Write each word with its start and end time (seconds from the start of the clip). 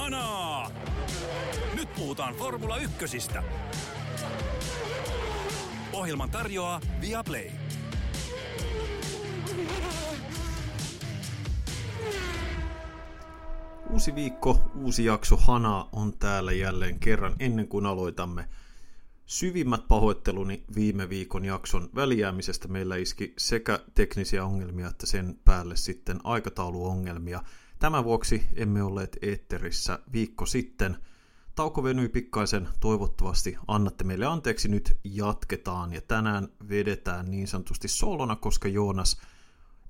Kanaa! 0.00 0.70
Nyt 1.74 1.94
puhutaan 1.94 2.34
Formula 2.34 2.76
Ykkösistä. 2.76 3.42
Ohjelman 5.92 6.30
tarjoaa 6.30 6.80
Viaplay. 7.00 7.50
Uusi 13.90 14.14
viikko, 14.14 14.70
uusi 14.74 15.04
jakso 15.04 15.36
Hana 15.36 15.88
on 15.92 16.12
täällä 16.18 16.52
jälleen 16.52 17.00
kerran 17.00 17.34
ennen 17.38 17.68
kuin 17.68 17.86
aloitamme. 17.86 18.48
Syvimmät 19.26 19.88
pahoitteluni 19.88 20.64
viime 20.74 21.08
viikon 21.08 21.44
jakson 21.44 21.90
välijäämisestä 21.94 22.68
meillä 22.68 22.96
iski 22.96 23.34
sekä 23.38 23.80
teknisiä 23.94 24.44
ongelmia 24.44 24.88
että 24.88 25.06
sen 25.06 25.38
päälle 25.44 25.76
sitten 25.76 26.20
aikatauluongelmia. 26.24 27.42
Tämän 27.80 28.04
vuoksi 28.04 28.42
emme 28.54 28.82
olleet 28.82 29.18
eetterissä 29.22 29.98
viikko 30.12 30.46
sitten. 30.46 30.96
Tauko 31.54 31.82
venyi 31.82 32.08
pikkaisen, 32.08 32.68
toivottavasti 32.80 33.56
annatte 33.68 34.04
meille 34.04 34.26
anteeksi, 34.26 34.68
nyt 34.68 34.98
jatketaan 35.04 35.92
ja 35.92 36.00
tänään 36.00 36.48
vedetään 36.68 37.30
niin 37.30 37.48
sanotusti 37.48 37.88
solona, 37.88 38.36
koska 38.36 38.68
Joonas– 38.68 39.16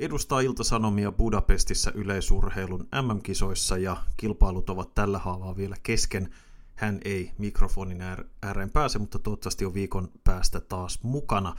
edustaa 0.00 0.40
Ilta-Sanomia 0.40 1.12
Budapestissa 1.12 1.92
yleisurheilun 1.92 2.88
MM-kisoissa 3.02 3.78
ja 3.78 3.96
kilpailut 4.16 4.70
ovat 4.70 4.94
tällä 4.94 5.18
haavaa 5.18 5.56
vielä 5.56 5.76
kesken. 5.82 6.30
Hän 6.74 7.00
ei 7.04 7.32
mikrofonin 7.38 8.02
ääreen 8.42 8.70
pääse, 8.70 8.98
mutta 8.98 9.18
toivottavasti 9.18 9.64
on 9.64 9.74
viikon 9.74 10.08
päästä 10.24 10.60
taas 10.60 11.02
mukana. 11.02 11.54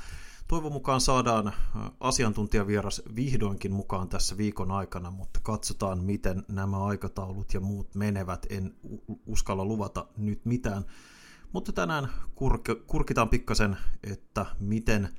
Toivon 0.52 0.72
mukaan 0.72 1.02
saadaan 1.02 1.48
äh, 1.48 1.54
asiantuntijavieras 2.00 3.02
vihdoinkin 3.16 3.72
mukaan 3.72 4.10
tässä 4.10 4.38
viikon 4.38 4.72
aikana, 4.72 5.12
mutta 5.12 5.40
katsotaan 5.44 6.00
miten 6.00 6.44
nämä 6.48 6.86
aikataulut 6.86 7.54
ja 7.54 7.60
muut 7.60 7.96
menevät. 7.96 8.46
En 8.50 8.76
uskalla 9.26 9.66
luvata 9.66 10.08
nyt 10.18 10.46
mitään. 10.46 10.86
Mutta 11.52 11.72
tänään 11.72 12.06
kurk- 12.36 12.84
kurkitaan 12.88 13.30
pikkasen, 13.30 13.78
että 14.04 14.46
miten 14.60 15.10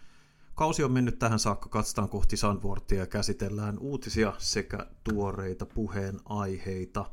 Kausi 0.55 0.85
on 0.85 0.93
mennyt 0.93 1.19
tähän 1.19 1.39
saakka, 1.39 1.69
katsotaan 1.69 2.09
kohti 2.09 2.37
Sandvortia 2.37 2.99
ja 2.99 3.07
käsitellään 3.07 3.79
uutisia 3.79 4.33
sekä 4.39 4.87
tuoreita 5.05 5.67
puheenaiheita. 5.67 7.11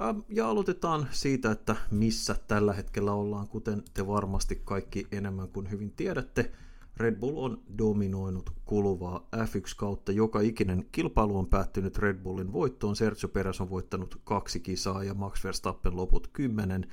Ähm, 0.00 0.18
ja 0.28 0.48
aloitetaan 0.48 1.08
siitä, 1.10 1.50
että 1.50 1.76
missä 1.90 2.36
tällä 2.48 2.72
hetkellä 2.72 3.12
ollaan, 3.12 3.48
kuten 3.48 3.82
te 3.94 4.06
varmasti 4.06 4.62
kaikki 4.64 5.06
enemmän 5.12 5.48
kuin 5.48 5.70
hyvin 5.70 5.90
tiedätte. 5.90 6.52
Red 6.96 7.16
Bull 7.16 7.36
on 7.36 7.62
dominoinut 7.78 8.50
kuluvaa 8.64 9.28
F1 9.36 9.74
kautta. 9.76 10.12
Joka 10.12 10.40
ikinen 10.40 10.84
kilpailu 10.92 11.38
on 11.38 11.46
päättynyt 11.46 11.98
Red 11.98 12.16
Bullin 12.16 12.52
voittoon. 12.52 12.96
Sergio 12.96 13.28
Perez 13.28 13.60
on 13.60 13.70
voittanut 13.70 14.20
kaksi 14.24 14.60
kisaa 14.60 15.04
ja 15.04 15.14
Max 15.14 15.44
Verstappen 15.44 15.96
loput 15.96 16.26
kymmenen. 16.26 16.86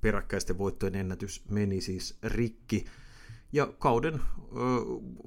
Peräkkäisten 0.00 0.58
voittojen 0.58 0.94
ennätys 0.94 1.44
meni 1.50 1.80
siis 1.80 2.18
rikki. 2.22 2.84
Ja 3.52 3.66
kauden 3.78 4.20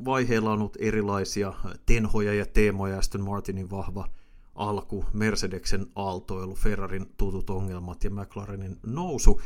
vaiheilla 0.06 0.52
on 0.52 0.60
ollut 0.60 0.78
erilaisia 0.80 1.54
tenhoja 1.86 2.34
ja 2.34 2.46
teemoja, 2.46 2.98
Aston 2.98 3.24
Martinin 3.24 3.70
vahva 3.70 4.10
alku, 4.56 5.06
Mercedeksen 5.14 5.86
aaltoilu, 5.96 6.56
Ferrarin 6.56 7.06
tutut 7.18 7.50
ongelmat 7.50 8.04
ja 8.04 8.10
McLarenin 8.10 8.80
nousu. 8.86 9.42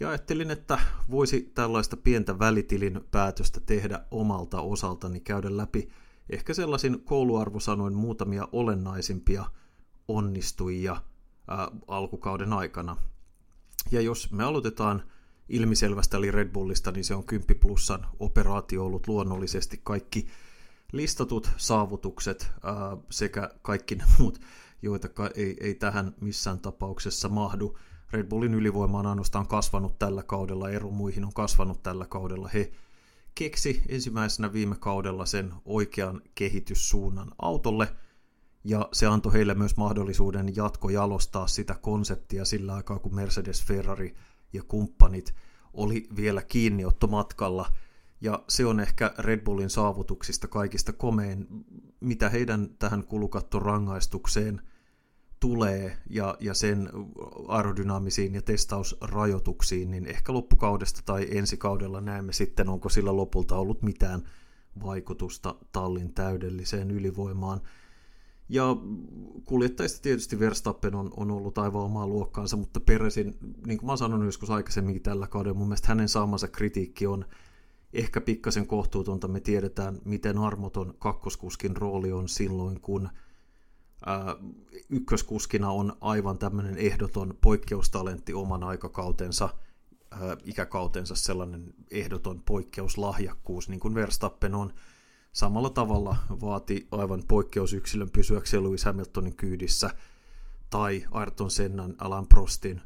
Ja 0.00 0.08
ajattelin, 0.08 0.50
että 0.50 0.78
voisi 1.10 1.40
tällaista 1.54 1.96
pientä 1.96 2.38
välitilin 2.38 3.00
päätöstä 3.10 3.60
tehdä 3.60 4.00
omalta 4.10 4.60
osaltani, 4.60 5.20
käydä 5.20 5.56
läpi 5.56 5.88
ehkä 6.30 6.54
sellaisin 6.54 7.00
kouluarvosanoin 7.00 7.94
muutamia 7.94 8.48
olennaisimpia 8.52 9.44
onnistujia 10.08 11.02
ää, 11.48 11.68
alkukauden 11.88 12.52
aikana. 12.52 12.96
Ja 13.90 14.00
jos 14.00 14.32
me 14.32 14.44
aloitetaan 14.44 15.02
ilmiselvästä 15.48 16.16
eli 16.16 16.30
Red 16.30 16.48
Bullista, 16.48 16.90
niin 16.90 17.04
se 17.04 17.14
on 17.14 17.24
10 17.24 17.60
plussan 17.60 18.06
operaatio 18.18 18.84
ollut 18.84 19.08
luonnollisesti 19.08 19.80
kaikki 19.84 20.26
listatut 20.92 21.50
saavutukset 21.56 22.50
ää, 22.62 22.96
sekä 23.10 23.50
kaikki 23.62 23.94
ne 23.94 24.04
muut, 24.18 24.40
joita 24.82 25.08
ei, 25.34 25.56
ei 25.60 25.74
tähän 25.74 26.14
missään 26.20 26.58
tapauksessa 26.58 27.28
mahdu. 27.28 27.78
Red 28.12 28.26
Bullin 28.26 28.54
ylivoima 28.54 28.98
on 28.98 29.06
ainoastaan 29.06 29.46
kasvanut 29.46 29.98
tällä 29.98 30.22
kaudella, 30.22 30.70
ero 30.70 30.90
muihin 30.90 31.24
on 31.24 31.32
kasvanut 31.32 31.82
tällä 31.82 32.06
kaudella. 32.06 32.48
He 32.48 32.72
keksi 33.34 33.82
ensimmäisenä 33.88 34.52
viime 34.52 34.76
kaudella 34.80 35.26
sen 35.26 35.54
oikean 35.64 36.22
kehityssuunnan 36.34 37.30
autolle, 37.42 37.88
ja 38.64 38.88
se 38.92 39.06
antoi 39.06 39.32
heille 39.32 39.54
myös 39.54 39.76
mahdollisuuden 39.76 40.56
jatkojalostaa 40.56 41.46
sitä 41.46 41.74
konseptia 41.74 42.44
sillä 42.44 42.74
aikaa, 42.74 42.98
kun 42.98 43.14
Mercedes, 43.14 43.64
Ferrari– 43.64 44.14
ja 44.52 44.62
kumppanit 44.62 45.34
oli 45.72 46.08
vielä 46.16 46.42
kiinniottomatkalla, 46.42 47.66
ja 48.20 48.44
se 48.48 48.66
on 48.66 48.80
ehkä 48.80 49.14
Red 49.18 49.40
Bullin 49.40 49.70
saavutuksista 49.70 50.48
kaikista 50.48 50.92
komein, 50.92 51.46
mitä 52.00 52.28
heidän 52.28 52.68
tähän 52.78 53.04
kulukattorangaistukseen 53.04 54.62
tulee 55.42 55.96
ja, 56.10 56.36
ja 56.40 56.54
sen 56.54 56.88
aerodynaamisiin 57.48 58.34
ja 58.34 58.42
testausrajoituksiin, 58.42 59.90
niin 59.90 60.06
ehkä 60.06 60.32
loppukaudesta 60.32 61.00
tai 61.04 61.26
ensi 61.30 61.56
kaudella 61.56 62.00
näemme 62.00 62.32
sitten, 62.32 62.68
onko 62.68 62.88
sillä 62.88 63.16
lopulta 63.16 63.56
ollut 63.56 63.82
mitään 63.82 64.22
vaikutusta 64.82 65.54
tallin 65.72 66.14
täydelliseen 66.14 66.90
ylivoimaan. 66.90 67.60
Ja 68.48 68.76
kuljettajista 69.44 70.02
tietysti 70.02 70.38
Verstappen 70.38 70.94
on, 70.94 71.10
on 71.16 71.30
ollut 71.30 71.58
aivan 71.58 71.82
omaa 71.82 72.06
luokkaansa, 72.06 72.56
mutta 72.56 72.80
Peresin, 72.80 73.36
niin 73.66 73.78
kuin 73.78 73.86
mä 73.86 73.96
sanon 73.96 74.26
joskus 74.26 74.50
aikaisemmin 74.50 75.02
tällä 75.02 75.26
kaudella, 75.26 75.58
mun 75.58 75.68
mielestä 75.68 75.88
hänen 75.88 76.08
saamansa 76.08 76.48
kritiikki 76.48 77.06
on 77.06 77.24
ehkä 77.92 78.20
pikkasen 78.20 78.66
kohtuutonta. 78.66 79.28
Me 79.28 79.40
tiedetään, 79.40 79.98
miten 80.04 80.38
armoton 80.38 80.94
kakkoskuskin 80.98 81.76
rooli 81.76 82.12
on 82.12 82.28
silloin, 82.28 82.80
kun 82.80 83.08
ykköskuskina 84.88 85.70
on 85.70 85.96
aivan 86.00 86.38
tämmöinen 86.38 86.76
ehdoton 86.76 87.38
poikkeustalentti 87.40 88.34
oman 88.34 88.64
aikakautensa, 88.64 89.48
ää, 90.10 90.36
ikäkautensa 90.44 91.14
sellainen 91.14 91.74
ehdoton 91.90 92.42
poikkeuslahjakkuus, 92.42 93.68
niin 93.68 93.80
kuin 93.80 93.94
Verstappen 93.94 94.54
on– 94.54 94.72
samalla 95.32 95.70
tavalla 95.70 96.16
vaati 96.40 96.88
aivan 96.90 97.22
poikkeusyksilön 97.28 98.10
pysyäkseen 98.10 98.64
Lewis 98.64 98.84
Hamiltonin 98.84 99.36
kyydissä 99.36 99.90
tai 100.70 101.04
Ayrton 101.10 101.50
Sennan, 101.50 101.94
Alan 101.98 102.26
Prostin 102.26 102.80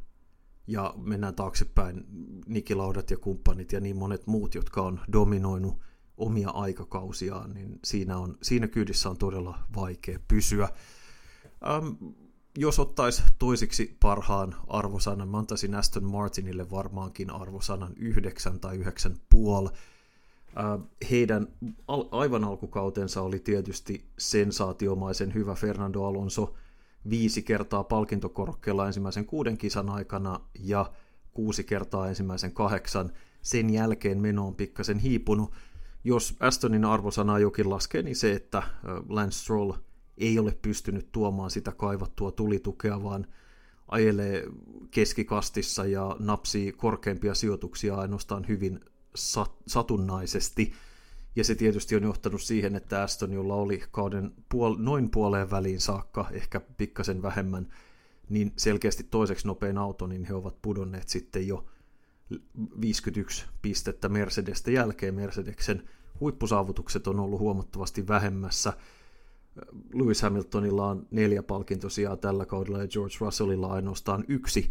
ja 0.67 0.95
mennään 0.97 1.35
taaksepäin 1.35 2.05
Nikilaudat 2.47 3.11
ja 3.11 3.19
kumppanit 3.19 3.73
ja 3.73 3.81
niin 3.81 3.97
monet 3.97 4.27
muut, 4.27 4.55
jotka 4.55 4.83
on 4.83 5.01
dominoinut 5.13 5.79
omia 6.17 6.51
aikakausiaan, 6.51 7.55
niin 7.55 7.79
siinä, 7.85 8.19
on, 8.19 8.39
siinä 8.43 8.69
kyydissä 8.69 9.11
on 9.11 9.19
todella 9.19 9.59
vaikea 9.77 10.19
pysyä. 10.29 10.69
Ähm, 11.65 12.13
jos 12.59 12.79
ottaisi 12.79 13.23
toisiksi 13.39 13.97
parhaan 14.01 14.55
arvosanan, 14.67 15.29
mä 15.29 15.39
antaisin 15.39 15.75
Aston 15.75 16.05
Martinille 16.05 16.71
varmaankin 16.71 17.31
arvosanan 17.31 17.93
9 17.97 18.61
tai 18.61 18.79
9,5 18.79 19.77
heidän 21.11 21.49
aivan 22.11 22.45
alkukautensa 22.45 23.23
oli 23.23 23.39
tietysti 23.39 24.11
sensaatiomaisen 24.19 25.35
hyvä 25.35 25.55
Fernando 25.55 26.05
Alonso 26.05 26.55
viisi 27.11 27.43
kertaa 27.43 27.85
palkintokorokkeella 27.85 28.87
ensimmäisen 28.87 29.27
kuuden 29.27 29.59
kisan 29.59 29.91
aikana 29.91 30.41
ja 30.59 30.93
kuusi 31.33 31.65
kertaa 31.65 32.09
ensimmäisen 32.09 32.53
kahdeksan. 32.53 33.13
Sen 33.43 33.71
jälkeen 33.71 34.19
meno 34.19 34.47
on 34.47 34.55
pikkasen 34.55 34.99
hiipunut. 34.99 35.53
Jos 36.05 36.37
Astonin 36.41 36.85
arvosanaa 36.85 37.39
jokin 37.39 37.71
laskee, 37.71 38.03
niin 38.03 38.17
se, 38.17 38.33
että 38.33 38.63
Lance 39.09 39.39
Stroll 39.39 39.73
ei 40.19 40.39
ole 40.39 40.59
pystynyt 40.63 41.13
tuomaan 41.13 41.51
sitä 41.51 41.73
kaivattua 41.73 42.33
tulitukea, 42.33 43.03
vaan 43.03 43.27
ajelee 43.89 44.45
keskikastissa 44.91 45.87
ja 45.87 46.17
napsii 46.19 46.73
korkeimpia 46.73 47.35
sijoituksia 47.35 47.97
ainoastaan 47.97 48.49
hyvin 48.49 48.81
satunnaisesti. 49.67 50.73
Ja 51.37 51.45
se 51.45 51.55
tietysti 51.55 51.97
on 51.97 52.03
johtanut 52.03 52.43
siihen, 52.43 52.77
että 52.77 53.03
Aston, 53.03 53.33
jolla 53.33 53.55
oli 53.55 53.83
kauden 53.91 54.33
puol- 54.55 54.79
noin 54.79 55.11
puoleen 55.11 55.51
väliin 55.51 55.81
saakka, 55.81 56.29
ehkä 56.31 56.61
pikkasen 56.61 57.23
vähemmän, 57.23 57.69
niin 58.29 58.53
selkeästi 58.57 59.05
toiseksi 59.05 59.47
nopein 59.47 59.79
auto, 59.79 60.07
niin 60.07 60.25
he 60.25 60.35
ovat 60.35 60.63
pudonneet 60.63 61.09
sitten 61.09 61.49
jo 61.49 61.67
51 62.81 63.47
pistettä 63.63 64.09
Mercedestä 64.09 64.71
jälkeen. 64.71 65.15
Mercedeksen 65.15 65.89
huippusaavutukset 66.21 67.07
on 67.07 67.21
ollut 67.21 67.41
huomattavasti 67.41 68.09
vähemmässä. 68.09 68.73
Lewis 69.93 70.23
Hamiltonilla 70.23 70.87
on 70.87 71.07
neljä 71.11 71.43
palkintosijaa 71.43 72.17
tällä 72.17 72.47
kaudella 72.47 72.79
ja 72.79 72.89
George 72.89 73.17
Russellilla 73.21 73.67
ainoastaan 73.67 74.25
yksi, 74.29 74.71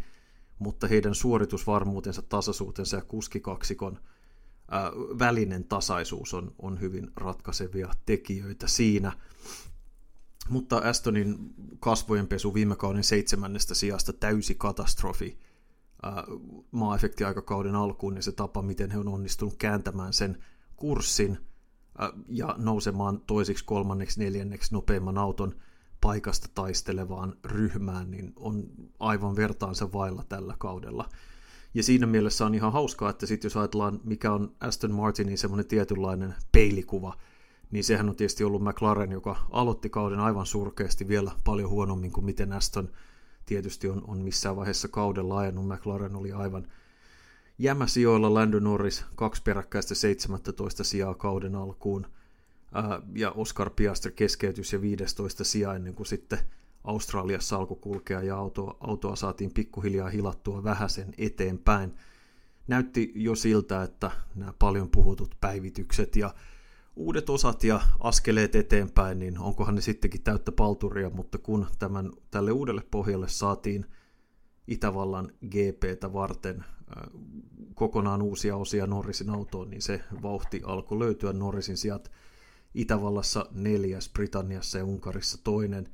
mutta 0.59 0.87
heidän 0.87 1.15
suoritusvarmuutensa, 1.15 2.21
tasaisuutensa 2.21 2.95
ja 2.95 3.01
kuskikaksikon– 3.01 3.99
välinen 5.19 5.63
tasaisuus 5.63 6.33
on, 6.33 6.55
on 6.59 6.81
hyvin 6.81 7.11
ratkaisevia 7.15 7.89
tekijöitä 8.05 8.67
siinä. 8.67 9.11
mutta 10.49 10.77
Astonin 10.77 11.53
kasvojenpesu 11.79 12.53
viime 12.53 12.75
kauden 12.75 13.03
seitsemännestä 13.03 13.75
sijasta 13.75 14.13
täysi 14.13 14.55
katastrofi 14.55 15.39
maa-efektiaikakauden 16.71 17.75
alkuun 17.75 18.15
ja 18.15 18.21
se 18.21 18.31
tapa, 18.31 18.61
miten 18.61 18.91
he 18.91 18.97
on 18.97 19.07
onnistunut 19.07 19.55
kääntämään 19.57 20.13
sen 20.13 20.43
kurssin 20.75 21.37
ja 22.29 22.55
nousemaan 22.57 23.21
toisiksi, 23.27 23.65
kolmanneksi, 23.65 24.19
neljänneksi 24.19 24.73
nopeimman 24.73 25.17
auton 25.17 25.55
paikasta 26.01 26.47
taistelevaan 26.55 27.35
ryhmään, 27.43 28.11
niin 28.11 28.33
on 28.35 28.63
aivan 28.99 29.35
vertaansa 29.35 29.93
vailla 29.93 30.23
tällä 30.29 30.55
kaudella. 30.57 31.09
Ja 31.73 31.83
siinä 31.83 32.07
mielessä 32.07 32.45
on 32.45 32.55
ihan 32.55 32.73
hauskaa, 32.73 33.09
että 33.09 33.25
sitten 33.25 33.45
jos 33.45 33.57
ajatellaan, 33.57 33.99
mikä 34.03 34.33
on 34.33 34.51
Aston 34.59 34.91
Martinin 34.91 35.37
semmoinen 35.37 35.67
tietynlainen 35.67 36.35
peilikuva, 36.51 37.13
niin 37.71 37.83
sehän 37.83 38.09
on 38.09 38.15
tietysti 38.15 38.43
ollut 38.43 38.63
McLaren, 38.63 39.11
joka 39.11 39.35
aloitti 39.51 39.89
kauden 39.89 40.19
aivan 40.19 40.45
surkeasti 40.45 41.07
vielä 41.07 41.31
paljon 41.43 41.69
huonommin 41.69 42.11
kuin 42.11 42.25
miten 42.25 42.53
Aston 42.53 42.89
tietysti 43.45 43.89
on, 43.89 44.03
on 44.07 44.17
missään 44.17 44.55
vaiheessa 44.55 44.87
kaudella 44.87 45.37
ajanut. 45.37 45.67
McLaren 45.67 46.15
oli 46.15 46.31
aivan 46.31 46.67
jämäsijoilla 47.59 48.33
Lando 48.33 48.59
Norris 48.59 49.05
kaksi 49.15 49.41
peräkkäistä 49.43 49.95
17 49.95 50.83
sijaa 50.83 51.13
kauden 51.13 51.55
alkuun 51.55 52.07
ja 53.15 53.31
Oscar 53.31 53.69
Piastri 53.69 54.11
keskeytys 54.11 54.73
ja 54.73 54.81
15 54.81 55.43
sija 55.43 55.73
ennen 55.73 55.95
kuin 55.95 56.07
sitten 56.07 56.39
Australiassa 56.83 57.57
alkoi 57.57 57.77
kulkea 57.81 58.21
ja 58.21 58.37
autoa, 58.37 58.77
autoa 58.79 59.15
saatiin 59.15 59.53
pikkuhiljaa 59.53 60.09
hilattua 60.09 60.63
vähäsen 60.63 61.13
eteenpäin. 61.17 61.95
Näytti 62.67 63.11
jo 63.15 63.35
siltä, 63.35 63.83
että 63.83 64.11
nämä 64.35 64.53
paljon 64.59 64.89
puhutut 64.89 65.35
päivitykset 65.41 66.15
ja 66.15 66.33
uudet 66.95 67.29
osat 67.29 67.63
ja 67.63 67.81
askeleet 67.99 68.55
eteenpäin, 68.55 69.19
niin 69.19 69.39
onkohan 69.39 69.75
ne 69.75 69.81
sittenkin 69.81 70.23
täyttä 70.23 70.51
palturia, 70.51 71.09
mutta 71.09 71.37
kun 71.37 71.67
tämän, 71.79 72.11
tälle 72.31 72.51
uudelle 72.51 72.83
pohjalle 72.91 73.27
saatiin 73.27 73.85
Itävallan 74.67 75.31
GPtä 75.47 76.13
varten 76.13 76.65
kokonaan 77.75 78.21
uusia 78.21 78.55
osia 78.55 78.87
Norrisin 78.87 79.29
autoon, 79.29 79.69
niin 79.69 79.81
se 79.81 80.01
vauhti 80.21 80.61
alkoi 80.65 80.99
löytyä 80.99 81.33
Norrisin 81.33 81.77
sijat 81.77 82.11
Itävallassa 82.73 83.45
neljäs, 83.51 84.09
Britanniassa 84.09 84.77
ja 84.77 84.85
Unkarissa 84.85 85.37
toinen, 85.43 85.89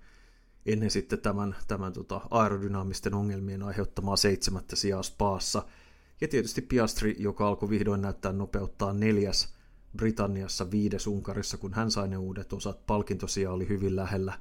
ennen 0.65 0.91
sitten 0.91 1.19
tämän, 1.19 1.55
tämän 1.67 1.93
tota 1.93 2.21
aerodynaamisten 2.29 3.13
ongelmien 3.13 3.63
aiheuttamaa 3.63 4.15
seitsemättä 4.15 4.75
sijaa 4.75 5.03
Spaassa. 5.03 5.65
Ja 6.21 6.27
tietysti 6.27 6.61
Piastri, 6.61 7.15
joka 7.19 7.47
alkoi 7.47 7.69
vihdoin 7.69 8.01
näyttää 8.01 8.31
nopeuttaa 8.31 8.93
neljäs 8.93 9.53
Britanniassa, 9.97 10.71
viides 10.71 11.07
Unkarissa, 11.07 11.57
kun 11.57 11.73
hän 11.73 11.91
sai 11.91 12.07
ne 12.07 12.17
uudet 12.17 12.53
osat. 12.53 12.85
Palkintosia 12.85 13.51
oli 13.51 13.67
hyvin 13.67 13.95
lähellä 13.95 14.39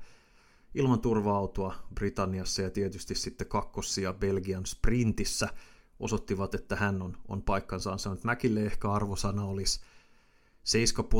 ilman 0.74 1.00
turva-autoa 1.00 1.74
Britanniassa 1.94 2.62
ja 2.62 2.70
tietysti 2.70 3.14
sitten 3.14 3.46
kakkossia 3.46 4.12
Belgian 4.12 4.66
sprintissä 4.66 5.48
osoittivat, 6.00 6.54
että 6.54 6.76
hän 6.76 7.02
on, 7.02 7.16
on 7.28 7.42
paikkansa 7.42 7.92
ansainnut. 7.92 8.24
Mäkille 8.24 8.60
ehkä 8.62 8.92
arvosana 8.92 9.44
olisi 9.44 9.80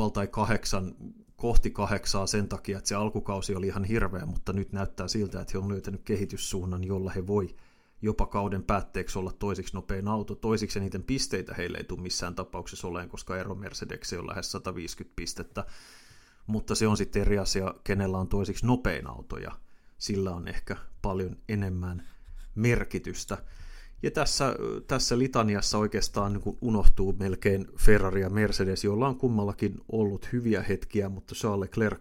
7,5 0.05 0.11
tai 0.13 0.27
8 0.27 0.95
kohti 1.35 1.71
kahdeksaa 1.71 2.27
sen 2.27 2.47
takia, 2.47 2.77
että 2.77 2.87
se 2.87 2.95
alkukausi 2.95 3.55
oli 3.55 3.67
ihan 3.67 3.83
hirveä, 3.83 4.25
mutta 4.25 4.53
nyt 4.53 4.71
näyttää 4.73 5.07
siltä, 5.07 5.41
että 5.41 5.51
he 5.53 5.57
on 5.57 5.69
löytänyt 5.69 6.01
kehityssuunnan, 6.03 6.83
jolla 6.83 7.11
he 7.11 7.27
voi 7.27 7.55
jopa 8.01 8.25
kauden 8.25 8.63
päätteeksi 8.63 9.19
olla 9.19 9.31
toisiksi 9.31 9.73
nopein 9.73 10.07
auto. 10.07 10.35
Toisiksi 10.35 10.79
niiden 10.79 11.03
pisteitä 11.03 11.53
heille 11.53 11.77
ei 11.77 11.83
tule 11.83 12.01
missään 12.01 12.35
tapauksessa 12.35 12.87
oleen, 12.87 13.09
koska 13.09 13.37
ero 13.37 13.55
Mercedes 13.55 14.13
on 14.13 14.27
lähes 14.27 14.51
150 14.51 15.15
pistettä. 15.15 15.65
Mutta 16.47 16.75
se 16.75 16.87
on 16.87 16.97
sitten 16.97 17.21
eri 17.21 17.37
asia, 17.37 17.73
kenellä 17.83 18.17
on 18.17 18.27
toisiksi 18.27 18.65
nopein 18.65 19.07
auto 19.07 19.37
ja 19.37 19.51
sillä 19.97 20.31
on 20.31 20.47
ehkä 20.47 20.77
paljon 21.01 21.37
enemmän 21.49 22.07
merkitystä. 22.55 23.37
Ja 24.03 24.11
tässä, 24.11 24.55
tässä 24.87 25.19
litaniassa 25.19 25.77
oikeastaan 25.77 26.33
niin 26.33 26.57
unohtuu 26.61 27.15
melkein 27.19 27.67
Ferrari 27.77 28.21
ja 28.21 28.29
Mercedes, 28.29 28.83
joilla 28.83 29.07
on 29.07 29.15
kummallakin 29.15 29.81
ollut 29.91 30.31
hyviä 30.33 30.61
hetkiä, 30.61 31.09
mutta 31.09 31.35
Charles 31.35 31.59
Leclerc 31.59 31.99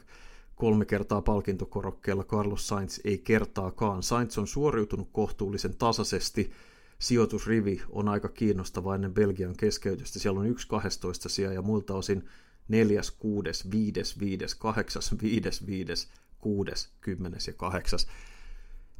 kolme 0.54 0.84
kertaa 0.84 1.22
palkintokorokkeella, 1.22 2.24
Carlos 2.24 2.68
Sainz 2.68 2.98
ei 3.04 3.18
kertaakaan. 3.18 4.02
Sainz 4.02 4.38
on 4.38 4.46
suoriutunut 4.46 5.08
kohtuullisen 5.12 5.76
tasaisesti, 5.76 6.50
sijoitusrivi 6.98 7.82
on 7.88 8.08
aika 8.08 8.28
kiinnostava 8.28 8.94
ennen 8.94 9.14
Belgian 9.14 9.56
keskeytystä. 9.56 10.18
Siellä 10.18 10.40
on 10.40 10.46
yksi 10.46 10.68
12 10.68 11.28
sija 11.28 11.52
ja 11.52 11.62
muilta 11.62 11.94
osin 11.94 12.28
neljäs, 12.68 13.10
kuudes, 13.10 13.70
viides, 13.70 14.20
viides, 14.20 14.54
kahdeksas, 14.54 15.14
viides, 15.22 15.66
viides, 15.66 16.08
kuudes, 16.38 16.88
kymmenes 17.00 17.46
ja 17.46 17.52
kahdeksas 17.52 18.06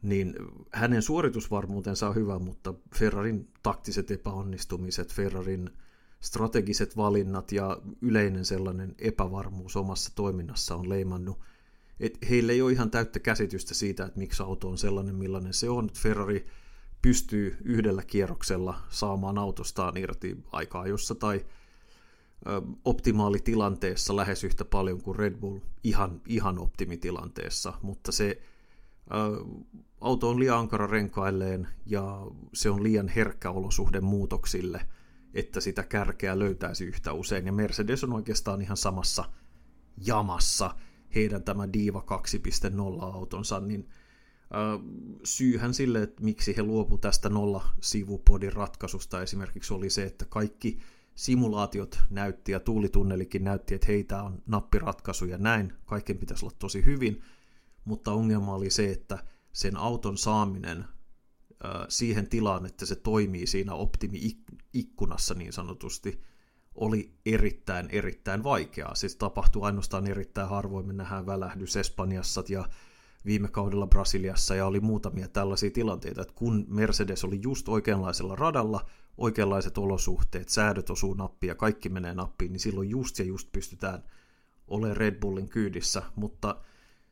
niin 0.02 0.34
hänen 0.72 1.02
suoritusvarmuutensa 1.02 2.08
on 2.08 2.14
hyvä, 2.14 2.38
mutta 2.38 2.74
Ferrarin 2.94 3.48
taktiset 3.62 4.10
epäonnistumiset, 4.10 5.12
Ferrarin 5.12 5.70
strategiset 6.20 6.96
valinnat 6.96 7.52
ja 7.52 7.80
yleinen 8.00 8.44
sellainen 8.44 8.94
epävarmuus 8.98 9.76
omassa 9.76 10.12
toiminnassa 10.14 10.74
on 10.74 10.88
leimannut. 10.88 11.38
Et 12.00 12.18
heille 12.30 12.52
ei 12.52 12.62
ole 12.62 12.72
ihan 12.72 12.90
täyttä 12.90 13.18
käsitystä 13.18 13.74
siitä, 13.74 14.04
että 14.04 14.18
miksi 14.18 14.42
auto 14.42 14.68
on 14.68 14.78
sellainen, 14.78 15.14
millainen 15.14 15.54
se 15.54 15.70
on. 15.70 15.90
Ferrari 15.98 16.46
pystyy 17.02 17.56
yhdellä 17.64 18.02
kierroksella 18.02 18.80
saamaan 18.88 19.38
autostaan 19.38 19.96
irti 19.96 20.36
aikaa 20.52 20.86
jossa 20.86 21.14
tai 21.14 21.46
optimaalitilanteessa 22.84 24.16
lähes 24.16 24.44
yhtä 24.44 24.64
paljon 24.64 25.02
kuin 25.02 25.16
Red 25.16 25.34
Bull 25.34 25.58
ihan, 25.84 26.20
ihan 26.26 26.58
optimitilanteessa, 26.58 27.72
mutta 27.82 28.12
se 28.12 28.42
auto 30.00 30.28
on 30.30 30.40
liian 30.40 30.58
ankara 30.58 30.86
renkailleen 30.86 31.68
ja 31.86 32.26
se 32.54 32.70
on 32.70 32.82
liian 32.82 33.08
herkkä 33.08 33.50
olosuhde 33.50 34.00
muutoksille, 34.00 34.86
että 35.34 35.60
sitä 35.60 35.82
kärkeä 35.82 36.38
löytäisi 36.38 36.84
yhtä 36.84 37.12
usein. 37.12 37.46
Ja 37.46 37.52
Mercedes 37.52 38.04
on 38.04 38.12
oikeastaan 38.12 38.62
ihan 38.62 38.76
samassa 38.76 39.24
jamassa. 40.06 40.74
Heidän 41.14 41.42
tämä 41.42 41.72
Diva 41.72 42.04
2.0-autonsa, 42.10 43.60
niin 43.60 43.88
syyhän 45.24 45.74
sille, 45.74 46.02
että 46.02 46.24
miksi 46.24 46.56
he 46.56 46.62
luopu 46.62 46.98
tästä 46.98 47.28
nolla-sivupodin 47.28 48.52
ratkaisusta 48.52 49.22
esimerkiksi 49.22 49.74
oli 49.74 49.90
se, 49.90 50.04
että 50.04 50.24
kaikki 50.24 50.78
simulaatiot 51.14 51.98
näytti 52.10 52.52
ja 52.52 52.60
tuulitunnelikin 52.60 53.44
näytti, 53.44 53.74
että 53.74 53.86
heitä 53.86 54.22
on 54.22 54.42
nappiratkaisu 54.46 55.24
ja 55.24 55.38
näin, 55.38 55.72
kaiken 55.86 56.18
pitäisi 56.18 56.44
olla 56.44 56.56
tosi 56.58 56.84
hyvin, 56.84 57.22
mutta 57.84 58.12
ongelma 58.12 58.54
oli 58.54 58.70
se, 58.70 58.90
että 58.90 59.18
sen 59.52 59.76
auton 59.76 60.18
saaminen 60.18 60.84
siihen 61.88 62.28
tilaan, 62.28 62.66
että 62.66 62.86
se 62.86 62.96
toimii 62.96 63.46
siinä 63.46 63.74
optimi-ikkunassa 63.74 65.34
niin 65.34 65.52
sanotusti, 65.52 66.22
oli 66.74 67.14
erittäin, 67.26 67.88
erittäin 67.90 68.44
vaikeaa. 68.44 68.94
Siis 68.94 69.16
tapahtui 69.16 69.62
ainoastaan 69.62 70.06
erittäin 70.06 70.48
harvoin. 70.48 70.86
Me 70.86 70.92
nähdään 70.92 71.26
välähdys 71.26 71.76
Espanjassa 71.76 72.44
ja 72.48 72.68
viime 73.24 73.48
kaudella 73.48 73.86
Brasiliassa 73.86 74.54
ja 74.54 74.66
oli 74.66 74.80
muutamia 74.80 75.28
tällaisia 75.28 75.70
tilanteita, 75.70 76.22
että 76.22 76.34
kun 76.34 76.66
Mercedes 76.68 77.24
oli 77.24 77.40
just 77.42 77.68
oikeanlaisella 77.68 78.36
radalla, 78.36 78.86
oikeanlaiset 79.16 79.78
olosuhteet, 79.78 80.48
säädöt 80.48 80.90
osuu 80.90 81.16
ja 81.42 81.54
kaikki 81.54 81.88
menee 81.88 82.14
nappiin, 82.14 82.52
niin 82.52 82.60
silloin 82.60 82.90
just 82.90 83.18
ja 83.18 83.24
just 83.24 83.52
pystytään 83.52 84.04
olemaan 84.68 84.96
Red 84.96 85.20
Bullin 85.20 85.48
kyydissä, 85.48 86.02
mutta 86.16 86.56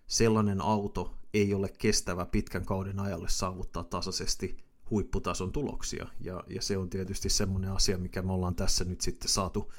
sellainen 0.08 0.60
auto 0.60 1.14
ei 1.34 1.54
ole 1.54 1.68
kestävä 1.78 2.26
pitkän 2.26 2.64
kauden 2.64 3.00
ajalle 3.00 3.28
saavuttaa 3.28 3.84
tasaisesti 3.84 4.56
huipputason 4.90 5.52
tuloksia. 5.52 6.06
Ja, 6.20 6.44
ja 6.46 6.62
se 6.62 6.76
on 6.76 6.90
tietysti 6.90 7.28
semmoinen 7.28 7.72
asia, 7.72 7.98
mikä 7.98 8.22
me 8.22 8.32
ollaan 8.32 8.54
tässä 8.54 8.84
nyt 8.84 9.00
sitten 9.00 9.28
saatu, 9.28 9.72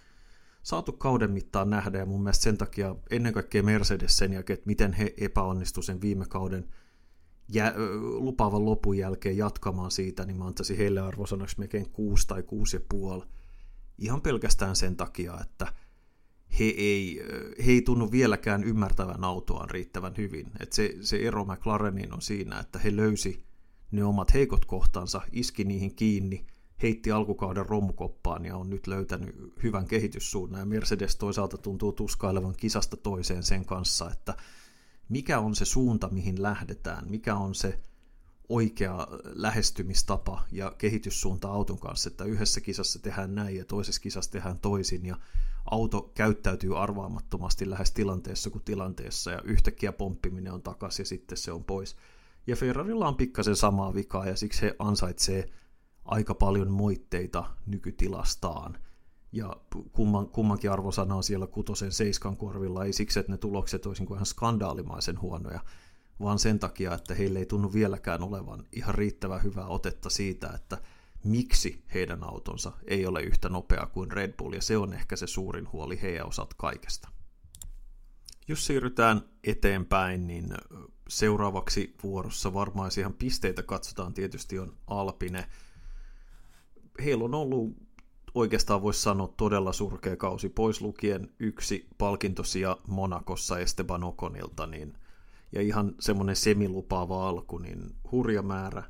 saatu 0.64 0.92
kauden 0.92 1.32
mittaan 1.32 1.70
nähdä. 1.70 1.98
Ja 1.98 2.06
mun 2.06 2.24
mielestä 2.24 2.44
sen 2.44 2.58
takia 2.58 2.96
ennen 3.10 3.34
kaikkea 3.34 3.64
Mercedes 3.64 4.18
sen 4.18 4.34
jälkeen, 4.34 4.56
että 4.56 4.68
miten 4.68 4.94
he 4.94 5.14
epäonnistuivat 5.18 5.86
sen 5.86 6.02
viime 6.02 6.26
kauden 6.26 6.68
jä, 7.54 7.74
lupaavan 8.20 8.66
lopun 8.66 8.98
jälkeen 8.98 9.38
jatkamaan 9.38 9.92
siitä, 9.92 10.26
niin 10.26 10.38
mä 10.38 10.46
antaisin 10.46 10.78
heille 10.78 11.00
arvosanaksi 11.00 11.60
melkein 11.60 11.90
6 11.90 12.28
tai 12.28 12.44
6,5. 13.22 13.26
Ihan 13.98 14.22
pelkästään 14.22 14.76
sen 14.76 14.96
takia, 14.96 15.40
että– 15.42 15.68
he 16.60 16.64
ei, 16.66 17.22
he 17.66 17.72
ei 17.72 17.82
tunnu 17.82 18.12
vieläkään 18.12 18.64
ymmärtävän 18.64 19.24
autoaan 19.24 19.70
riittävän 19.70 20.14
hyvin. 20.18 20.52
Et 20.60 20.74
se, 20.74 20.96
se 21.02 21.18
ero 21.18 21.46
McLarenin 21.46 22.14
on 22.14 22.22
siinä, 22.22 22.60
että 22.60 22.80
he 22.80 22.96
löysi 22.96 23.44
ne 23.92 24.04
omat 24.04 24.34
heikot 24.34 24.66
kohtansa, 24.66 25.22
iski 25.32 25.64
niihin 25.64 25.96
kiinni, 25.96 26.46
heitti 26.84 27.12
alkukauden 27.12 27.66
romukoppaan 27.66 28.46
ja 28.46 28.58
on 28.58 28.70
nyt 28.70 28.88
löytänyt 28.88 29.36
hyvän 29.64 29.88
kehityssuunnan. 29.88 30.60
Ja 30.60 30.66
Mercedes 30.66 31.16
toisaalta 31.16 31.58
tuntuu 31.58 31.92
tuskailevan 31.92 32.56
kisasta 32.58 32.98
toiseen 32.98 33.44
sen 33.44 33.66
kanssa, 33.66 34.12
että 34.12 34.36
mikä 35.10 35.40
on 35.40 35.56
se 35.56 35.66
suunta, 35.66 36.10
mihin 36.10 36.42
lähdetään, 36.42 37.10
mikä 37.10 37.36
on 37.36 37.56
se 37.56 37.80
oikea 38.50 39.08
lähestymistapa 39.24 40.44
ja 40.52 40.72
kehityssuunta 40.78 41.48
auton 41.48 41.80
kanssa, 41.80 42.10
että 42.10 42.24
yhdessä 42.24 42.62
kisassa 42.62 43.00
tehdään 43.00 43.36
näin 43.36 43.56
ja 43.56 43.66
toisessa 43.66 44.02
kisassa 44.02 44.32
tehdään 44.32 44.60
toisin 44.60 45.06
ja 45.06 45.16
auto 45.72 46.12
käyttäytyy 46.14 46.82
arvaamattomasti 46.82 47.70
lähes 47.70 47.92
tilanteessa 47.92 48.50
kuin 48.50 48.64
tilanteessa 48.64 49.32
ja 49.32 49.42
yhtäkkiä 49.42 49.92
pomppiminen 49.92 50.54
on 50.54 50.62
takaisin 50.62 51.04
ja 51.04 51.08
sitten 51.08 51.38
se 51.38 51.52
on 51.52 51.64
pois. 51.64 51.96
Ja 52.48 52.56
Ferrarilla 52.56 53.08
on 53.08 53.16
pikkasen 53.16 53.56
samaa 53.56 53.94
vikaa 53.94 54.28
ja 54.28 54.36
siksi 54.36 54.62
he 54.62 54.76
ansaitsee 54.80 55.50
aika 56.06 56.36
paljon 56.36 56.72
moitteita 56.72 57.44
nykytilastaan. 57.66 58.78
Ja 59.32 59.58
kumman, 59.92 60.28
kummankin 60.28 60.72
arvosana 60.72 61.16
on 61.16 61.24
siellä 61.24 61.48
kutosen 61.48 61.92
seiskan 61.92 62.38
korvilla, 62.38 62.86
ei 62.86 62.94
siksi, 62.94 63.20
että 63.20 63.32
ne 63.32 63.38
tulokset 63.38 63.86
olisi 63.86 64.04
niin 64.04 64.14
ihan 64.14 64.26
skandaalimaisen 64.26 65.22
huonoja, 65.22 65.60
vaan 66.22 66.40
sen 66.40 66.60
takia, 66.60 66.94
että 66.94 67.14
heille 67.14 67.40
ei 67.40 67.46
tunnu 67.46 67.74
vieläkään 67.74 68.24
olevan 68.24 68.66
ihan 68.72 68.96
riittävän 68.96 69.44
hyvää 69.44 69.68
otetta 69.68 70.10
siitä, 70.10 70.52
että 70.56 70.78
miksi 71.24 71.84
heidän 71.94 72.24
autonsa 72.24 72.72
ei 72.88 73.06
ole 73.06 73.22
yhtä 73.22 73.50
nopea 73.50 73.86
kuin 73.86 74.12
Red 74.12 74.34
Bull, 74.34 74.54
ja 74.54 74.62
se 74.62 74.78
on 74.78 74.94
ehkä 74.94 75.16
se 75.16 75.28
suurin 75.28 75.72
huoli 75.72 76.02
heidän 76.02 76.28
osat 76.28 76.54
kaikesta. 76.54 77.10
Jos 78.48 78.66
siirrytään 78.66 79.22
eteenpäin, 79.44 80.28
niin 80.28 80.50
seuraavaksi 81.10 81.96
vuorossa 82.04 82.54
varmaan 82.54 82.92
ihan 83.00 83.14
pisteitä 83.14 83.64
katsotaan 83.64 84.14
tietysti 84.14 84.60
on 84.60 84.78
Alpine. 84.88 85.46
Heillä 87.04 87.24
on 87.24 87.36
ollut 87.36 87.76
oikeastaan 88.34 88.82
voisi 88.82 89.02
sanoa 89.02 89.34
todella 89.38 89.74
surkea 89.74 90.18
kausi, 90.18 90.50
pois 90.50 90.82
lukien 90.82 91.32
yksi 91.40 91.88
palkintosia 91.98 92.78
Monakossa 92.88 93.60
Esteban 93.60 94.04
Okonilta, 94.04 94.68
niin, 94.68 94.98
ja 95.52 95.62
ihan 95.62 95.96
semmoinen 96.00 96.36
semilupaava 96.36 97.30
alku, 97.30 97.58
niin 97.58 97.96
hurja 98.12 98.42
määrä 98.42 98.84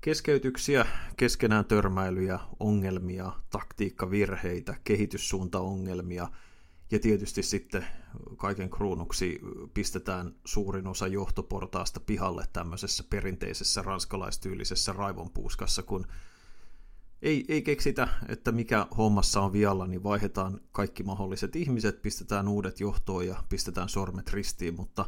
keskeytyksiä, 0.00 0.86
keskenään 1.16 1.64
törmäilyjä, 1.64 2.40
ongelmia, 2.60 3.32
taktiikkavirheitä, 3.50 4.76
kehityssuuntaongelmia, 4.84 6.28
ja 6.90 6.98
tietysti 6.98 7.42
sitten 7.42 7.86
kaiken 8.36 8.70
kruunuksi 8.70 9.40
pistetään 9.74 10.34
suurin 10.44 10.86
osa 10.86 11.06
johtoportaasta 11.06 12.00
pihalle 12.00 12.44
tämmöisessä 12.52 13.04
perinteisessä 13.10 13.82
ranskalaistyylisessä 13.82 14.92
raivonpuuskassa, 14.92 15.82
kun 15.82 16.06
ei, 17.22 17.44
ei 17.48 17.62
keksitä, 17.62 18.08
että 18.28 18.52
mikä 18.52 18.86
hommassa 18.96 19.40
on 19.40 19.52
vialla, 19.52 19.86
niin 19.86 20.02
vaihdetaan 20.02 20.60
kaikki 20.72 21.02
mahdolliset 21.02 21.56
ihmiset, 21.56 22.02
pistetään 22.02 22.48
uudet 22.48 22.80
johtoon 22.80 23.26
ja 23.26 23.44
pistetään 23.48 23.88
sormet 23.88 24.30
ristiin, 24.30 24.74
mutta 24.74 25.06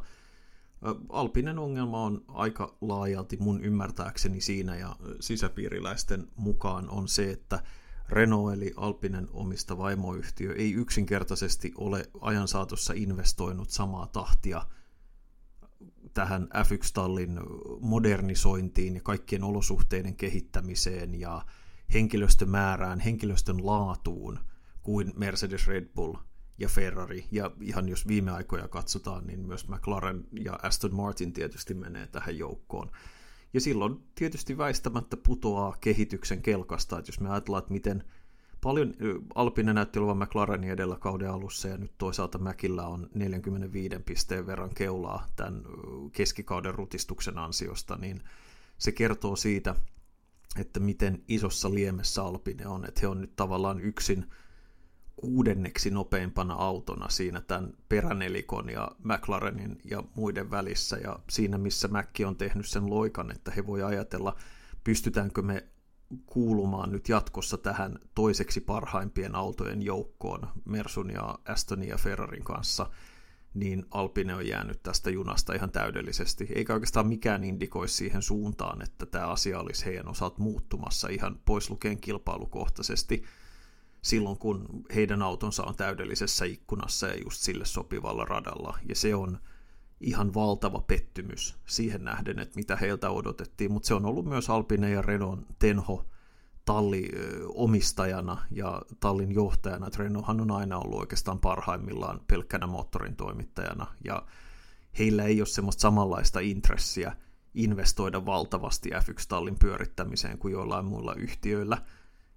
Alpinen 1.09 1.59
ongelma 1.59 2.03
on 2.03 2.25
aika 2.29 2.77
laajalti 2.81 3.37
mun 3.41 3.65
ymmärtääkseni 3.65 4.41
siinä 4.41 4.77
ja 4.77 4.97
sisäpiiriläisten 5.21 6.29
mukaan 6.37 6.91
on 6.91 7.09
se, 7.09 7.31
että 7.31 7.63
Renault 8.09 8.53
eli 8.55 8.73
Alpinen 8.77 9.29
omista 9.33 9.79
vaimoyhtiö 9.79 10.55
ei 10.55 10.73
yksinkertaisesti 10.73 11.73
ole 11.77 12.11
ajan 12.21 12.49
saatossa 12.49 12.93
investoinut 12.97 13.71
samaa 13.71 14.07
tahtia 14.07 14.67
tähän 16.15 16.43
F1-tallin 16.43 17.41
modernisointiin 17.81 18.95
ja 18.95 19.01
kaikkien 19.01 19.45
olosuhteiden 19.45 20.17
kehittämiseen 20.17 21.21
ja 21.21 21.47
henkilöstömäärään, 21.95 23.01
henkilöstön 23.01 23.67
laatuun 23.67 24.39
kuin 24.83 25.13
Mercedes, 25.17 25.67
Red 25.67 25.89
Bull 25.95 26.15
ja 26.59 26.69
Ferrari. 26.69 27.25
Ja 27.31 27.51
ihan 27.61 27.89
jos 27.89 28.09
viime 28.09 28.31
aikoja 28.31 28.69
katsotaan, 28.69 29.27
niin 29.27 29.41
myös 29.41 29.69
McLaren 29.69 30.25
ja 30.45 30.59
Aston 30.63 30.95
Martin 30.95 31.33
tietysti 31.33 31.75
menee 31.75 32.07
tähän 32.07 32.39
joukkoon. 32.39 32.91
Ja 33.55 33.61
silloin 33.61 34.03
tietysti 34.15 34.59
väistämättä 34.59 35.17
putoaa 35.17 35.77
kehityksen 35.81 36.43
kelkasta, 36.43 36.99
että 36.99 37.09
jos 37.09 37.21
me 37.21 37.31
ajatellaan, 37.31 37.63
että 37.63 37.73
miten 37.73 38.05
paljon 38.61 38.95
Alpine 39.35 39.73
näytti 39.73 39.99
olevan 39.99 40.19
McLarenin 40.19 40.71
edellä 40.71 40.97
kauden 40.97 41.31
alussa 41.31 41.69
ja 41.69 41.77
nyt 41.77 41.93
toisaalta 41.99 42.39
Mäkillä 42.39 42.87
on 42.87 43.11
45 43.15 43.99
pisteen 44.07 44.47
verran 44.47 44.75
keulaa 44.75 45.27
tämän 45.37 45.63
keskikauden 46.13 46.75
rutistuksen 46.75 47.39
ansiosta, 47.39 47.97
niin 47.97 48.23
se 48.79 48.93
kertoo 48.93 49.37
siitä, 49.37 49.75
että 50.57 50.81
miten 50.81 51.23
isossa 51.29 51.75
liemessä 51.75 52.23
Alpine 52.23 52.67
on, 52.67 52.85
että 52.85 53.01
he 53.01 53.07
on 53.07 53.21
nyt 53.21 53.37
tavallaan 53.37 53.81
yksin 53.81 54.27
kuudenneksi 55.17 55.91
nopeimpana 55.91 56.55
autona 56.55 57.09
siinä 57.09 57.41
tämän 57.41 57.73
peränelikon 57.89 58.71
ja 58.71 58.91
McLarenin 59.05 59.79
ja 59.85 60.03
muiden 60.15 60.51
välissä 60.51 60.97
ja 60.97 61.19
siinä 61.31 61.59
missä 61.59 61.89
Mäkki 61.89 62.25
on 62.25 62.37
tehnyt 62.37 62.69
sen 62.69 62.91
loikan, 62.91 63.31
että 63.31 63.51
he 63.51 63.67
voi 63.67 63.83
ajatella, 63.83 64.37
pystytäänkö 64.85 65.43
me 65.43 65.65
kuulumaan 66.27 66.93
nyt 66.93 67.09
jatkossa 67.09 67.59
tähän 67.59 67.99
toiseksi 68.15 68.61
parhaimpien 68.61 69.35
autojen 69.35 69.83
joukkoon 69.83 70.49
Mersun 70.65 71.11
ja 71.11 71.39
Astonin 71.45 71.89
ja 71.89 71.99
Ferrarin 71.99 72.45
kanssa– 72.45 72.91
niin 73.57 73.87
Alpine 73.91 74.35
on 74.35 74.47
jäänyt 74.47 74.83
tästä 74.83 75.11
junasta 75.11 75.55
ihan 75.55 75.71
täydellisesti. 75.71 76.47
Eikä 76.55 76.75
oikeastaan 76.75 77.07
mikään 77.07 77.45
indikoi 77.45 77.89
siihen 77.89 78.23
suuntaan, 78.23 78.83
että 78.83 79.07
tämä 79.07 79.27
asia 79.27 79.61
olisi 79.61 79.85
heidän 79.85 80.09
osat 80.09 80.39
muuttumassa 80.39 81.09
ihan 81.09 81.41
pois 81.45 81.71
lukeen 81.71 82.01
kilpailukohtaisesti 82.01 83.25
silloin, 84.07 84.39
kun 84.39 84.67
heidän 84.95 85.23
autonsa 85.23 85.65
on 85.65 85.77
täydellisessä 85.77 86.45
ikkunassa 86.45 87.07
ja 87.07 87.15
just 87.25 87.41
sille 87.41 87.65
sopivalla 87.65 88.25
radalla. 88.25 88.79
Ja 88.89 88.95
se 88.95 89.15
on 89.15 89.39
ihan 90.01 90.35
valtava 90.35 90.81
pettymys 90.81 91.57
siihen 91.67 92.05
nähden, 92.05 92.39
että 92.39 92.57
mitä 92.57 92.77
heiltä 92.77 93.11
odotettiin, 93.11 93.73
mutta 93.73 93.87
se 93.87 93.95
on 93.95 94.07
ollut 94.07 94.27
myös 94.27 94.51
Alpine 94.51 94.91
ja 94.91 95.03
Renault 95.03 95.41
tenho 95.59 96.07
talliomistajana 96.65 98.47
ja 98.51 98.83
tallin 99.01 99.35
johtajana. 99.35 99.89
Renaulthan 99.97 100.41
on 100.41 100.51
aina 100.51 100.79
ollut 100.79 101.01
oikeastaan 101.01 101.39
parhaimmillaan 101.39 102.21
pelkkänä 102.27 102.67
moottorin 102.67 103.17
toimittajana 103.17 103.87
ja 104.05 104.23
heillä 104.99 105.25
ei 105.25 105.41
ole 105.41 105.47
semmoista 105.47 105.81
samanlaista 105.81 106.41
intressiä 106.41 107.17
investoida 107.55 108.27
valtavasti 108.27 108.91
F1-tallin 108.91 109.59
pyörittämiseen 109.59 110.39
kuin 110.39 110.53
joillain 110.53 110.85
muilla 110.85 111.15
yhtiöillä. 111.15 111.79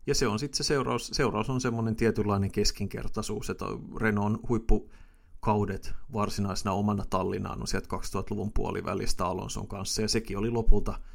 Ja 0.08 0.15
se 0.15 0.27
on 0.27 0.39
sitten 0.39 0.58
se 0.58 0.63
seuraus, 0.63 1.10
seuraus 1.13 1.50
on 1.50 1.62
semmoinen 1.62 1.96
tietynlainen 1.96 2.51
keskinkertaisuus, 2.51 3.50
että 3.50 3.65
Renault 4.01 4.50
huippukaudet 4.50 5.94
varsinaisena 6.13 6.72
omana 6.72 7.06
tallinaan 7.10 7.62
on 7.62 7.68
sieltä 7.68 7.96
2000-luvun 7.96 8.53
puolivälistä 8.53 9.25
Alonson 9.25 9.68
kanssa, 9.68 10.01
ja 10.01 10.08
sekin 10.08 10.38
oli 10.38 10.50
lopulta– 10.50 11.00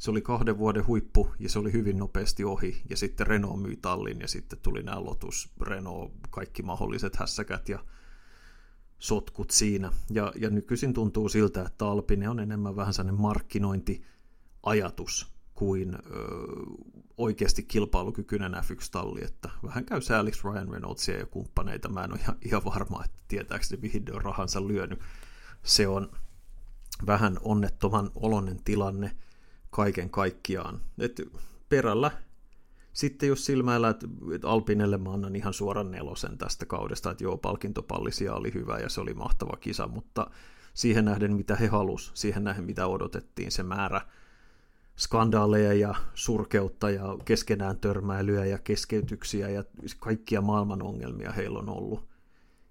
se 0.00 0.10
oli 0.10 0.22
kahden 0.22 0.58
vuoden 0.58 0.86
huippu 0.86 1.34
ja 1.38 1.48
se 1.48 1.58
oli 1.58 1.72
hyvin 1.72 1.98
nopeasti 1.98 2.44
ohi. 2.44 2.82
Ja 2.90 2.96
sitten 2.96 3.26
Renault 3.26 3.62
myi 3.62 3.76
tallin 3.76 4.20
ja 4.20 4.28
sitten 4.28 4.58
tuli 4.62 4.82
nämä 4.82 5.04
Lotus, 5.04 5.50
Renault, 5.60 6.12
kaikki 6.30 6.62
mahdolliset 6.62 7.16
hässäkät 7.16 7.68
ja 7.68 7.78
sotkut 8.98 9.50
siinä. 9.50 9.92
Ja, 10.10 10.32
ja 10.36 10.50
nykyisin 10.50 10.94
tuntuu 10.94 11.28
siltä, 11.28 11.62
että 11.62 11.86
Alpine 11.86 12.28
on 12.28 12.40
enemmän 12.40 12.76
vähän 12.76 12.94
sellainen 12.94 13.20
markkinointiajatus 13.20 15.32
kuin 15.60 15.94
ö, 15.94 15.98
oikeasti 17.16 17.62
kilpailukykyinen 17.62 18.52
F1-talli, 18.52 19.24
että 19.24 19.50
vähän 19.62 19.84
käy 19.84 20.00
sääliksi 20.00 20.40
Ryan 20.44 20.68
Reynoldsia 20.68 21.18
ja 21.18 21.26
kumppaneita. 21.26 21.88
Mä 21.88 22.04
en 22.04 22.12
ole 22.12 22.20
ihan, 22.20 22.36
ihan 22.44 22.64
varma, 22.64 23.04
että 23.04 23.22
tietääkseni 23.28 23.82
mihin 23.82 24.04
ne 24.04 24.12
on 24.12 24.22
rahansa 24.22 24.68
lyönyt. 24.68 25.00
Se 25.62 25.88
on 25.88 26.10
vähän 27.06 27.38
onnettoman 27.42 28.10
olonen 28.14 28.64
tilanne– 28.64 29.16
kaiken 29.70 30.10
kaikkiaan. 30.10 30.80
Et 30.98 31.20
perällä 31.68 32.10
sitten 32.92 33.28
jos 33.28 33.46
silmäillä, 33.46 33.88
että 33.88 34.06
Alpinelle 34.44 34.98
mä 34.98 35.12
annan 35.12 35.36
ihan 35.36 35.52
suoran 35.52 35.90
nelosen 35.90 36.38
tästä 36.38 36.66
kaudesta, 36.66 37.10
että 37.10 37.24
joo, 37.24 37.36
palkintopallisia 37.36 38.34
oli 38.34 38.54
hyvä 38.54 38.78
ja 38.78 38.88
se 38.88 39.00
oli 39.00 39.14
mahtava 39.14 39.56
kisa, 39.56 39.86
mutta 39.86 40.30
siihen 40.74 41.04
nähden, 41.04 41.36
mitä 41.36 41.56
he 41.56 41.66
halus, 41.66 42.10
siihen 42.14 42.44
nähden, 42.44 42.64
mitä 42.64 42.86
odotettiin, 42.86 43.52
se 43.52 43.62
määrä 43.62 44.00
skandaaleja 45.00 45.72
ja 45.72 45.94
surkeutta 46.14 46.90
ja 46.90 47.04
keskenään 47.24 47.78
törmäilyjä 47.78 48.44
ja 48.44 48.58
keskeytyksiä 48.58 49.48
ja 49.48 49.64
kaikkia 49.98 50.40
maailman 50.40 50.82
ongelmia 50.82 51.32
heillä 51.32 51.58
on 51.58 51.68
ollut. 51.68 52.08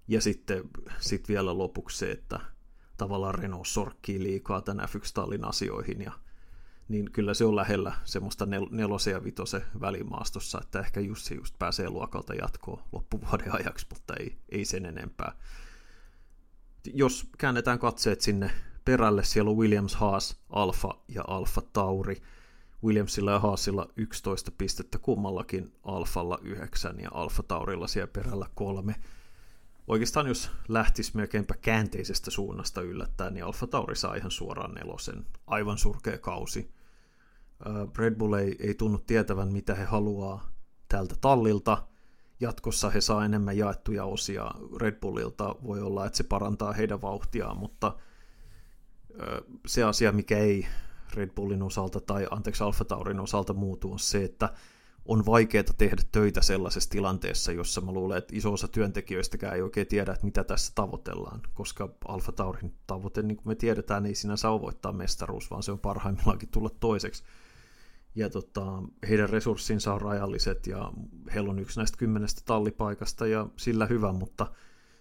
Ja 0.08 0.20
sitten 0.20 0.62
sit 1.00 1.28
vielä 1.28 1.58
lopuksi 1.58 1.98
se, 1.98 2.10
että 2.10 2.40
tavallaan 2.96 3.34
Renault 3.34 3.66
sorkkii 3.66 4.22
liikaa 4.22 4.60
tämän 4.60 4.88
F1-tallin 4.88 5.44
asioihin 5.44 6.00
ja 6.00 6.12
niin 6.88 7.10
kyllä 7.12 7.34
se 7.34 7.44
on 7.44 7.56
lähellä 7.56 7.92
semmoista 8.04 8.44
nel- 8.44 8.68
nelosen 8.70 9.12
ja 9.12 9.24
vitosen 9.24 9.62
välimaastossa, 9.80 10.60
että 10.62 10.80
ehkä 10.80 11.00
Jussi 11.00 11.34
just 11.34 11.54
pääsee 11.58 11.90
luokalta 11.90 12.34
jatkoon 12.34 12.82
loppuvuoden 12.92 13.54
ajaksi, 13.54 13.86
mutta 13.90 14.14
ei, 14.20 14.38
ei 14.48 14.64
sen 14.64 14.86
enempää. 14.86 15.32
Jos 16.94 17.26
käännetään 17.38 17.78
katseet 17.78 18.20
sinne 18.20 18.50
perälle, 18.90 19.24
siellä 19.24 19.50
on 19.50 19.56
Williams, 19.56 19.94
Haas, 19.94 20.40
Alfa 20.48 20.88
ja 21.08 21.24
Alfa 21.26 21.62
Tauri. 21.72 22.22
Williamsilla 22.84 23.30
ja 23.30 23.38
Haasilla 23.38 23.88
11 23.96 24.50
pistettä 24.58 24.98
kummallakin, 24.98 25.72
Alfalla 25.84 26.38
9 26.42 27.00
ja 27.00 27.08
Alfa 27.14 27.42
Taurilla 27.42 27.86
siellä 27.86 28.12
perällä 28.12 28.46
kolme. 28.54 28.94
Oikeastaan 29.86 30.26
jos 30.26 30.50
lähtisi 30.68 31.16
melkeinpä 31.16 31.54
käänteisestä 31.54 32.30
suunnasta 32.30 32.82
yllättäen, 32.82 33.34
niin 33.34 33.44
Alfa 33.44 33.66
Tauri 33.66 33.96
saa 33.96 34.14
ihan 34.14 34.30
suoraan 34.30 34.74
nelosen. 34.74 35.26
Aivan 35.46 35.78
surkea 35.78 36.18
kausi. 36.18 36.70
Red 37.98 38.14
Bull 38.14 38.34
ei, 38.34 38.56
ei 38.60 38.74
tunnu 38.74 38.98
tietävän, 38.98 39.52
mitä 39.52 39.74
he 39.74 39.84
haluaa 39.84 40.50
tältä 40.88 41.14
tallilta, 41.20 41.86
jatkossa 42.40 42.90
he 42.90 43.00
saa 43.00 43.24
enemmän 43.24 43.56
jaettuja 43.56 44.04
osia 44.04 44.50
Red 44.80 45.00
Bullilta. 45.00 45.56
Voi 45.64 45.80
olla, 45.80 46.06
että 46.06 46.16
se 46.16 46.24
parantaa 46.24 46.72
heidän 46.72 47.02
vauhtiaan, 47.02 47.58
mutta 47.58 47.96
se 49.66 49.82
asia, 49.82 50.12
mikä 50.12 50.38
ei 50.38 50.66
Red 51.14 51.30
Bullin 51.30 51.62
osalta 51.62 52.00
tai 52.00 52.26
anteeksi 52.30 52.64
Alfa 52.64 52.84
Taurin 52.84 53.20
osalta 53.20 53.54
muutu, 53.54 53.92
on 53.92 53.98
se, 53.98 54.24
että 54.24 54.52
on 55.04 55.26
vaikeaa 55.26 55.64
tehdä 55.78 56.02
töitä 56.12 56.42
sellaisessa 56.42 56.90
tilanteessa, 56.90 57.52
jossa 57.52 57.80
mä 57.80 57.92
luulen, 57.92 58.18
että 58.18 58.36
iso 58.36 58.52
osa 58.52 58.68
työntekijöistäkään 58.68 59.54
ei 59.54 59.62
oikein 59.62 59.86
tiedä, 59.86 60.12
että 60.12 60.24
mitä 60.24 60.44
tässä 60.44 60.72
tavoitellaan, 60.74 61.40
koska 61.54 61.88
Alfa 62.08 62.32
Taurin 62.32 62.74
tavoite, 62.86 63.22
niin 63.22 63.36
kuin 63.36 63.48
me 63.48 63.54
tiedetään, 63.54 64.06
ei 64.06 64.14
sinänsä 64.14 64.50
ole 64.50 64.60
voittaa 64.60 64.92
mestaruus, 64.92 65.50
vaan 65.50 65.62
se 65.62 65.72
on 65.72 65.78
parhaimmillaankin 65.78 66.48
tulla 66.48 66.70
toiseksi. 66.80 67.24
Ja 68.14 68.30
tota, 68.30 68.82
heidän 69.08 69.30
resurssinsa 69.30 69.94
on 69.94 70.00
rajalliset 70.00 70.66
ja 70.66 70.92
heillä 71.34 71.50
on 71.50 71.58
yksi 71.58 71.80
näistä 71.80 71.98
kymmenestä 71.98 72.42
tallipaikasta 72.44 73.26
ja 73.26 73.46
sillä 73.56 73.86
hyvä, 73.86 74.12
mutta 74.12 74.46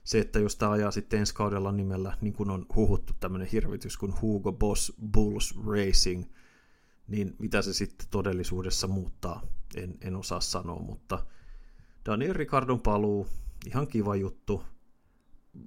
se, 0.03 0.20
että 0.20 0.39
jos 0.39 0.56
tämä 0.56 0.72
ajaa 0.72 0.91
sitten 0.91 1.20
ensi 1.20 1.36
kaudella 1.36 1.72
nimellä, 1.72 2.18
niin 2.22 2.34
kuin 2.34 2.50
on 2.50 2.65
huhuttu 2.75 3.13
tämmöinen 3.20 3.48
hirvitys 3.48 3.98
kuin 3.98 4.22
Hugo 4.22 4.53
Boss 4.53 4.94
Bulls 5.13 5.56
Racing, 5.68 6.25
niin 7.08 7.36
mitä 7.39 7.62
se 7.62 7.74
sitten 7.74 8.08
todellisuudessa 8.12 8.88
muuttaa, 8.88 9.41
en, 9.75 9.98
en 10.01 10.15
osaa 10.15 10.41
sanoa, 10.41 10.79
mutta 10.79 11.25
Daniel 12.06 12.34
Ricardon 12.34 12.82
paluu, 12.82 13.27
ihan 13.68 13.88
kiva 13.88 14.15
juttu, 14.15 14.63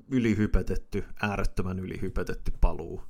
ylihypetetty, 0.09 1.05
äärettömän 1.23 1.79
ylihypetetty 1.79 2.53
paluu 2.61 3.03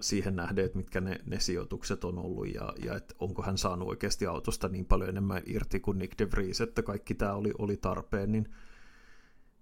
siihen 0.00 0.36
nähden, 0.36 0.64
että 0.64 0.76
mitkä 0.76 1.00
ne, 1.00 1.20
ne 1.26 1.40
sijoitukset 1.40 2.04
on 2.04 2.18
ollut 2.18 2.54
ja, 2.54 2.72
ja 2.84 2.96
että 2.96 3.14
onko 3.18 3.42
hän 3.42 3.58
saanut 3.58 3.88
oikeasti 3.88 4.26
autosta 4.26 4.68
niin 4.68 4.84
paljon 4.84 5.08
enemmän 5.08 5.42
irti 5.46 5.80
kuin 5.80 5.98
Nick 5.98 6.18
de 6.18 6.30
Vries, 6.30 6.60
että 6.60 6.82
kaikki 6.82 7.14
tämä 7.14 7.34
oli, 7.34 7.52
oli 7.58 7.76
tarpeen, 7.76 8.32
niin 8.32 8.54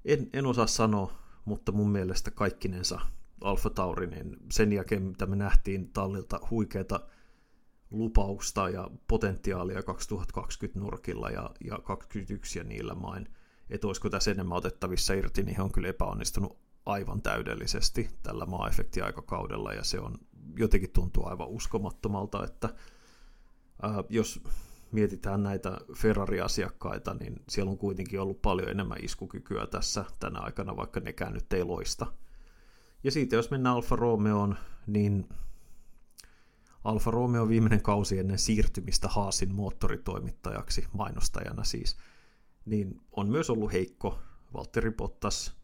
en, 0.05 0.31
en 0.33 0.47
osaa 0.47 0.67
sanoa, 0.67 1.13
mutta 1.45 1.73
mun 1.73 1.91
mielestä 1.91 2.31
kaikkinensa 2.31 3.01
Alfa 3.41 3.71
Taurinen, 3.71 4.37
sen 4.51 4.73
jälkeen 4.73 5.03
mitä 5.03 5.27
me 5.27 5.37
nähtiin 5.37 5.93
tallilta 5.93 6.41
huikeita 6.51 7.01
lupausta 7.91 8.69
ja 8.69 8.91
potentiaalia 9.09 9.83
2020 9.83 10.81
nurkilla 10.81 11.31
ja, 11.31 11.51
ja 11.65 11.79
2021 11.79 12.59
ja 12.59 12.65
niillä 12.65 12.95
main, 12.95 13.29
että 13.71 13.87
olisiko 13.87 14.11
tässä 14.11 14.31
enemmän 14.31 14.59
otettavissa 14.59 15.15
irti, 15.15 15.43
niin 15.43 15.57
he 15.57 15.63
on 15.63 15.73
kyllä 15.73 15.89
epäonnistunut 15.89 16.59
aivan 16.87 17.23
täydellisesti 17.23 18.11
tällä 18.23 18.47
maa-efektiaikakaudella 18.47 19.73
ja 19.73 19.85
se 19.85 20.01
on 20.01 20.19
jotenkin 20.57 20.93
tuntuu 20.93 21.27
aivan 21.27 21.49
uskomattomalta, 21.49 22.45
että 22.45 22.69
ää, 23.83 24.05
jos 24.09 24.41
mietitään 24.93 25.43
näitä 25.43 25.81
Ferrari-asiakkaita, 25.97 27.15
niin 27.15 27.43
siellä 27.49 27.71
on 27.71 27.79
kuitenkin 27.79 28.21
ollut 28.21 28.43
paljon 28.43 28.69
enemmän 28.69 29.05
iskukykyä 29.05 29.67
tässä 29.67 30.05
tänä 30.21 30.41
aikana, 30.41 30.77
vaikka 30.77 31.01
nekään 31.01 31.35
nyt 31.35 31.53
ei 31.53 31.65
loista. 31.65 32.07
Ja 33.05 33.11
siitä 33.11 33.37
jos 33.37 33.51
mennään 33.51 33.77
Alfa 33.77 33.97
Romeoon, 33.97 34.57
niin 34.87 35.29
Alfa 36.85 37.11
Romeo 37.11 37.49
viimeinen 37.49 37.83
kausi 37.83 38.19
ennen 38.19 38.39
siirtymistä 38.39 39.09
Haasin 39.09 39.55
moottoritoimittajaksi, 39.55 40.87
mainostajana 40.93 41.65
siis, 41.65 41.97
niin 42.65 43.01
on 43.13 43.29
myös 43.29 43.51
ollut 43.51 43.73
heikko. 43.73 44.19
Valtteri 44.55 44.91
Bottas 44.91 45.62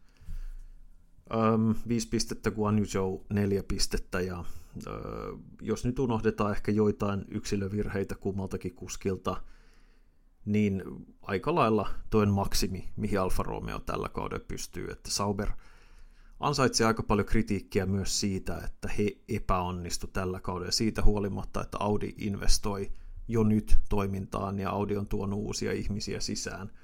Öm, 1.33 1.75
viisi 1.87 2.09
pistettä, 2.09 2.51
Guan 2.51 2.79
Yu 2.79 3.25
neljä 3.29 3.63
pistettä 3.63 4.21
ja 4.21 4.43
ö, 4.87 4.91
jos 5.61 5.85
nyt 5.85 5.99
unohdetaan 5.99 6.51
ehkä 6.51 6.71
joitain 6.71 7.25
yksilövirheitä 7.27 8.15
kummaltakin 8.15 8.75
kuskilta, 8.75 9.41
niin 10.45 10.83
aika 11.21 11.55
lailla 11.55 11.89
toinen 12.09 12.33
maksimi, 12.33 12.89
mihin 12.95 13.19
Alfa 13.19 13.43
Romeo 13.43 13.79
tällä 13.79 14.09
kaudella 14.09 14.45
pystyy. 14.47 14.87
Että 14.91 15.11
Sauber 15.11 15.51
ansaitsee 16.39 16.87
aika 16.87 17.03
paljon 17.03 17.25
kritiikkiä 17.25 17.85
myös 17.85 18.19
siitä, 18.19 18.57
että 18.65 18.89
he 18.97 19.17
epäonnistu 19.29 20.07
tällä 20.07 20.39
kaudella 20.39 20.71
siitä 20.71 21.03
huolimatta, 21.03 21.61
että 21.61 21.77
Audi 21.79 22.13
investoi 22.17 22.91
jo 23.27 23.43
nyt 23.43 23.77
toimintaan 23.89 24.59
ja 24.59 24.69
Audi 24.69 24.97
on 24.97 25.07
tuonut 25.07 25.39
uusia 25.39 25.71
ihmisiä 25.71 26.19
sisään– 26.19 26.71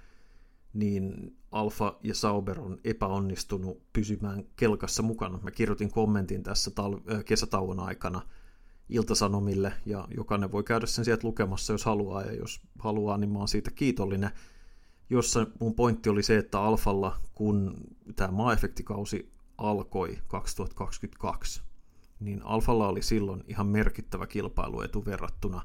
niin 0.76 1.38
Alfa 1.52 2.00
ja 2.04 2.16
Sauber 2.16 2.60
on 2.60 2.78
epäonnistunut 2.84 3.94
pysymään 3.94 4.44
kelkassa 4.56 5.04
mukana. 5.04 5.40
Mä 5.44 5.52
kirjoitin 5.52 5.92
kommentin 5.92 6.44
tässä 6.44 6.72
tal- 6.72 7.24
kesätauon 7.24 7.80
aikana 7.80 8.22
Iltasanomille, 8.90 9.74
ja 9.86 10.08
jokainen 10.18 10.52
voi 10.52 10.64
käydä 10.64 10.86
sen 10.86 11.06
sieltä 11.06 11.28
lukemassa, 11.28 11.74
jos 11.74 11.86
haluaa, 11.86 12.22
ja 12.22 12.34
jos 12.34 12.62
haluaa, 12.80 13.18
niin 13.18 13.30
mä 13.30 13.40
oon 13.40 13.48
siitä 13.48 13.72
kiitollinen. 13.72 14.32
Jossa 15.10 15.48
mun 15.60 15.76
pointti 15.76 16.10
oli 16.10 16.24
se, 16.24 16.38
että 16.38 16.62
Alfalla, 16.62 17.20
kun 17.36 17.74
tämä 18.16 18.32
maa-efektikausi 18.32 19.32
alkoi 19.58 20.18
2022, 20.28 21.62
niin 22.20 22.42
Alfalla 22.44 22.88
oli 22.88 23.02
silloin 23.02 23.44
ihan 23.48 23.68
merkittävä 23.68 24.28
kilpailuetu 24.28 25.06
verrattuna 25.06 25.62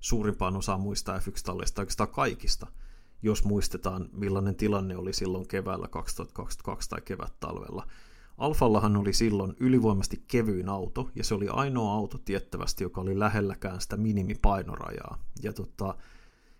suurimpaan 0.00 0.56
osaan 0.56 0.80
muista 0.80 1.18
F1-talleista, 1.18 1.80
oikeastaan 1.80 2.10
kaikista– 2.10 2.66
jos 3.22 3.44
muistetaan 3.44 4.08
millainen 4.12 4.56
tilanne 4.56 4.96
oli 4.96 5.12
silloin 5.12 5.48
keväällä 5.48 5.88
2022 5.88 6.88
tai 6.88 7.00
kevät-talvella. 7.00 7.86
Alfallahan 8.38 8.96
oli 8.96 9.12
silloin 9.12 9.54
ylivoimasti 9.60 10.24
kevyin 10.28 10.68
auto, 10.68 11.10
ja 11.14 11.24
se 11.24 11.34
oli 11.34 11.48
ainoa 11.48 11.92
auto 11.92 12.18
tiettävästi, 12.18 12.84
joka 12.84 13.00
oli 13.00 13.18
lähelläkään 13.18 13.80
sitä 13.80 13.96
minimipainorajaa. 13.96 15.22
Ja 15.42 15.52
tota, 15.52 15.94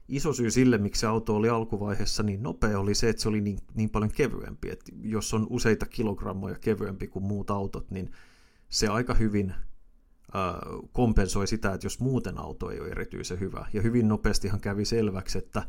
iso 0.09 0.33
syy 0.33 0.51
sille, 0.51 0.79
miksi 0.79 1.01
se 1.01 1.07
auto 1.07 1.37
oli 1.37 1.49
alkuvaiheessa 1.49 2.23
niin 2.23 2.43
nopea, 2.43 2.81
oli 2.81 2.95
se, 2.95 3.09
että 3.09 3.23
se 3.23 3.29
oli 3.29 3.41
niin, 3.41 3.59
niin 3.75 3.91
paljon 3.91 4.11
kevyempi. 4.11 4.71
Et 4.71 4.81
jos 5.03 5.35
on 5.35 5.47
useita 5.51 5.87
kilogrammoja 5.87 6.59
kevyempi 6.59 7.07
kuin 7.07 7.25
muut 7.25 7.51
autot, 7.51 7.91
niin 7.91 8.11
se 8.69 8.89
aika 8.89 9.15
hyvin 9.15 9.55
kompensoi 10.93 11.47
sitä, 11.47 11.73
että 11.73 11.87
jos 11.87 12.01
muuten 12.01 12.39
auto 12.39 12.71
ei 12.71 12.81
ole 12.81 12.89
erityisen 12.89 13.41
hyvä. 13.41 13.67
Ja 13.73 13.83
hyvin 13.83 14.09
nopeastihan 14.09 14.61
kävi 14.61 14.85
selväksi, 14.85 15.39
että 15.39 15.63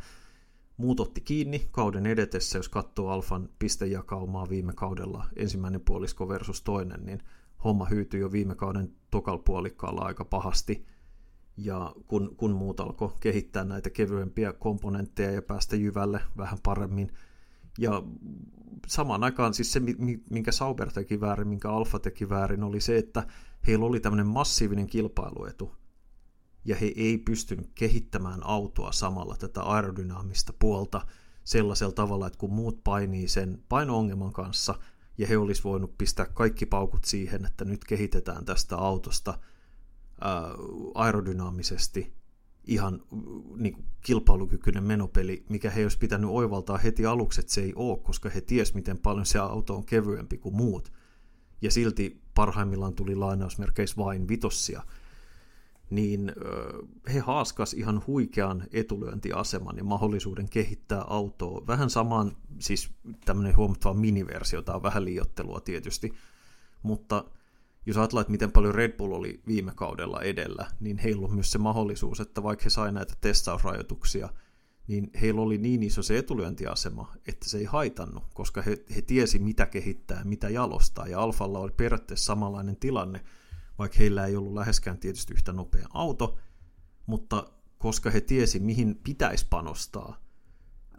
Muut 0.79 0.99
otti 0.99 1.21
kiinni 1.21 1.67
kauden 1.71 2.05
edetessä, 2.05 2.57
jos 2.57 2.69
katsoo 2.69 3.09
Alfan 3.09 3.49
pistejakaumaa 3.59 4.49
viime 4.49 4.73
kaudella, 4.73 5.25
ensimmäinen 5.35 5.81
puolisko 5.81 6.27
versus 6.27 6.61
toinen, 6.61 7.05
niin 7.05 7.19
homma 7.63 7.85
hyytyi 7.85 8.19
jo 8.19 8.31
viime 8.31 8.55
kauden 8.55 8.93
tokal 9.11 9.37
puolikkaalla 9.37 10.01
aika 10.01 10.25
pahasti. 10.25 10.85
Ja 11.57 11.95
kun, 12.07 12.35
kun 12.37 12.51
muut 12.51 12.79
alkoi 12.79 13.11
kehittää 13.19 13.63
näitä 13.63 13.89
kevyempiä 13.89 14.53
komponentteja 14.53 15.31
ja 15.31 15.41
päästä 15.41 15.75
jyvälle 15.75 16.21
vähän 16.37 16.59
paremmin. 16.63 17.11
Ja 17.77 18.03
samaan 18.87 19.23
aikaan 19.23 19.53
siis 19.53 19.73
se, 19.73 19.81
minkä 20.29 20.51
Sauber 20.51 20.91
teki 20.91 21.21
väärin, 21.21 21.47
minkä 21.47 21.71
Alfa 21.71 21.99
teki 21.99 22.29
väärin, 22.29 22.63
oli 22.63 22.81
se, 22.81 22.97
että 22.97 23.27
heillä 23.67 23.85
oli 23.85 23.99
tämmöinen 23.99 24.27
massiivinen 24.27 24.87
kilpailuetu 24.87 25.71
ja 26.65 26.75
he 26.75 26.91
ei 26.95 27.17
pystynyt 27.17 27.71
kehittämään 27.75 28.39
autoa 28.43 28.91
samalla 28.91 29.37
tätä 29.37 29.61
aerodynaamista 29.61 30.53
puolta 30.59 31.01
sellaisella 31.43 31.93
tavalla, 31.93 32.27
että 32.27 32.39
kun 32.39 32.53
muut 32.53 32.83
painii 32.83 33.27
sen 33.27 33.63
paino-ongelman 33.69 34.33
kanssa, 34.33 34.75
ja 35.17 35.27
he 35.27 35.37
olisi 35.37 35.63
voinut 35.63 35.97
pistää 35.97 36.25
kaikki 36.25 36.65
paukut 36.65 37.05
siihen, 37.05 37.45
että 37.45 37.65
nyt 37.65 37.85
kehitetään 37.85 38.45
tästä 38.45 38.77
autosta 38.77 39.39
ää, 40.21 40.43
aerodynaamisesti 40.93 42.13
ihan 42.67 43.01
niin 43.55 43.73
kuin 43.73 43.85
kilpailukykyinen 44.01 44.83
menopeli, 44.83 45.45
mikä 45.49 45.69
he 45.69 45.83
olisi 45.83 45.97
pitänyt 45.97 46.29
oivaltaa 46.29 46.77
heti 46.77 47.05
aluksi, 47.05 47.39
että 47.39 47.53
se 47.53 47.61
ei 47.61 47.73
ole, 47.75 47.97
koska 47.97 48.29
he 48.29 48.41
ties 48.41 48.73
miten 48.73 48.97
paljon 48.97 49.25
se 49.25 49.39
auto 49.39 49.75
on 49.75 49.85
kevyempi 49.85 50.37
kuin 50.37 50.55
muut. 50.55 50.91
Ja 51.61 51.71
silti 51.71 52.21
parhaimmillaan 52.35 52.93
tuli 52.93 53.15
lainausmerkeissä 53.15 53.97
vain 53.97 54.27
vitossia– 54.27 54.83
niin 55.89 56.31
he 57.13 57.19
haaskas 57.19 57.73
ihan 57.73 58.03
huikean 58.07 58.63
etulyöntiaseman 58.71 59.77
ja 59.77 59.83
mahdollisuuden 59.83 60.49
kehittää 60.49 61.01
autoa. 61.01 61.67
Vähän 61.67 61.89
samaan, 61.89 62.31
siis 62.59 62.89
tämmöinen 63.25 63.57
huomattava 63.57 63.93
miniversio, 63.93 64.61
tämä 64.61 64.75
on 64.75 64.83
vähän 64.83 65.05
liiottelua 65.05 65.59
tietysti, 65.59 66.13
mutta 66.83 67.25
jos 67.85 67.97
ajatellaan, 67.97 68.21
että 68.21 68.31
miten 68.31 68.51
paljon 68.51 68.75
Red 68.75 68.97
Bull 68.97 69.13
oli 69.13 69.41
viime 69.47 69.71
kaudella 69.75 70.21
edellä, 70.21 70.67
niin 70.79 70.97
heillä 70.97 71.25
on 71.25 71.33
myös 71.33 71.51
se 71.51 71.57
mahdollisuus, 71.57 72.19
että 72.19 72.43
vaikka 72.43 72.63
he 72.63 72.69
sai 72.69 72.91
näitä 72.91 73.13
testausrajoituksia, 73.21 74.29
niin 74.87 75.11
heillä 75.21 75.41
oli 75.41 75.57
niin 75.57 75.83
iso 75.83 76.03
se 76.03 76.17
etulyöntiasema, 76.17 77.13
että 77.27 77.49
se 77.49 77.57
ei 77.57 77.65
haitannut, 77.65 78.23
koska 78.33 78.61
he, 78.61 78.77
he 78.95 79.01
tiesi 79.01 79.39
mitä 79.39 79.65
kehittää, 79.65 80.23
mitä 80.23 80.49
jalostaa, 80.49 81.07
ja 81.07 81.21
Alfalla 81.21 81.59
oli 81.59 81.71
periaatteessa 81.71 82.25
samanlainen 82.25 82.77
tilanne, 82.77 83.21
vaikka 83.79 83.97
heillä 83.97 84.25
ei 84.25 84.35
ollut 84.35 84.53
läheskään 84.53 84.97
tietysti 84.97 85.33
yhtä 85.33 85.53
nopea 85.53 85.87
auto, 85.89 86.37
mutta 87.05 87.49
koska 87.77 88.09
he 88.11 88.21
tiesi, 88.21 88.59
mihin 88.59 88.95
pitäisi 88.95 89.45
panostaa 89.49 90.21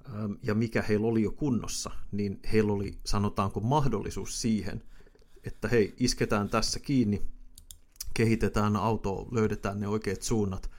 ähm, 0.07 0.33
ja 0.43 0.55
mikä 0.55 0.83
heillä 0.83 1.07
oli 1.07 1.23
jo 1.23 1.33
kunnossa, 1.33 1.90
niin 2.12 2.40
heillä 2.53 2.73
oli, 2.73 2.99
sanotaanko, 3.07 3.61
mahdollisuus 3.61 4.43
siihen, 4.43 4.83
että 5.45 5.69
hei, 5.69 5.95
isketään 5.97 6.49
tässä 6.49 6.81
kiinni, 6.81 7.23
kehitetään 8.14 8.77
auto, 8.77 9.29
löydetään 9.31 9.81
ne 9.81 9.88
oikeat 9.88 10.23
suunnat, 10.23 10.71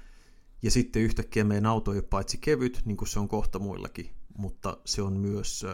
ja 0.62 0.72
sitten 0.72 1.02
yhtäkkiä 1.02 1.44
meidän 1.44 1.66
auto 1.66 1.92
ei 1.92 1.98
ole 1.98 2.08
paitsi 2.10 2.38
kevyt, 2.38 2.82
niin 2.86 2.98
kuin 2.98 3.08
se 3.08 3.20
on 3.20 3.28
kohta 3.28 3.60
muillakin 3.60 4.10
mutta 4.38 4.78
se 4.86 5.02
on 5.02 5.14
myös 5.14 5.66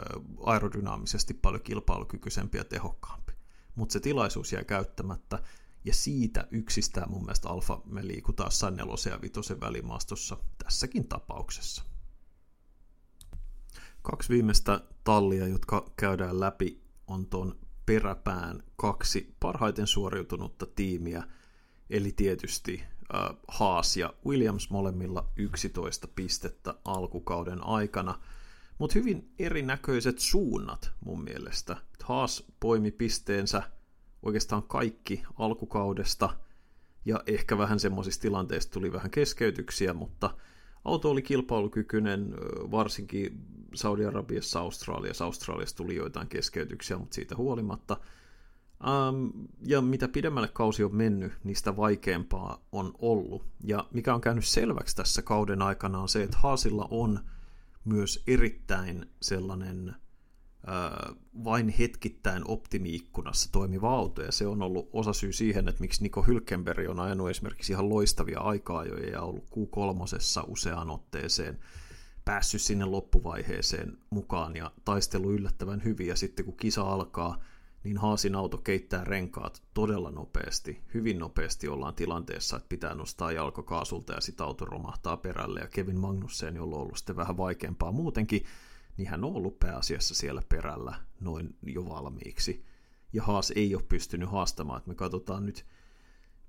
aerodynaamisesti 0.46 1.34
paljon 1.34 1.64
kilpailukykyisempi 1.64 2.58
ja 2.58 2.64
tehokkaampi. 2.64 3.34
Mutta 3.76 3.94
se 3.94 4.00
tilaisuus 4.00 4.54
jää 4.54 4.64
käyttämättä, 4.64 5.44
ja 5.84 5.94
siitä 5.94 6.48
yksistään 6.52 7.12
mun 7.12 7.22
mielestä 7.22 7.50
Alfa 7.50 7.82
me 7.86 8.08
liikutaan 8.08 8.48
jossain 8.48 8.76
nelosen 8.76 9.12
ja 9.12 9.22
vitosen 9.22 9.60
välimaastossa 9.60 10.38
tässäkin 10.64 11.08
tapauksessa. 11.08 11.84
Kaksi 14.02 14.30
viimeistä 14.30 14.82
tallia, 15.04 15.48
jotka 15.48 15.92
käydään 15.98 16.40
läpi, 16.40 16.82
on 17.08 17.26
tuon 17.26 17.56
peräpään 17.86 18.64
kaksi 18.76 19.36
parhaiten 19.40 19.88
suoriutunutta 19.88 20.66
tiimiä, 20.66 21.24
eli 21.90 22.12
tietysti 22.12 22.84
äh, 22.84 23.38
Haas 23.48 23.98
ja 23.98 24.14
Williams 24.26 24.70
molemmilla 24.70 25.32
11 25.36 26.08
pistettä 26.08 26.74
alkukauden 26.86 27.64
aikana, 27.64 28.20
mutta 28.78 29.00
hyvin 29.00 29.34
erinäköiset 29.40 30.20
suunnat 30.20 30.92
mun 31.06 31.24
mielestä. 31.24 31.78
Haas 32.04 32.44
poimi 32.60 32.92
pisteensä 32.92 33.64
oikeastaan 34.24 34.64
kaikki 34.64 35.24
alkukaudesta, 35.36 36.30
ja 37.06 37.24
ehkä 37.28 37.58
vähän 37.58 37.80
semmoisista 37.80 38.22
tilanteista 38.22 38.74
tuli 38.74 38.94
vähän 38.94 39.12
keskeytyksiä, 39.12 39.94
mutta 39.94 40.30
auto 40.86 41.10
oli 41.12 41.22
kilpailukykyinen, 41.22 42.34
varsinkin 42.72 43.46
Saudi-Arabiassa, 43.74 44.60
Australiassa. 44.60 45.26
Australiassa 45.26 45.76
tuli 45.76 45.96
joitain 45.96 46.28
keskeytyksiä, 46.28 46.98
mutta 46.98 47.16
siitä 47.16 47.36
huolimatta. 47.36 47.98
Um, 49.10 49.32
ja 49.66 49.82
mitä 49.82 50.08
pidemmälle 50.08 50.48
kausi 50.48 50.84
on 50.84 50.96
mennyt, 50.96 51.34
niistä 51.44 51.76
vaikeampaa 51.76 52.62
on 52.72 52.94
ollut. 53.00 53.46
Ja 53.64 53.88
mikä 53.92 54.14
on 54.14 54.22
käynyt 54.22 54.46
selväksi 54.46 54.96
tässä 54.96 55.22
kauden 55.22 55.62
aikana 55.62 56.00
on 56.00 56.10
se, 56.10 56.24
että 56.24 56.38
Haasilla 56.38 56.88
on 56.92 57.20
myös 57.86 58.24
erittäin 58.28 59.06
sellainen 59.22 59.96
vain 61.44 61.70
hetkittäin 61.70 62.44
optimiikkunassa 62.48 63.52
toimiva 63.52 63.90
auto, 63.90 64.22
ja 64.22 64.32
se 64.32 64.48
on 64.48 64.62
ollut 64.62 64.90
osa 64.94 65.14
syy 65.14 65.34
siihen, 65.34 65.68
että 65.68 65.82
miksi 65.82 66.04
Niko 66.04 66.22
Hylkenberg 66.22 66.90
on 66.90 67.00
ajanut 67.00 67.30
esimerkiksi 67.30 67.74
ihan 67.74 67.90
loistavia 67.90 68.40
aikaa-ajoja 68.40 69.10
ja 69.10 69.22
ollut 69.22 69.46
Q3 69.46 70.44
useaan 70.48 70.90
otteeseen, 70.90 71.60
päässyt 72.26 72.62
sinne 72.62 72.86
loppuvaiheeseen 72.86 73.98
mukaan 74.10 74.56
ja 74.56 74.72
taistelu 74.86 75.32
yllättävän 75.32 75.84
hyvin, 75.84 76.08
ja 76.08 76.16
sitten 76.16 76.46
kun 76.46 76.58
kisa 76.58 76.82
alkaa, 76.82 77.40
niin 77.84 77.98
Haasin 77.98 78.36
auto 78.36 78.58
keittää 78.58 79.04
renkaat 79.04 79.64
todella 79.74 80.12
nopeasti. 80.12 80.84
Hyvin 80.94 81.20
nopeasti 81.20 81.68
ollaan 81.68 81.96
tilanteessa, 81.96 82.58
että 82.58 82.70
pitää 82.70 82.96
nostaa 82.96 83.32
jalkokaasulta 83.32 84.14
ja 84.14 84.22
sitten 84.22 84.46
auto 84.46 84.66
romahtaa 84.66 85.18
perälle, 85.18 85.60
ja 85.60 85.68
Kevin 85.68 86.00
Magnussen, 86.00 86.56
jolla 86.56 86.76
on 86.76 86.82
ollut 86.82 86.98
sitten 86.98 87.16
vähän 87.16 87.38
vaikeampaa 87.38 87.92
muutenkin, 87.92 88.44
niin 88.98 89.08
hän 89.08 89.24
on 89.24 89.36
ollut 89.36 89.60
pääasiassa 89.60 90.16
siellä 90.16 90.42
perällä 90.50 90.96
noin 91.20 91.56
jo 91.64 91.86
valmiiksi. 91.86 92.66
Ja 93.14 93.24
Haas 93.24 93.54
ei 93.56 93.76
ole 93.76 93.84
pystynyt 93.90 94.32
haastamaan. 94.32 94.78
Että 94.78 94.90
me 94.90 94.96
katsotaan 94.96 95.46
nyt 95.46 95.66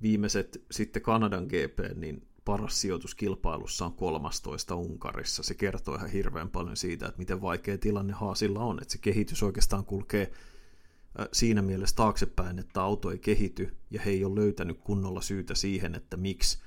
viimeiset 0.03 0.65
sitten 0.71 1.03
Kanadan 1.03 1.45
GP, 1.45 1.97
niin 1.97 2.29
paras 2.45 2.81
sijoitus 2.81 3.15
kilpailussa 3.15 3.85
on 3.87 3.93
13 3.93 4.75
Unkarissa. 4.75 5.43
Se 5.43 5.55
kertoo 5.55 5.95
ihan 5.95 6.11
hirveän 6.11 6.51
paljon 6.51 6.77
siitä, 6.77 7.07
että 7.07 7.19
miten 7.19 7.43
vaikea 7.43 7.79
tilanne 7.79 8.13
Haasilla 8.13 8.61
on. 8.61 8.79
Että 8.83 8.93
se 8.93 8.99
kehitys 8.99 9.43
oikeastaan 9.43 9.85
kulkee 9.85 10.33
siinä 11.33 11.63
mielessä 11.63 11.97
taaksepäin, 11.97 12.59
että 12.59 12.83
auto 12.83 13.11
ei 13.11 13.19
kehity 13.19 13.77
ja 13.91 14.01
he 14.01 14.11
ei 14.11 14.25
ole 14.25 14.41
löytänyt 14.41 14.79
kunnolla 14.79 15.21
syytä 15.21 15.55
siihen, 15.55 15.95
että 15.95 16.17
miksi 16.17 16.59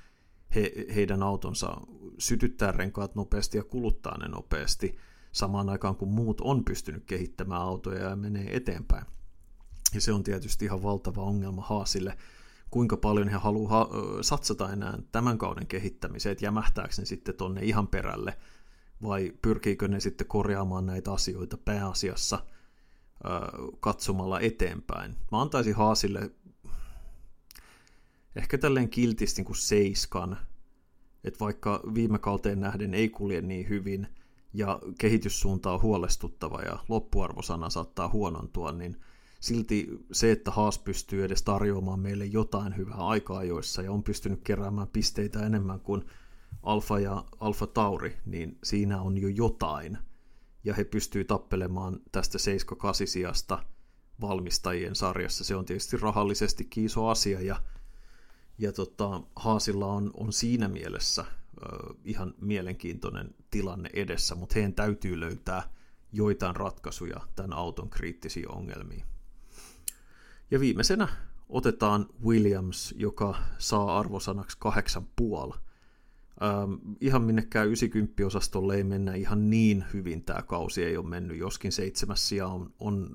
he, 0.54 0.72
heidän 0.94 1.22
autonsa 1.22 1.76
sytyttää 2.18 2.72
renkaat 2.72 3.14
nopeasti 3.14 3.58
ja 3.58 3.64
kuluttaa 3.64 4.18
ne 4.18 4.28
nopeasti– 4.28 4.96
samaan 5.32 5.68
aikaan 5.68 5.96
kun 5.96 6.08
muut 6.08 6.40
on 6.40 6.64
pystynyt 6.64 7.04
kehittämään 7.04 7.62
autoja 7.62 8.08
ja 8.08 8.16
menee 8.16 8.56
eteenpäin. 8.56 9.06
Ja 9.94 10.00
se 10.00 10.12
on 10.12 10.22
tietysti 10.22 10.64
ihan 10.64 10.82
valtava 10.82 11.22
ongelma 11.22 11.62
Haasille, 11.62 12.18
kuinka 12.70 12.96
paljon 12.96 13.28
he 13.28 13.36
haluaa 13.36 13.88
satsata 14.20 14.72
enää 14.72 14.98
tämän 15.12 15.38
kauden 15.38 15.66
kehittämiseen, 15.66 16.32
että 16.32 16.44
jämähtääkö 16.44 16.94
ne 16.98 17.04
sitten 17.04 17.34
tonne 17.34 17.60
ihan 17.64 17.86
perälle, 17.86 18.38
vai 19.02 19.32
pyrkiikö 19.42 19.88
ne 19.88 20.00
sitten 20.00 20.26
korjaamaan 20.26 20.86
näitä 20.86 21.12
asioita 21.12 21.56
pääasiassa 21.56 22.44
katsomalla 23.80 24.40
eteenpäin. 24.40 25.16
Mä 25.32 25.40
antaisin 25.40 25.74
Haasille 25.74 26.30
ehkä 28.36 28.58
tälleen 28.58 28.88
kiltisti 28.88 29.40
niin 29.40 29.46
kuin 29.46 29.56
seiskan, 29.56 30.38
että 31.24 31.40
vaikka 31.40 31.80
viime 31.94 32.18
kauteen 32.18 32.60
nähden 32.60 32.94
ei 32.94 33.08
kulje 33.08 33.40
niin 33.40 33.68
hyvin– 33.68 34.06
ja 34.54 34.80
kehityssuunta 34.98 35.72
on 35.72 35.82
huolestuttava 35.82 36.62
ja 36.62 36.78
loppuarvosana 36.88 37.70
saattaa 37.70 38.08
huonontua, 38.08 38.72
niin 38.72 39.00
silti 39.40 39.88
se, 40.12 40.32
että 40.32 40.50
Haas 40.50 40.78
pystyy 40.78 41.24
edes 41.24 41.42
tarjoamaan 41.42 42.00
meille 42.00 42.24
jotain 42.24 42.76
hyvää 42.76 43.06
aika-ajoissa 43.06 43.82
ja 43.82 43.92
on 43.92 44.02
pystynyt 44.02 44.40
keräämään 44.44 44.88
pisteitä 44.88 45.46
enemmän 45.46 45.80
kuin 45.80 46.04
Alfa 46.62 46.98
ja 46.98 47.24
Alfa 47.40 47.66
Tauri, 47.66 48.16
niin 48.26 48.58
siinä 48.64 49.00
on 49.00 49.18
jo 49.18 49.28
jotain. 49.28 49.98
Ja 50.64 50.74
he 50.74 50.84
pystyy 50.84 51.24
tappelemaan 51.24 52.00
tästä 52.12 52.38
7-8 52.72 53.06
sijasta 53.06 53.64
valmistajien 54.20 54.94
sarjassa. 54.94 55.44
Se 55.44 55.56
on 55.56 55.64
tietysti 55.64 55.96
rahallisesti 55.96 56.68
iso 56.76 57.08
asia 57.08 57.40
ja, 57.40 57.62
ja 58.58 58.72
tota, 58.72 59.22
Haasilla 59.36 59.86
on, 59.86 60.10
on 60.14 60.32
siinä 60.32 60.68
mielessä 60.68 61.24
ihan 62.04 62.34
mielenkiintoinen 62.40 63.34
tilanne 63.50 63.90
edessä, 63.92 64.34
mutta 64.34 64.54
heidän 64.54 64.74
täytyy 64.74 65.20
löytää 65.20 65.62
joitain 66.12 66.56
ratkaisuja 66.56 67.20
tämän 67.36 67.52
auton 67.52 67.90
kriittisiin 67.90 68.50
ongelmiin. 68.50 69.04
Ja 70.50 70.60
viimeisenä 70.60 71.08
otetaan 71.48 72.06
Williams, 72.24 72.94
joka 72.96 73.38
saa 73.58 73.98
arvosanaksi 73.98 74.58
8,5. 75.50 75.58
Ähm, 76.42 76.72
ihan 77.00 77.22
minnekään 77.22 77.68
90-osastolle 77.68 78.74
ei 78.74 78.84
mennä 78.84 79.14
ihan 79.14 79.50
niin 79.50 79.84
hyvin 79.92 80.22
tämä 80.24 80.42
kausi 80.42 80.84
ei 80.84 80.96
ole 80.96 81.08
mennyt, 81.08 81.38
joskin 81.38 81.72
seitsemäs 81.72 82.28
sija 82.28 82.46
on, 82.46 82.74
on 82.78 83.14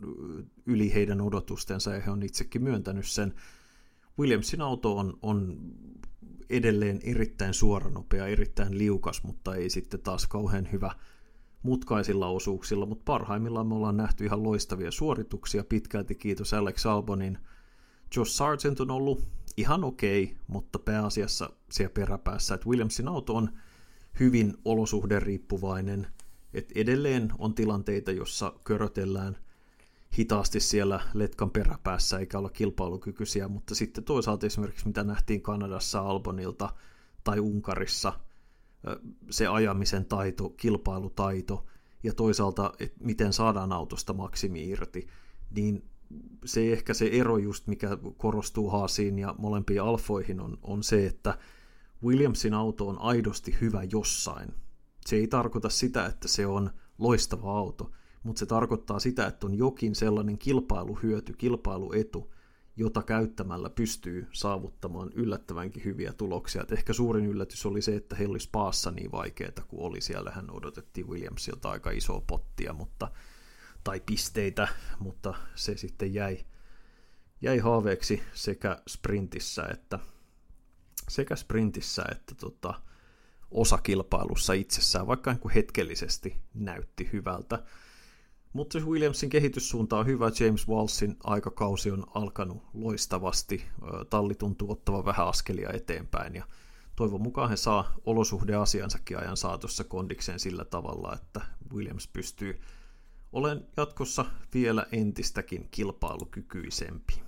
yli 0.66 0.94
heidän 0.94 1.22
odotustensa 1.22 1.94
ja 1.94 2.02
he 2.02 2.12
on 2.12 2.24
itsekin 2.24 2.64
myöntänyt 2.64 3.06
sen. 3.06 3.34
Williamsin 4.20 4.62
auto 4.62 4.98
on, 4.98 5.18
on 5.22 5.58
edelleen 6.50 7.00
erittäin 7.04 7.54
suoranopea, 7.54 8.28
erittäin 8.28 8.78
liukas, 8.78 9.24
mutta 9.24 9.56
ei 9.56 9.70
sitten 9.70 10.02
taas 10.02 10.28
kauhean 10.28 10.72
hyvä 10.72 10.92
mutkaisilla 11.64 12.28
osuuksilla, 12.28 12.86
mutta 12.86 13.04
parhaimmillaan 13.06 13.68
me 13.68 13.76
ollaan 13.76 13.98
nähty 13.98 14.26
ihan 14.26 14.44
loistavia 14.44 14.92
suorituksia 14.92 15.64
pitkälti, 15.64 16.16
kiitos 16.16 16.54
Alex 16.54 16.86
Albonin. 16.86 17.38
Josh 18.16 18.32
Sargent 18.32 18.80
on 18.80 18.92
ollut 18.92 19.28
ihan 19.58 19.84
okei, 19.84 20.24
okay, 20.24 20.36
mutta 20.48 20.80
pääasiassa 20.80 21.50
siellä 21.72 21.94
peräpäässä, 21.94 22.56
että 22.56 22.70
Williamsin 22.70 23.08
auto 23.08 23.36
on 23.36 23.50
hyvin 24.20 24.54
olosuhderiippuvainen, 24.66 26.08
että 26.54 26.74
edelleen 26.76 27.32
on 27.40 27.54
tilanteita, 27.54 28.12
jossa 28.12 28.54
körötellään 28.64 29.38
hitaasti 30.20 30.60
siellä 30.60 31.00
letkan 31.14 31.52
peräpäässä 31.52 32.20
eikä 32.20 32.38
olla 32.38 32.50
kilpailukykyisiä, 32.50 33.48
mutta 33.48 33.76
sitten 33.76 34.04
toisaalta 34.04 34.46
esimerkiksi 34.46 34.88
mitä 34.88 35.04
nähtiin 35.04 35.42
Kanadassa 35.42 36.00
Albonilta 36.00 36.70
tai 37.24 37.40
Unkarissa, 37.40 38.20
se 39.30 39.48
ajamisen 39.48 40.06
taito, 40.06 40.50
kilpailutaito 40.50 41.66
ja 42.04 42.14
toisaalta, 42.14 42.74
että 42.80 42.98
miten 43.04 43.34
saadaan 43.34 43.72
autosta 43.72 44.14
maksimi 44.14 44.70
irti, 44.70 45.08
niin 45.56 45.90
se 46.46 46.74
ehkä 46.74 46.94
se 46.94 47.06
ero 47.06 47.38
just, 47.38 47.68
mikä 47.68 47.98
korostuu 48.18 48.70
Haasiin 48.70 49.20
ja 49.20 49.36
molempiin 49.38 49.82
alfoihin 49.82 50.40
on, 50.40 50.58
on 50.62 50.84
se, 50.84 51.06
että 51.06 51.38
Williamsin 52.04 52.54
auto 52.54 52.88
on 52.88 53.00
aidosti 53.00 53.58
hyvä 53.62 53.84
jossain. 53.92 54.54
Se 55.06 55.16
ei 55.16 55.28
tarkoita 55.28 55.70
sitä, 55.70 56.06
että 56.06 56.28
se 56.28 56.46
on 56.46 56.70
loistava 56.98 57.58
auto, 57.58 57.92
mutta 58.28 58.40
se 58.40 58.46
tarkoittaa 58.46 59.00
sitä, 59.00 59.28
että 59.28 59.48
on 59.48 59.56
jokin 59.56 59.96
sellainen 59.96 60.38
kilpailuhyöty, 60.38 61.34
kilpailuetu, 61.34 62.34
jota 62.76 63.04
käyttämällä 63.04 63.70
pystyy 63.70 64.28
saavuttamaan 64.32 65.10
yllättävänkin 65.16 65.84
hyviä 65.84 66.14
tuloksia. 66.14 66.62
Et 66.62 66.72
ehkä 66.72 66.94
suurin 66.94 67.26
yllätys 67.26 67.66
oli 67.66 67.82
se, 67.82 67.96
että 67.96 68.16
heillä 68.16 68.32
olisi 68.32 68.50
paassa 68.52 68.92
niin 68.92 69.12
vaikeaa 69.12 69.52
kuin 69.68 69.82
oli. 69.82 70.02
Siellähän 70.02 70.52
odotettiin 70.52 71.08
Williamsilta 71.08 71.72
aika 71.72 71.92
isoa 71.92 72.22
pottia 72.28 72.74
mutta, 72.74 73.12
tai 73.84 74.00
pisteitä, 74.06 74.68
mutta 75.00 75.34
se 75.56 75.78
sitten 75.78 76.14
jäi, 76.14 76.38
jäi 77.42 77.58
haaveeksi 77.58 78.24
sekä 78.34 78.82
sprintissä 78.90 79.64
että, 79.74 80.00
sekä 81.10 81.36
sprintissä 81.36 82.04
että 82.12 82.36
tota, 82.36 82.74
osakilpailussa 83.52 84.54
itsessään, 84.54 85.08
vaikka 85.08 85.32
niin 85.32 85.40
kuin 85.42 85.54
hetkellisesti 85.54 86.38
näytti 86.54 87.10
hyvältä. 87.14 87.64
Mutta 88.58 88.80
Williamsin 88.80 89.30
kehityssuunta 89.30 89.98
on 89.98 90.06
hyvä. 90.06 90.32
James 90.40 90.68
Walsin 90.68 91.18
aikakausi 91.24 91.92
on 91.92 92.04
alkanut 92.16 92.64
loistavasti. 92.74 93.66
Talli 94.10 94.36
tuntuu 94.36 94.72
ottava 94.72 95.06
vähän 95.06 95.28
askelia 95.28 95.70
eteenpäin 95.74 96.36
ja 96.36 96.44
toivon 96.96 97.22
mukaan 97.22 97.50
he 97.50 97.56
saa 97.56 97.94
olosuhdeasiansakin 98.06 99.18
ajan 99.18 99.38
saatossa 99.38 99.84
kondikseen 99.84 100.40
sillä 100.40 100.66
tavalla, 100.66 101.14
että 101.14 101.42
Williams 101.74 102.08
pystyy 102.08 102.62
olen 103.32 103.68
jatkossa 103.78 104.26
vielä 104.54 104.86
entistäkin 104.92 105.68
kilpailukykyisempi. 105.72 107.22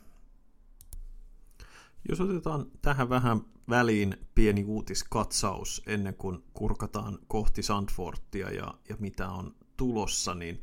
Jos 2.09 2.21
otetaan 2.21 2.65
tähän 2.81 3.09
vähän 3.09 3.41
väliin 3.69 4.27
pieni 4.35 4.63
uutiskatsaus 4.63 5.81
ennen 5.87 6.13
kuin 6.13 6.43
kurkataan 6.53 7.19
kohti 7.27 7.63
Sandfortia 7.63 8.51
ja, 8.51 8.73
ja 8.89 8.95
mitä 8.99 9.29
on 9.29 9.55
tulossa, 9.77 10.35
niin 10.35 10.61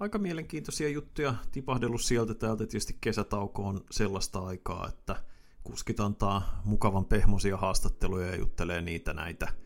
aika 0.00 0.18
mielenkiintoisia 0.18 0.88
juttuja 0.88 1.34
tipahdellut 1.52 2.02
sieltä 2.02 2.34
täältä. 2.34 2.66
Tietysti 2.66 2.96
kesätauko 3.00 3.62
on 3.66 3.84
sellaista 3.90 4.38
aikaa, 4.38 4.88
että 4.88 5.16
kuskit 5.64 6.00
antaa 6.00 6.60
mukavan 6.64 7.04
pehmosia 7.04 7.56
haastatteluja 7.56 8.26
ja 8.26 8.36
juttelee 8.36 8.80
niitä 8.80 9.12
näitä– 9.12 9.48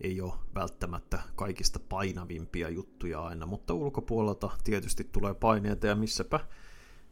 ei 0.00 0.20
ole 0.20 0.32
välttämättä 0.54 1.22
kaikista 1.36 1.78
painavimpia 1.78 2.68
juttuja 2.68 3.20
aina, 3.20 3.46
mutta 3.46 3.74
ulkopuolelta 3.74 4.50
tietysti 4.64 5.04
tulee 5.04 5.34
paineita 5.34 5.86
ja 5.86 5.96
missäpä 5.96 6.40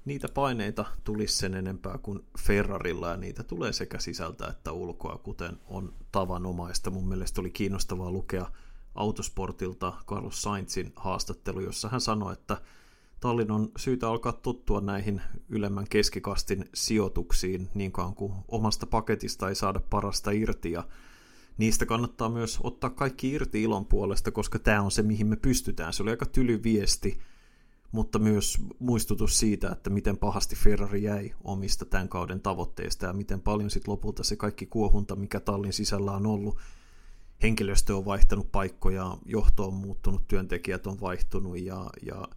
niitä 0.05 0.29
paineita 0.35 0.85
tulisi 1.05 1.37
sen 1.37 1.55
enempää 1.55 1.99
kuin 1.99 2.21
Ferrarilla 2.39 3.09
ja 3.09 3.17
niitä 3.17 3.43
tulee 3.43 3.73
sekä 3.73 3.99
sisältä 3.99 4.47
että 4.47 4.73
ulkoa, 4.73 5.19
kuten 5.19 5.59
on 5.67 5.95
tavanomaista. 6.13 6.91
Mun 6.91 7.09
mielestä 7.09 7.41
oli 7.41 7.51
kiinnostavaa 7.51 8.11
lukea 8.11 8.47
Autosportilta 8.99 9.93
Carlos 10.07 10.43
Sainzin 10.43 10.93
haastattelu, 10.97 11.61
jossa 11.61 11.89
hän 11.89 12.01
sanoi, 12.01 12.33
että 12.33 12.61
Tallin 13.21 13.51
on 13.51 13.73
syytä 13.77 14.09
alkaa 14.09 14.33
tottua 14.33 14.81
näihin 14.81 15.21
ylemmän 15.49 15.87
keskikastin 15.91 16.65
sijoituksiin 16.75 17.69
niin 17.75 17.93
kauan 17.93 18.15
kuin 18.15 18.33
omasta 18.49 18.87
paketista 18.87 19.49
ei 19.49 19.55
saada 19.55 19.81
parasta 19.91 20.31
irti 20.31 20.73
ja 20.73 20.85
niistä 21.59 21.87
kannattaa 21.87 22.29
myös 22.29 22.59
ottaa 22.63 22.91
kaikki 22.91 23.31
irti 23.31 23.63
ilon 23.63 23.87
puolesta, 23.87 24.31
koska 24.31 24.59
tämä 24.59 24.83
on 24.83 24.91
se, 24.91 25.03
mihin 25.03 25.27
me 25.27 25.37
pystytään. 25.37 25.93
Se 25.93 26.03
oli 26.03 26.11
aika 26.11 26.27
tyly 26.27 26.63
viesti, 26.63 27.19
mutta 27.93 28.19
myös 28.19 28.59
muistutus 28.79 29.39
siitä, 29.39 29.71
että 29.73 29.91
miten 29.91 30.19
pahasti 30.19 30.57
Ferrari 30.57 31.03
jäi 31.03 31.35
omista 31.45 31.85
tämän 31.85 32.09
kauden 32.09 32.41
tavoitteista 32.41 33.07
ja 33.07 33.13
miten 33.13 33.41
paljon 33.41 33.71
sitten 33.71 33.93
lopulta 33.93 34.25
se 34.25 34.37
kaikki 34.37 34.67
kuohunta, 34.67 35.17
mikä 35.17 35.41
tallin 35.41 35.73
sisällä 35.73 36.13
on 36.13 36.27
ollut, 36.27 36.59
henkilöstö 37.43 37.97
on 37.97 38.05
vaihtanut 38.05 38.53
paikkoja, 38.53 39.19
johto 39.25 39.65
on 39.65 39.75
muuttunut, 39.75 40.29
työntekijät 40.29 40.87
on 40.87 41.01
vaihtunut 41.01 41.59
ja, 41.59 41.91
ja 42.07 42.29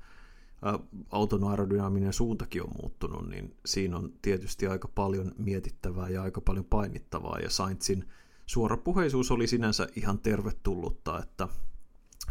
auton 1.09 1.43
aerodynaaminen 1.43 2.13
suuntakin 2.13 2.63
on 2.63 2.71
muuttunut, 2.81 3.29
niin 3.29 3.55
siinä 3.65 3.97
on 3.97 4.13
tietysti 4.21 4.67
aika 4.67 4.87
paljon 4.87 5.31
mietittävää 5.37 6.09
ja 6.09 6.21
aika 6.21 6.41
paljon 6.41 6.65
painittavaa. 6.65 7.39
Ja 7.39 7.49
Sainzin– 7.49 8.05
suorapuheisuus 8.51 9.31
oli 9.31 9.47
sinänsä 9.47 9.87
ihan 9.95 10.19
tervetullutta, 10.19 11.19
että 11.19 11.47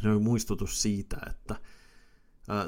se 0.03 0.09
oli 0.09 0.19
muistutus 0.19 0.83
siitä, 0.83 1.17
että 1.31 1.57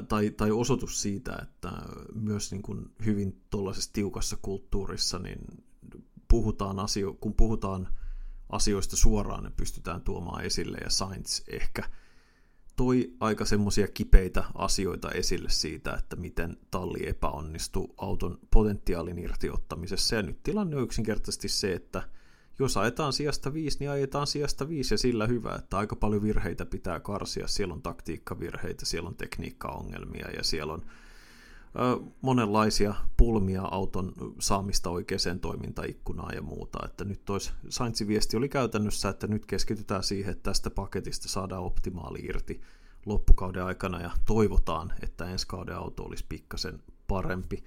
tai, 0.07 0.31
tai 0.31 0.51
osoitus 0.51 1.01
siitä, 1.01 1.39
että 1.41 1.71
myös 2.13 2.51
niin 2.51 2.61
kuin 2.61 2.91
hyvin 3.05 3.41
tuollaisessa 3.49 3.93
tiukassa 3.93 4.37
kulttuurissa, 4.41 5.19
niin 5.19 5.39
puhutaan 6.27 6.79
asio, 6.79 7.13
kun 7.13 7.33
puhutaan 7.33 7.87
asioista 8.49 8.95
suoraan, 8.95 9.43
ne 9.43 9.51
pystytään 9.57 10.01
tuomaan 10.01 10.45
esille, 10.45 10.77
ja 10.83 10.89
Science 10.89 11.43
ehkä 11.47 11.83
toi 12.75 13.13
aika 13.19 13.45
semmoisia 13.45 13.87
kipeitä 13.87 14.43
asioita 14.55 15.11
esille 15.11 15.49
siitä, 15.49 15.93
että 15.93 16.15
miten 16.15 16.57
talli 16.71 17.09
epäonnistui 17.09 17.93
auton 17.97 18.39
potentiaalin 18.51 19.19
irtiottamisessa, 19.19 20.15
ja 20.15 20.21
nyt 20.21 20.43
tilanne 20.43 20.75
on 20.75 20.83
yksinkertaisesti 20.83 21.47
se, 21.47 21.73
että 21.73 22.03
jos 22.59 22.77
ajetaan 22.77 23.13
sijasta 23.13 23.53
viisi, 23.53 23.77
niin 23.79 23.91
ajetaan 23.91 24.27
sijasta 24.27 24.69
viisi 24.69 24.93
ja 24.93 24.97
sillä 24.97 25.27
hyvä, 25.27 25.55
että 25.55 25.77
aika 25.77 25.95
paljon 25.95 26.23
virheitä 26.23 26.65
pitää 26.65 26.99
karsia. 26.99 27.47
Siellä 27.47 27.73
on 27.73 27.81
taktiikkavirheitä, 27.81 28.85
siellä 28.85 29.07
on 29.07 29.15
tekniikkaongelmia 29.15 30.27
ja 30.37 30.43
siellä 30.43 30.73
on 30.73 30.85
monenlaisia 32.21 32.93
pulmia 33.17 33.61
auton 33.61 34.13
saamista 34.39 34.89
oikeaan 34.89 35.39
toimintaikkunaan 35.41 36.35
ja 36.35 36.41
muuta. 36.41 36.79
Että 36.85 37.05
nyt 37.05 37.25
tois 37.25 37.53
Saintsin 37.69 38.07
viesti 38.07 38.37
oli 38.37 38.49
käytännössä, 38.49 39.09
että 39.09 39.27
nyt 39.27 39.45
keskitytään 39.45 40.03
siihen, 40.03 40.31
että 40.31 40.43
tästä 40.43 40.69
paketista 40.69 41.29
saadaan 41.29 41.63
optimaali 41.63 42.19
irti 42.19 42.61
loppukauden 43.05 43.63
aikana 43.63 44.01
ja 44.01 44.11
toivotaan, 44.25 44.93
että 45.01 45.25
ensi 45.25 45.47
kauden 45.47 45.75
auto 45.75 46.03
olisi 46.03 46.25
pikkasen 46.29 46.83
parempi. 47.07 47.63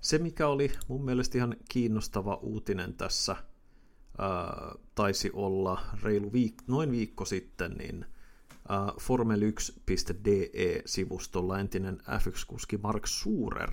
Se, 0.00 0.18
mikä 0.18 0.48
oli 0.48 0.72
mun 0.88 1.04
mielestä 1.04 1.38
ihan 1.38 1.56
kiinnostava 1.68 2.34
uutinen 2.34 2.94
tässä– 2.94 3.36
taisi 4.94 5.30
olla 5.32 5.80
reilu 6.02 6.30
viik- 6.30 6.64
noin 6.66 6.90
viikko 6.90 7.24
sitten, 7.24 7.72
niin 7.72 8.06
Formel1.de-sivustolla 9.00 11.60
entinen 11.60 11.98
F1-kuski 12.00 12.78
Mark 12.82 13.06
Surer 13.06 13.70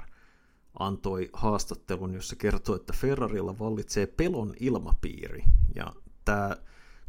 antoi 0.79 1.29
haastattelun, 1.33 2.13
jossa 2.13 2.35
kertoi, 2.35 2.75
että 2.75 2.93
Ferrarilla 2.93 3.59
vallitsee 3.59 4.05
pelon 4.05 4.53
ilmapiiri. 4.59 5.43
Ja 5.75 5.93
tämä 6.25 6.57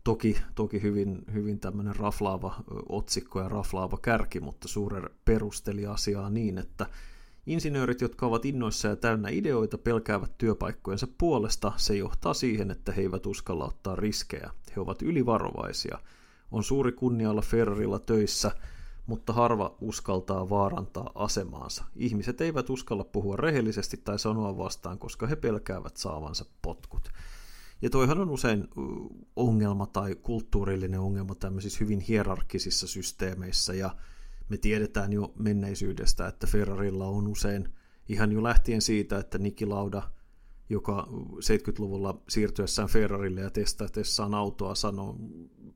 toki, 0.05 0.37
toki 0.55 0.83
hyvin, 0.83 1.25
hyvin 1.33 1.61
tämmöinen 1.61 1.97
raflaava 1.97 2.55
otsikko 2.89 3.41
ja 3.41 3.49
raflaava 3.49 3.99
kärki, 4.03 4.41
mutta 4.41 4.69
Surer 4.69 5.11
perusteli 5.25 5.87
asiaa 5.87 6.31
niin, 6.31 6.59
että 6.59 6.87
Insinöörit, 7.47 8.01
jotka 8.01 8.27
ovat 8.27 8.45
innoissa 8.45 8.89
ja 8.89 8.97
täynnä 8.97 9.29
ideoita, 9.29 9.79
pelkäävät 9.79 10.39
työpaikkojensa 10.39 11.07
puolesta. 11.19 11.73
Se 11.77 11.97
johtaa 11.97 12.35
siihen, 12.35 12.71
että 12.71 12.93
he 12.93 13.03
eivät 13.03 13.27
uskalla 13.27 13.65
ottaa 13.65 13.97
riskejä. 13.97 14.51
He 14.77 14.81
ovat 14.81 15.03
ylivarovaisia. 15.03 15.99
On 16.53 16.65
suuri 16.65 16.93
kunnia 16.93 17.31
olla 17.31 17.43
Ferrarilla 17.43 17.99
töissä, 17.99 18.51
mutta 19.07 19.33
harva 19.33 19.77
uskaltaa 19.81 20.51
vaarantaa 20.51 21.13
asemaansa. 21.15 21.85
Ihmiset 21.97 22.41
eivät 22.41 22.71
uskalla 22.71 23.05
puhua 23.05 23.37
rehellisesti 23.37 23.97
tai 23.97 24.19
sanoa 24.19 24.59
vastaan, 24.59 24.99
koska 24.99 25.27
he 25.27 25.37
pelkäävät 25.37 25.97
saavansa 25.97 26.45
potkut. 26.63 27.09
Ja 27.83 27.91
toihan 27.91 28.19
on 28.19 28.31
usein 28.31 28.69
ongelma 29.37 29.87
tai 29.87 30.15
kulttuurillinen 30.15 31.01
ongelma 31.01 31.35
tämmöisissä 31.35 31.79
hyvin 31.81 32.01
hierarkkisissa 32.01 32.87
systeemeissä 32.87 33.75
ja 33.75 33.97
me 34.49 34.57
tiedetään 34.57 35.13
jo 35.13 35.33
menneisyydestä, 35.39 36.27
että 36.27 36.47
Ferrarilla 36.47 37.07
on 37.07 37.29
usein 37.29 37.69
ihan 38.09 38.33
jo 38.33 38.43
lähtien 38.43 38.83
siitä, 38.83 39.19
että 39.19 39.39
Niki 39.39 39.67
Lauda, 39.67 40.03
joka 40.69 41.09
70-luvulla 41.35 42.23
siirtyessään 42.29 42.89
Ferrarille 42.89 43.41
ja 43.41 43.51
testatessaan 43.51 44.35
autoa, 44.35 44.75
sanoi 44.75 45.15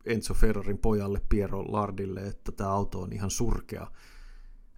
Enzo 0.04 0.34
Ferrarin 0.34 0.78
pojalle 0.78 1.20
Piero 1.28 1.64
Lardille, 1.68 2.26
että 2.26 2.52
tämä 2.52 2.70
auto 2.70 3.00
on 3.00 3.12
ihan 3.12 3.30
surkea, 3.30 3.90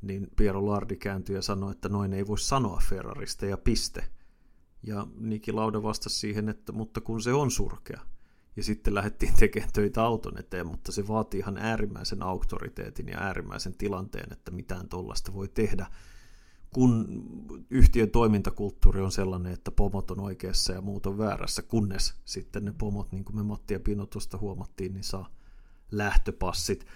niin 0.03 0.29
Piero 0.37 0.67
Lardi 0.67 0.97
kääntyi 0.97 1.35
ja 1.35 1.43
sanoi, 1.43 1.73
että 1.73 1.89
noin 1.89 2.13
ei 2.13 2.27
voi 2.27 2.39
sanoa 2.39 2.83
Ferrarista 2.89 3.47
ja 3.47 3.57
piste. 3.57 4.05
Ja 4.83 5.07
Niki 5.17 5.53
Lauda 5.53 5.83
vastasi 5.83 6.19
siihen, 6.19 6.49
että 6.49 6.73
mutta 6.73 7.01
kun 7.01 7.23
se 7.23 7.33
on 7.33 7.51
surkea– 7.51 8.01
ja 8.59 8.65
sitten 8.65 8.95
lähdettiin 8.95 9.35
tekemään 9.35 9.73
töitä 9.73 10.03
auton 10.03 10.39
eteen, 10.39 10.67
mutta 10.67 10.93
se 10.93 11.09
vaatii 11.09 11.41
ihan 11.41 11.57
äärimmäisen 11.57 12.23
auktoriteetin 12.23 13.09
ja 13.09 13.19
äärimmäisen 13.19 13.75
tilanteen, 13.75 14.33
että 14.33 14.51
mitään 14.51 14.89
tuollaista 14.89 15.35
voi 15.35 15.49
tehdä, 15.49 15.87
kun 16.75 17.23
yhtiön 17.71 18.11
toimintakulttuuri 18.11 19.01
on 19.01 19.13
sellainen, 19.13 19.53
että 19.53 19.71
pomot 19.71 20.11
on 20.11 20.21
oikeassa 20.21 20.73
ja 20.73 20.81
muut 20.81 21.07
on 21.07 21.19
väärässä, 21.19 21.63
kunnes 21.63 22.15
sitten 22.25 22.65
ne 22.65 22.73
pomot, 22.79 23.13
niin 23.13 23.25
kuin 23.25 23.37
me 23.37 23.43
Matti 23.43 23.75
ja 23.75 23.81
Pino 23.81 24.07
tuosta 24.07 24.39
huomattiin, 24.39 24.95
niin 24.95 25.05
saa 25.05 25.31
lähtöpassit. 25.91 26.87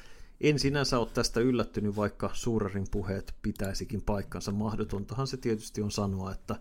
En 0.40 0.58
sinänsä 0.58 0.98
ole 0.98 1.08
tästä 1.14 1.40
yllättynyt, 1.40 1.96
vaikka 1.96 2.30
Suurerin 2.32 2.86
puheet 2.90 3.34
pitäisikin 3.42 4.02
paikkansa. 4.02 4.52
Mahdotontahan 4.52 5.26
se 5.26 5.36
tietysti 5.36 5.82
on 5.82 5.90
sanoa, 5.90 6.32
että 6.32 6.56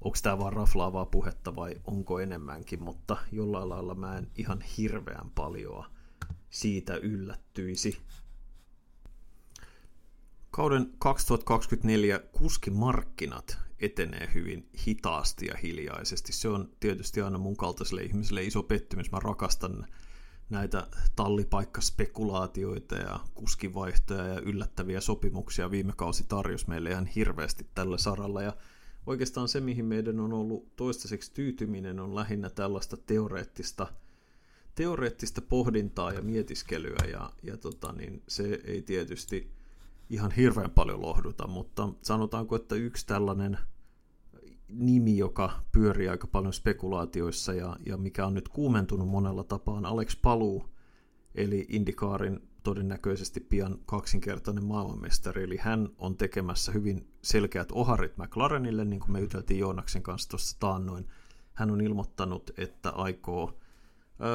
onko 0.00 0.18
tämä 0.22 0.38
vaan 0.38 0.52
raflaavaa 0.52 1.06
puhetta 1.06 1.56
vai 1.56 1.74
onko 1.84 2.20
enemmänkin, 2.20 2.82
mutta 2.82 3.16
jollain 3.32 3.68
lailla 3.68 3.94
mä 3.94 4.18
en 4.18 4.30
ihan 4.36 4.60
hirveän 4.60 5.30
paljon 5.34 5.84
siitä 6.50 6.96
yllättyisi. 6.96 7.98
Kauden 10.56 10.92
2024 10.98 12.18
kuskimarkkinat 12.18 13.58
etenee 13.80 14.30
hyvin 14.34 14.68
hitaasti 14.86 15.46
ja 15.46 15.56
hiljaisesti. 15.62 16.32
Se 16.32 16.48
on 16.48 16.70
tietysti 16.80 17.20
aina 17.20 17.38
mun 17.38 17.56
kaltaiselle 17.56 18.02
ihmiselle 18.02 18.44
iso 18.44 18.62
pettymys. 18.62 19.12
Mä 19.12 19.18
rakastan 19.20 19.86
näitä 20.50 20.86
tallipaikkaspekulaatioita 21.16 22.94
ja 22.94 23.20
kuskivaihtoja 23.34 24.26
ja 24.26 24.40
yllättäviä 24.40 25.00
sopimuksia 25.00 25.70
viime 25.70 25.92
kausi 25.96 26.24
tarjosi 26.28 26.68
meille 26.68 26.90
ihan 26.90 27.06
hirveästi 27.06 27.66
tällä 27.74 27.98
saralla. 27.98 28.42
Ja 28.42 28.56
oikeastaan 29.06 29.48
se, 29.48 29.60
mihin 29.60 29.84
meidän 29.84 30.20
on 30.20 30.32
ollut 30.32 30.76
toistaiseksi 30.76 31.32
tyytyminen, 31.34 32.00
on 32.00 32.14
lähinnä 32.14 32.50
tällaista 32.50 32.96
teoreettista, 32.96 33.86
teoreettista 34.74 35.42
pohdintaa 35.42 36.12
ja 36.12 36.22
mietiskelyä, 36.22 37.04
ja, 37.10 37.30
ja 37.42 37.56
tota, 37.56 37.92
niin 37.92 38.22
se 38.28 38.60
ei 38.64 38.82
tietysti 38.82 39.56
ihan 40.10 40.30
hirveän 40.30 40.70
paljon 40.70 41.02
lohduta, 41.02 41.46
mutta 41.46 41.88
sanotaanko, 42.02 42.56
että 42.56 42.74
yksi 42.74 43.06
tällainen 43.06 43.58
nimi, 44.68 45.18
joka 45.18 45.62
pyörii 45.72 46.08
aika 46.08 46.26
paljon 46.26 46.52
spekulaatioissa 46.52 47.54
ja, 47.54 47.76
ja 47.86 47.96
mikä 47.96 48.26
on 48.26 48.34
nyt 48.34 48.48
kuumentunut 48.48 49.08
monella 49.08 49.44
tapaa, 49.44 49.74
on 49.74 49.86
Alex 49.86 50.16
Paluu, 50.22 50.64
eli 51.34 51.66
Indikaarin 51.68 52.48
todennäköisesti 52.62 53.40
pian 53.40 53.78
kaksinkertainen 53.86 54.64
maailmanmestari, 54.64 55.42
eli 55.42 55.56
hän 55.56 55.88
on 55.98 56.16
tekemässä 56.16 56.72
hyvin 56.72 57.08
selkeät 57.22 57.72
oharit 57.72 58.16
McLarenille, 58.16 58.84
niin 58.84 59.00
kuin 59.00 59.12
me 59.12 59.20
juteltiin 59.20 59.60
Joonaksen 59.60 60.02
kanssa 60.02 60.28
tuossa 60.28 60.56
taannoin. 60.60 61.06
Hän 61.52 61.70
on 61.70 61.80
ilmoittanut, 61.80 62.50
että 62.56 62.90
aikoo, 62.90 63.58
ää, 64.18 64.30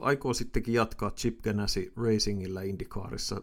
aikoo 0.00 0.34
sittenkin 0.34 0.74
jatkaa 0.74 1.10
Chip 1.10 1.42
Ganassi 1.42 1.92
Racingilla 1.96 2.62
Indikaarissa. 2.62 3.42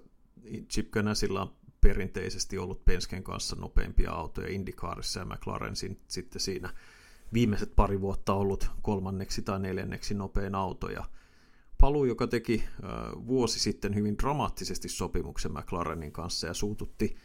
Chip 0.69 0.91
Ganassilla 0.91 1.41
on 1.41 1.55
perinteisesti 1.81 2.57
ollut 2.57 2.85
Pensken 2.85 3.23
kanssa 3.23 3.55
nopeimpia 3.55 4.11
autoja 4.11 4.47
Indikaarissa 4.47 5.19
ja 5.19 5.25
McLaren 5.25 5.75
sitten 6.07 6.41
siinä 6.41 6.69
viimeiset 7.33 7.75
pari 7.75 8.01
vuotta 8.01 8.33
ollut 8.33 8.71
kolmanneksi 8.81 9.41
tai 9.41 9.59
neljänneksi 9.59 10.13
nopein 10.13 10.55
auto. 10.55 10.89
Ja 10.89 11.05
paluu, 11.77 12.05
joka 12.05 12.27
teki 12.27 12.63
vuosi 13.27 13.59
sitten 13.59 13.95
hyvin 13.95 14.17
dramaattisesti 14.17 14.89
sopimuksen 14.89 15.51
McLarenin 15.51 16.11
kanssa 16.11 16.47
ja 16.47 16.53
suututti 16.53 17.15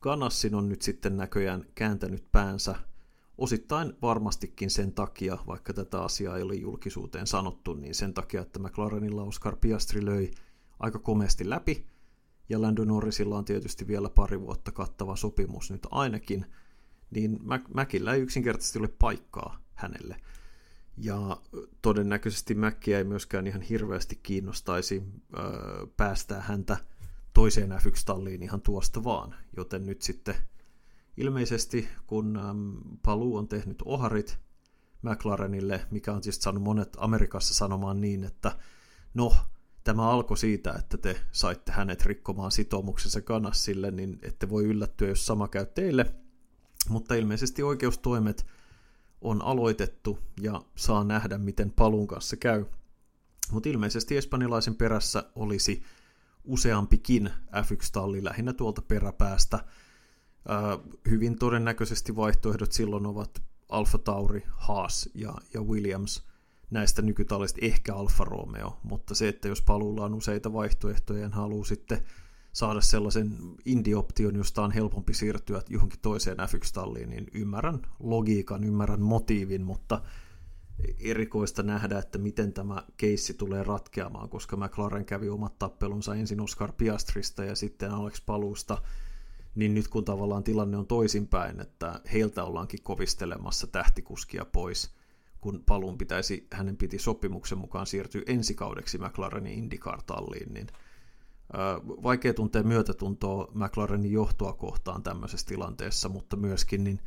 Ganassin 0.00 0.54
on 0.54 0.68
nyt 0.68 0.82
sitten 0.82 1.16
näköjään 1.16 1.64
kääntänyt 1.74 2.32
päänsä 2.32 2.74
osittain 3.38 3.92
varmastikin 4.02 4.70
sen 4.70 4.92
takia, 4.92 5.38
vaikka 5.46 5.72
tätä 5.72 6.02
asiaa 6.02 6.36
ei 6.36 6.42
ole 6.42 6.54
julkisuuteen 6.54 7.26
sanottu, 7.26 7.74
niin 7.74 7.94
sen 7.94 8.14
takia, 8.14 8.40
että 8.40 8.58
McLarenilla 8.58 9.22
Oscar 9.22 9.56
Piastri 9.56 10.04
löi 10.04 10.30
aika 10.78 10.98
komeasti 10.98 11.50
läpi, 11.50 11.86
ja 12.48 12.62
Lando 12.62 12.84
Norrisilla 12.84 13.38
on 13.38 13.44
tietysti 13.44 13.86
vielä 13.86 14.10
pari 14.10 14.40
vuotta 14.40 14.72
kattava 14.72 15.16
sopimus 15.16 15.70
nyt 15.70 15.86
ainakin, 15.90 16.46
niin 17.10 17.40
Mäkillä 17.74 18.14
ei 18.14 18.20
yksinkertaisesti 18.20 18.78
ole 18.78 18.88
paikkaa 18.88 19.58
hänelle. 19.74 20.16
Ja 20.96 21.36
todennäköisesti 21.82 22.54
Mäkkiä 22.54 22.98
ei 22.98 23.04
myöskään 23.04 23.46
ihan 23.46 23.62
hirveästi 23.62 24.20
kiinnostaisi 24.22 25.02
öö, 25.38 25.86
päästää 25.96 26.40
häntä 26.40 26.76
toiseen 27.34 27.70
F1-talliin 27.70 28.42
ihan 28.42 28.60
tuosta 28.60 29.04
vaan. 29.04 29.34
Joten 29.56 29.86
nyt 29.86 30.02
sitten 30.02 30.34
ilmeisesti, 31.16 31.88
kun 32.06 32.40
Paluu 33.02 33.36
on 33.36 33.48
tehnyt 33.48 33.82
oharit 33.84 34.38
McLarenille, 35.02 35.86
mikä 35.90 36.12
on 36.12 36.22
siis 36.22 36.36
saanut 36.42 36.62
monet 36.62 36.96
Amerikassa 36.98 37.54
sanomaan 37.54 38.00
niin, 38.00 38.24
että 38.24 38.56
no, 39.14 39.36
tämä 39.86 40.10
alkoi 40.10 40.36
siitä, 40.36 40.72
että 40.72 40.96
te 40.96 41.20
saitte 41.32 41.72
hänet 41.72 42.06
rikkomaan 42.06 42.52
sitoumuksensa 42.52 43.20
Ganassille, 43.20 43.90
niin 43.90 44.18
ette 44.22 44.50
voi 44.50 44.64
yllättyä, 44.64 45.08
jos 45.08 45.26
sama 45.26 45.48
käy 45.48 45.66
teille. 45.66 46.14
Mutta 46.88 47.14
ilmeisesti 47.14 47.62
oikeustoimet 47.62 48.46
on 49.20 49.42
aloitettu 49.42 50.18
ja 50.40 50.62
saa 50.76 51.04
nähdä, 51.04 51.38
miten 51.38 51.70
palun 51.70 52.06
kanssa 52.06 52.36
käy. 52.36 52.64
Mutta 53.50 53.68
ilmeisesti 53.68 54.16
espanjalaisen 54.16 54.74
perässä 54.74 55.24
olisi 55.34 55.82
useampikin 56.44 57.30
F1-talli 57.52 58.24
lähinnä 58.24 58.52
tuolta 58.52 58.82
peräpäästä. 58.82 59.64
hyvin 61.10 61.38
todennäköisesti 61.38 62.16
vaihtoehdot 62.16 62.72
silloin 62.72 63.06
ovat 63.06 63.42
Alfa 63.68 63.98
Tauri, 63.98 64.42
Haas 64.48 65.08
ja, 65.14 65.34
ja 65.54 65.62
Williams– 65.62 66.22
näistä 66.70 67.02
nykytallista 67.02 67.58
ehkä 67.62 67.94
Alfa 67.94 68.24
Romeo, 68.24 68.76
mutta 68.82 69.14
se, 69.14 69.28
että 69.28 69.48
jos 69.48 69.62
paluulla 69.62 70.04
on 70.04 70.14
useita 70.14 70.52
vaihtoehtoja 70.52 71.20
ja 71.22 71.28
haluaa 71.28 71.64
sitten 71.64 71.98
saada 72.52 72.80
sellaisen 72.80 73.38
indie-option, 73.64 74.36
josta 74.36 74.62
on 74.62 74.70
helpompi 74.70 75.14
siirtyä 75.14 75.62
johonkin 75.68 76.00
toiseen 76.02 76.36
F1-talliin, 76.36 77.10
niin 77.10 77.26
ymmärrän 77.34 77.82
logiikan, 78.00 78.64
ymmärrän 78.64 79.02
motiivin, 79.02 79.62
mutta 79.62 80.02
erikoista 81.00 81.62
nähdä, 81.62 81.98
että 81.98 82.18
miten 82.18 82.52
tämä 82.52 82.82
keissi 82.96 83.34
tulee 83.34 83.62
ratkeamaan, 83.62 84.28
koska 84.28 84.56
McLaren 84.56 85.04
kävi 85.04 85.28
omat 85.28 85.58
tappelunsa 85.58 86.14
ensin 86.14 86.40
Oscar 86.40 86.72
Piastrista 86.72 87.44
ja 87.44 87.54
sitten 87.54 87.90
Alex 87.90 88.22
Paluusta, 88.26 88.82
niin 89.54 89.74
nyt 89.74 89.88
kun 89.88 90.04
tavallaan 90.04 90.44
tilanne 90.44 90.76
on 90.76 90.86
toisinpäin, 90.86 91.60
että 91.60 92.00
heiltä 92.12 92.44
ollaankin 92.44 92.82
kovistelemassa 92.82 93.66
tähtikuskia 93.66 94.44
pois– 94.44 94.90
kun 95.40 95.62
paluun 95.66 95.98
pitäisi, 95.98 96.46
hänen 96.52 96.76
piti 96.76 96.98
sopimuksen 96.98 97.58
mukaan 97.58 97.86
siirtyä 97.86 98.22
ensikaudeksi 98.26 98.98
McLarenin 98.98 99.58
IndyCar-talliin, 99.58 100.54
niin 100.54 100.66
vaikea 102.02 102.34
tuntea 102.34 102.62
myötätuntoa 102.62 103.48
McLarenin 103.54 104.12
johtoa 104.12 104.52
kohtaan 104.52 105.02
tämmöisessä 105.02 105.46
tilanteessa, 105.46 106.08
mutta 106.08 106.36
myöskin 106.36 106.84
niin 106.84 107.00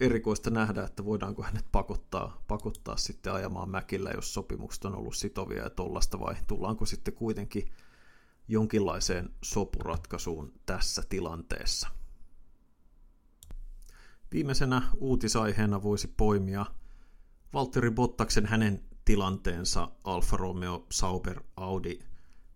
erikoista 0.00 0.50
nähdä, 0.50 0.84
että 0.84 1.04
voidaanko 1.04 1.42
hänet 1.42 1.66
pakottaa, 1.72 2.42
pakottaa 2.48 2.96
sitten 2.96 3.32
ajamaan 3.32 3.70
Mäkillä, 3.70 4.10
jos 4.14 4.34
sopimukset 4.34 4.84
on 4.84 4.94
ollut 4.96 5.16
sitovia 5.16 5.62
ja 5.62 5.70
tollasta, 5.70 6.20
vai 6.20 6.34
tullaanko 6.46 6.86
sitten 6.86 7.14
kuitenkin 7.14 7.72
jonkinlaiseen 8.48 9.30
sopuratkaisuun 9.44 10.52
tässä 10.66 11.02
tilanteessa. 11.08 11.88
Viimeisenä 14.32 14.82
uutisaiheena 14.96 15.82
voisi 15.82 16.08
poimia 16.16 16.66
Valtteri 17.54 17.90
Bottaksen 17.90 18.46
hänen 18.46 18.82
tilanteensa 19.04 19.88
Alfa 20.04 20.36
Romeo 20.36 20.86
Sauber 20.90 21.42
Audi 21.56 21.98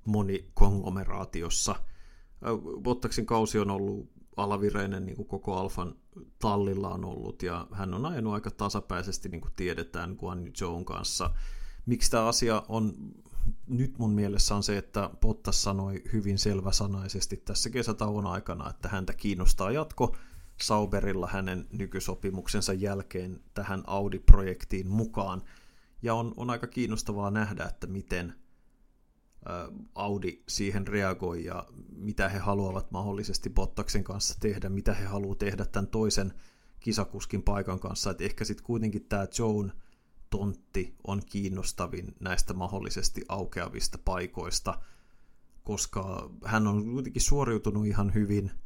monikonglomeraatiossa. 0.04 1.74
Bottaksen 2.82 3.26
kausi 3.26 3.59
on 3.59 3.70
ollut 3.70 4.11
alavireinen 4.37 5.06
niin 5.06 5.16
kuin 5.16 5.28
koko 5.28 5.56
Alfan 5.56 5.94
tallilla 6.38 6.88
on 6.88 7.04
ollut 7.04 7.42
ja 7.42 7.66
hän 7.72 7.94
on 7.94 8.06
ajanut 8.06 8.35
aika 8.35 8.50
tasapäisesti 8.50 9.28
niin 9.28 9.40
kuin 9.40 9.52
tiedetään 9.56 10.16
Guan 10.18 10.50
Zhou 10.56 10.85
kanssa. 10.85 11.30
Miksi 11.87 12.11
tämä 12.11 12.26
asia 12.26 12.62
on 12.68 12.94
nyt 13.66 13.98
mun 13.98 14.12
mielessä 14.12 14.54
on 14.54 14.62
se, 14.62 14.78
että 14.78 15.11
Bottas 15.20 15.62
sanoi 15.62 16.02
hyvin 16.12 16.38
selväsanaisesti 16.38 17.37
tässä 17.37 17.70
kesätauon 17.70 18.26
aikana, 18.26 18.70
että 18.70 18.88
häntä 18.88 19.12
kiinnostaa 19.12 19.70
jatko 19.70 20.16
Sauberilla 20.62 21.26
hänen 21.26 21.66
nykysopimuksensa 21.72 22.72
jälkeen 22.72 23.40
tähän 23.54 23.82
Audi-projektiin 23.86 24.88
mukaan. 24.88 25.42
Ja 26.02 26.14
on, 26.14 26.34
on 26.36 26.50
aika 26.50 26.66
kiinnostavaa 26.66 27.30
nähdä, 27.30 27.64
että 27.64 27.86
miten 27.86 28.34
Audi 29.94 30.42
siihen 30.48 30.86
reagoi 30.86 31.44
ja 31.44 31.66
mitä 31.96 32.28
he 32.28 32.38
haluavat 32.38 32.90
mahdollisesti 32.90 33.50
Bottaksen 33.50 34.04
kanssa 34.04 34.36
tehdä, 34.40 34.68
mitä 34.68 34.94
he 34.94 35.04
haluavat 35.04 35.38
tehdä 35.38 35.64
tämän 35.64 35.88
toisen 35.88 36.34
kisakuskin 36.80 37.42
paikan 37.42 37.80
kanssa. 37.80 38.10
Että 38.10 38.24
ehkä 38.24 38.44
sitten 38.44 38.66
kuitenkin 38.66 39.04
tämä 39.08 39.26
Joan 39.38 39.72
tontti 40.30 40.94
on 41.06 41.22
kiinnostavin 41.26 42.14
näistä 42.20 42.54
mahdollisesti 42.54 43.24
aukeavista 43.28 43.98
paikoista, 44.04 44.80
koska 45.64 46.30
hän 46.44 46.66
on 46.66 46.84
kuitenkin 46.84 47.22
suoriutunut 47.22 47.86
ihan 47.86 48.14
hyvin– 48.14 48.50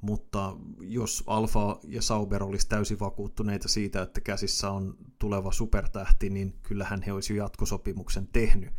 mutta 0.00 0.56
jos 0.80 1.24
Alfa 1.26 1.80
ja 1.84 2.02
Sauber 2.02 2.42
olisi 2.42 2.68
täysin 2.68 3.00
vakuuttuneita 3.00 3.68
siitä, 3.68 4.02
että 4.02 4.20
käsissä 4.20 4.70
on 4.70 4.96
tuleva 5.18 5.52
supertähti, 5.52 6.30
niin 6.30 6.58
kyllähän 6.62 7.02
he 7.02 7.12
olisivat 7.12 7.38
jatkosopimuksen 7.38 8.28
tehnyt. 8.32 8.70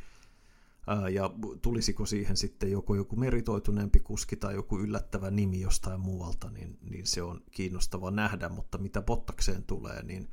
Ja 1.12 1.30
tulisiko 1.62 2.06
siihen 2.06 2.38
sitten 2.38 2.72
joku, 2.72 2.96
joku 2.96 3.16
meritoituneempi 3.16 4.00
kuski 4.00 4.36
tai 4.36 4.54
joku 4.54 4.80
yllättävä 4.80 5.32
nimi 5.32 5.62
jostain 5.62 6.00
muualta, 6.00 6.50
niin, 6.50 6.78
niin 6.82 7.06
se 7.08 7.22
on 7.22 7.42
kiinnostava 7.52 8.12
nähdä, 8.12 8.50
mutta 8.50 8.78
mitä 8.78 9.02
Bottakseen 9.02 9.64
tulee, 9.64 10.04
niin 10.04 10.30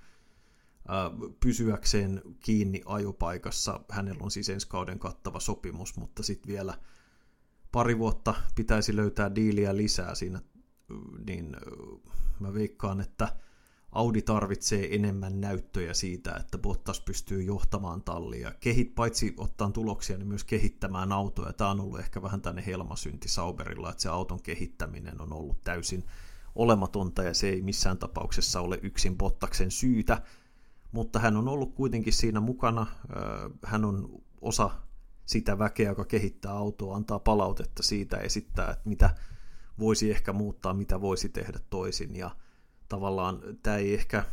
pysyäkseen 1.41 2.23
kiinni 2.41 2.83
ajopaikassa, 2.87 3.81
hänellä 3.91 4.23
on 4.23 4.31
siis 4.31 4.49
ensi 4.49 4.69
kauden 4.69 4.99
kattava 4.99 5.41
sopimus, 5.41 5.97
mutta 5.97 6.23
sitten 6.23 6.53
vielä 6.53 6.75
pari 7.73 7.99
vuotta 7.99 8.35
pitäisi 8.55 8.97
löytää 8.97 9.35
diiliä 9.35 9.77
lisää 9.77 10.15
siinä 10.15 10.41
niin 11.27 11.57
mä 12.41 12.55
veikkaan, 12.55 13.01
että 13.01 13.37
Audi 13.93 14.23
tarvitsee 14.23 14.95
enemmän 14.95 15.41
näyttöjä 15.41 15.95
siitä, 15.95 16.37
että 16.37 16.59
Bottas 16.59 17.01
pystyy 17.01 17.43
johtamaan 17.43 18.03
tallia. 18.03 18.53
Kehit, 18.61 18.95
paitsi 18.95 19.35
ottaa 19.37 19.71
tuloksia, 19.71 20.19
niin 20.19 20.29
myös 20.29 20.45
kehittämään 20.45 21.13
autoja. 21.13 21.53
Tämä 21.53 21.71
on 21.71 21.81
ollut 21.81 21.99
ehkä 22.01 22.23
vähän 22.23 22.43
tänne 22.43 22.67
helmasynti 22.67 23.29
Sauberilla, 23.29 23.91
että 23.91 24.03
se 24.03 24.09
auton 24.09 24.43
kehittäminen 24.43 25.21
on 25.21 25.33
ollut 25.33 25.65
täysin 25.65 26.05
olematonta 26.55 27.23
ja 27.23 27.35
se 27.35 27.49
ei 27.49 27.63
missään 27.63 27.99
tapauksessa 27.99 28.61
ole 28.61 28.79
yksin 28.83 29.19
Bottaksen 29.19 29.71
syytä, 29.71 30.23
mutta 30.93 31.19
hän 31.19 31.37
on 31.37 31.49
ollut 31.49 31.75
kuitenkin 31.75 32.13
siinä 32.13 32.41
mukana. 32.41 32.87
Hän 33.65 33.85
on 33.85 34.23
osa 34.41 34.71
sitä 35.27 35.59
väkeä, 35.59 35.89
joka 35.89 36.05
kehittää 36.05 36.53
autoa, 36.53 36.97
antaa 36.97 37.19
palautetta 37.19 37.83
siitä, 37.83 38.17
esittää, 38.17 38.71
että 38.71 38.89
mitä 38.89 39.15
voisi 39.79 40.11
ehkä 40.11 40.33
muuttaa, 40.33 40.75
mitä 40.75 41.01
voisi 41.01 41.29
tehdä 41.29 41.59
toisin. 41.71 42.17
Ja 42.17 42.37
tavallaan 42.89 43.43
tämä 43.63 43.77
ei 43.77 43.95
ehkä 43.95 44.25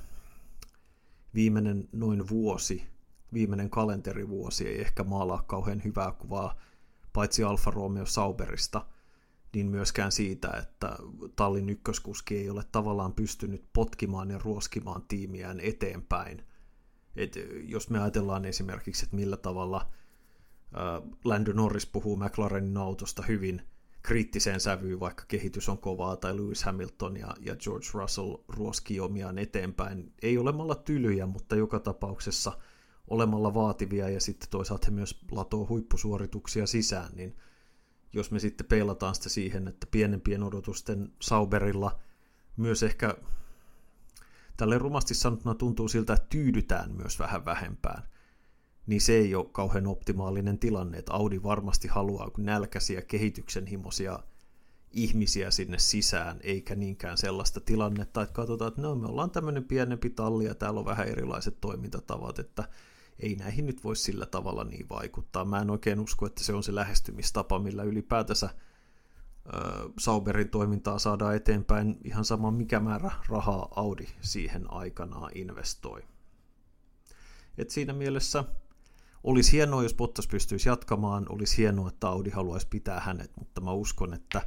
viimeinen 1.33 1.89
noin 1.91 2.29
vuosi, 2.29 2.87
viimeinen 3.33 3.69
kalenterivuosi 3.69 4.67
ei 4.67 4.81
ehkä 4.81 5.03
maalaa 5.03 5.43
kauhean 5.47 5.83
hyvää 5.83 6.11
kuvaa, 6.11 6.55
paitsi 7.13 7.43
Alfa 7.43 7.71
Romeo 7.71 8.05
Sauberista, 8.05 8.85
niin 9.53 9.67
myöskään 9.67 10.11
siitä, 10.11 10.49
että 10.49 10.97
tallin 11.35 11.69
ykköskuski 11.69 12.37
ei 12.37 12.49
ole 12.49 12.63
tavallaan 12.71 13.13
pystynyt 13.13 13.65
potkimaan 13.73 14.31
ja 14.31 14.39
ruoskimaan 14.43 15.01
tiimiään 15.07 15.59
eteenpäin. 15.59 16.43
Et 17.15 17.35
jos 17.63 17.89
me 17.89 17.99
ajatellaan 17.99 18.45
esimerkiksi, 18.45 19.05
että 19.05 19.15
millä 19.15 19.37
tavalla 19.37 19.77
äh, 19.77 21.09
Lando 21.23 21.53
Norris 21.53 21.85
puhuu 21.85 22.17
McLarenin 22.17 22.77
autosta 22.77 23.23
hyvin 23.23 23.61
kriittiseen 24.05 24.59
sävyyn, 24.59 24.99
vaikka 24.99 25.23
kehitys 25.27 25.69
on 25.69 25.77
kovaa, 25.77 26.15
tai 26.15 26.35
Lewis 26.35 26.63
Hamilton 26.63 27.17
ja, 27.17 27.35
ja 27.39 27.55
George 27.55 27.87
Russell 27.93 28.35
ruoskii 28.47 28.99
omiaan 28.99 29.37
eteenpäin, 29.37 30.13
ei 30.21 30.37
olemalla 30.37 30.75
tylyjä, 30.75 31.25
mutta 31.25 31.55
joka 31.55 31.79
tapauksessa 31.79 32.57
olemalla 33.07 33.53
vaativia, 33.53 34.09
ja 34.09 34.21
sitten 34.21 34.49
toisaalta 34.49 34.85
he 34.87 34.91
myös 34.91 35.19
latoo 35.31 35.67
huippusuorituksia 35.69 36.67
sisään, 36.67 37.11
niin– 37.15 37.35
jos 38.15 38.31
me 38.31 38.39
sitten 38.39 38.65
peilataan 38.65 39.15
sitä 39.15 39.29
siihen, 39.29 39.67
että 39.67 39.87
pienempien 39.91 40.43
odotusten 40.43 41.11
Sauberilla 41.21 41.99
myös 42.57 42.83
ehkä 42.83 43.15
tälle 44.57 44.77
rumasti 44.77 45.13
sanottuna 45.13 45.55
tuntuu 45.55 45.87
siltä, 45.87 46.13
että 46.13 46.27
tyydytään 46.29 46.91
myös 46.91 47.19
vähän 47.19 47.45
vähempään, 47.45 48.03
niin 48.87 49.01
se 49.01 49.13
ei 49.13 49.35
ole 49.35 49.45
kauhean 49.51 49.87
optimaalinen 49.87 50.59
tilanne, 50.59 50.97
että 50.97 51.13
Audi 51.13 51.43
varmasti 51.43 51.87
haluaa 51.87 52.31
nälkäisiä 52.37 53.01
kehityksenhimoisia 53.01 54.19
ihmisiä 54.91 55.51
sinne 55.51 55.79
sisään, 55.79 56.39
eikä 56.43 56.75
niinkään 56.75 57.17
sellaista 57.17 57.59
tilannetta, 57.59 58.21
että 58.21 58.33
katsotaan, 58.33 58.67
että 58.67 58.81
no, 58.81 58.95
me 58.95 59.07
ollaan 59.07 59.31
tämmöinen 59.31 59.63
pienempi 59.63 60.09
talli 60.09 60.45
ja 60.45 60.55
täällä 60.55 60.79
on 60.79 60.85
vähän 60.85 61.07
erilaiset 61.07 61.61
toimintatavat, 61.61 62.39
että 62.39 62.69
ei 63.19 63.35
näihin 63.35 63.65
nyt 63.65 63.83
voi 63.83 63.95
sillä 63.95 64.25
tavalla 64.25 64.63
niin 64.63 64.89
vaikuttaa. 64.89 65.45
Mä 65.45 65.59
en 65.59 65.69
oikein 65.69 65.99
usko, 65.99 66.25
että 66.25 66.43
se 66.43 66.53
on 66.53 66.63
se 66.63 66.75
lähestymistapa, 66.75 67.59
millä 67.59 67.83
ylipäätänsä 67.83 68.49
Sauberin 69.99 70.49
toimintaa 70.49 70.99
saadaan 70.99 71.35
eteenpäin 71.35 71.97
ihan 72.03 72.25
sama 72.25 72.51
mikä 72.51 72.79
määrä 72.79 73.11
rahaa 73.29 73.67
Audi 73.75 74.07
siihen 74.21 74.71
aikanaan 74.71 75.31
investoi. 75.35 76.03
Et 77.57 77.69
siinä 77.69 77.93
mielessä 77.93 78.43
olisi 79.25 79.51
hienoa, 79.51 79.83
jos 79.83 79.93
Bottas 79.93 80.27
pystyisi 80.27 80.69
jatkamaan, 80.69 81.25
olisi 81.29 81.57
hienoa, 81.57 81.89
että 81.89 82.07
Audi 82.07 82.29
haluaisi 82.29 82.67
pitää 82.69 82.99
hänet, 82.99 83.31
mutta 83.39 83.61
mä 83.61 83.71
uskon, 83.71 84.13
että 84.13 84.41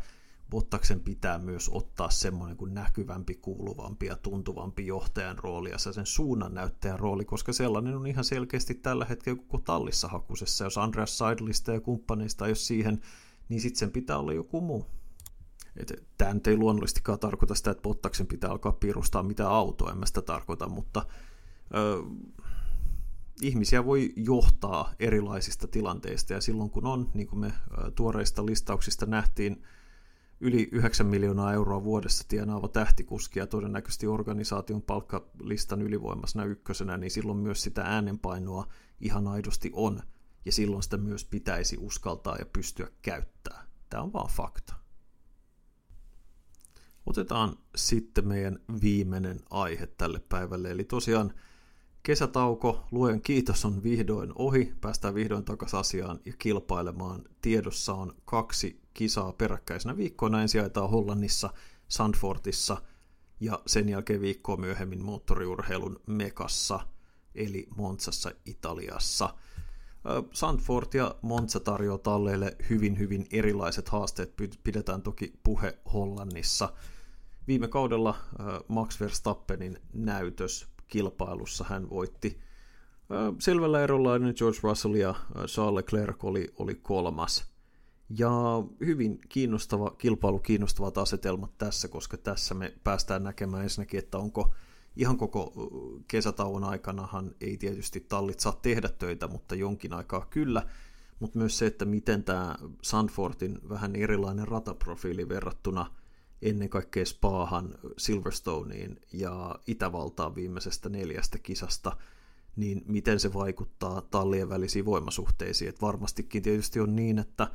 Bottaksen 0.50 1.00
pitää 1.00 1.38
myös 1.38 1.70
ottaa 1.72 2.10
semmoinen 2.10 2.56
kuin 2.56 2.74
näkyvämpi, 2.74 3.34
kuuluvampi 3.34 4.06
ja 4.06 4.16
tuntuvampi 4.16 4.86
johtajan 4.86 5.38
rooli 5.38 5.70
ja 5.70 5.78
sen 5.78 6.06
suunnan 6.06 6.54
näyttäjän 6.54 6.98
rooli, 6.98 7.24
koska 7.24 7.52
sellainen 7.52 7.96
on 7.96 8.06
ihan 8.06 8.24
selkeästi 8.24 8.74
tällä 8.74 9.04
hetkellä 9.04 9.38
koko 9.38 9.58
tallissa 9.58 10.08
hakusessa. 10.08 10.64
Jos 10.64 10.78
Andreas 10.78 11.18
Seidlista 11.18 11.72
ja 11.72 11.80
kumppaneista 11.80 12.46
ei 12.46 12.50
ole 12.50 12.56
siihen, 12.56 13.00
niin 13.48 13.60
sitten 13.60 13.78
sen 13.78 13.90
pitää 13.90 14.18
olla 14.18 14.32
joku 14.32 14.60
muu. 14.60 14.86
Tämä 16.18 16.34
nyt 16.34 16.46
ei 16.46 16.56
luonnollisestikaan 16.56 17.18
tarkoita 17.18 17.54
sitä, 17.54 17.70
että 17.70 17.82
Bottaksen 17.82 18.26
pitää 18.26 18.50
alkaa 18.50 18.72
piirustaa 18.72 19.22
mitään 19.22 19.50
autoa, 19.50 19.92
en 19.92 19.98
mä 19.98 20.06
sitä 20.06 20.22
tarkoita, 20.22 20.68
mutta 20.68 21.06
ö, 21.74 22.02
ihmisiä 23.42 23.84
voi 23.84 24.12
johtaa 24.16 24.94
erilaisista 24.98 25.68
tilanteista 25.68 26.32
ja 26.32 26.40
silloin 26.40 26.70
kun 26.70 26.86
on, 26.86 27.10
niin 27.14 27.26
kuin 27.26 27.40
me 27.40 27.52
tuoreista 27.94 28.46
listauksista 28.46 29.06
nähtiin, 29.06 29.62
yli 30.40 30.68
9 30.72 31.06
miljoonaa 31.06 31.52
euroa 31.52 31.84
vuodessa 31.84 32.28
tienaava 32.28 32.68
tähtikuski 32.68 33.38
ja 33.38 33.46
todennäköisesti 33.46 34.06
organisaation 34.06 34.82
palkkalistan 34.82 35.82
ylivoimasena 35.82 36.44
ykkösenä, 36.44 36.96
niin 36.96 37.10
silloin 37.10 37.38
myös 37.38 37.62
sitä 37.62 37.82
äänenpainoa 37.82 38.66
ihan 39.00 39.28
aidosti 39.28 39.70
on, 39.72 40.02
ja 40.44 40.52
silloin 40.52 40.82
sitä 40.82 40.96
myös 40.96 41.24
pitäisi 41.24 41.76
uskaltaa 41.80 42.36
ja 42.36 42.46
pystyä 42.46 42.88
käyttämään. 43.02 43.66
Tämä 43.90 44.02
on 44.02 44.12
vaan 44.12 44.30
fakta. 44.30 44.74
Otetaan 47.06 47.56
sitten 47.76 48.28
meidän 48.28 48.58
viimeinen 48.82 49.40
aihe 49.50 49.86
tälle 49.86 50.20
päivälle, 50.28 50.70
eli 50.70 50.84
tosiaan 50.84 51.34
kesätauko, 52.08 52.84
luen 52.90 53.22
kiitos 53.22 53.64
on 53.64 53.82
vihdoin 53.82 54.32
ohi, 54.34 54.74
päästään 54.80 55.14
vihdoin 55.14 55.44
takaisin 55.44 55.78
asiaan 55.78 56.20
ja 56.24 56.32
kilpailemaan. 56.38 57.24
Tiedossa 57.40 57.94
on 57.94 58.12
kaksi 58.24 58.80
kisaa 58.94 59.32
peräkkäisenä 59.32 59.96
viikkoina. 59.96 60.42
Ensi 60.42 60.60
ajetaan 60.60 60.90
Hollannissa, 60.90 61.50
Sandfortissa 61.88 62.82
ja 63.40 63.62
sen 63.66 63.88
jälkeen 63.88 64.20
viikkoa 64.20 64.56
myöhemmin 64.56 65.04
moottoriurheilun 65.04 66.00
Mekassa, 66.06 66.80
eli 67.34 67.66
Monzassa 67.76 68.30
Italiassa. 68.44 69.34
Sandford 70.32 70.88
ja 70.94 71.14
Monza 71.22 71.60
tarjoaa 71.60 71.98
talleille 71.98 72.56
hyvin 72.70 72.98
hyvin 72.98 73.26
erilaiset 73.30 73.88
haasteet, 73.88 74.34
pidetään 74.64 75.02
toki 75.02 75.32
puhe 75.42 75.78
Hollannissa. 75.92 76.72
Viime 77.48 77.68
kaudella 77.68 78.14
Max 78.68 79.00
Verstappenin 79.00 79.78
näytös 79.92 80.77
kilpailussa 80.88 81.64
hän 81.68 81.90
voitti 81.90 82.40
selvällä 83.38 83.82
erolla 83.82 84.10
George 84.36 84.58
Russell 84.62 84.94
ja 84.94 85.14
Charles 85.46 85.74
Leclerc 85.74 86.24
oli, 86.24 86.48
oli 86.58 86.74
kolmas. 86.74 87.44
Ja 88.18 88.30
hyvin 88.80 89.18
kiinnostava 89.28 89.90
kilpailu, 89.90 90.38
kiinnostavat 90.38 90.98
asetelmat 90.98 91.58
tässä, 91.58 91.88
koska 91.88 92.16
tässä 92.16 92.54
me 92.54 92.74
päästään 92.84 93.22
näkemään 93.22 93.62
ensinnäkin, 93.62 93.98
että 93.98 94.18
onko 94.18 94.54
ihan 94.96 95.16
koko 95.16 95.52
kesätauon 96.08 96.64
aikanahan 96.64 97.34
ei 97.40 97.56
tietysti 97.56 98.00
tallit 98.00 98.40
saa 98.40 98.58
tehdä 98.62 98.88
töitä, 98.88 99.28
mutta 99.28 99.54
jonkin 99.54 99.92
aikaa 99.92 100.26
kyllä, 100.30 100.62
mutta 101.20 101.38
myös 101.38 101.58
se, 101.58 101.66
että 101.66 101.84
miten 101.84 102.24
tämä 102.24 102.56
Sandfortin 102.82 103.58
vähän 103.68 103.96
erilainen 103.96 104.48
rataprofiili 104.48 105.28
verrattuna 105.28 105.86
ennen 106.42 106.68
kaikkea 106.68 107.06
Spaahan, 107.06 107.74
Silverstoneen 107.96 109.00
ja 109.12 109.58
Itävaltaan 109.66 110.34
viimeisestä 110.34 110.88
neljästä 110.88 111.38
kisasta, 111.38 111.96
niin 112.56 112.82
miten 112.86 113.20
se 113.20 113.34
vaikuttaa 113.34 114.00
tallien 114.00 114.48
välisiin 114.48 114.84
voimasuhteisiin. 114.84 115.68
Et 115.68 115.82
varmastikin 115.82 116.42
tietysti 116.42 116.80
on 116.80 116.96
niin, 116.96 117.18
että 117.18 117.50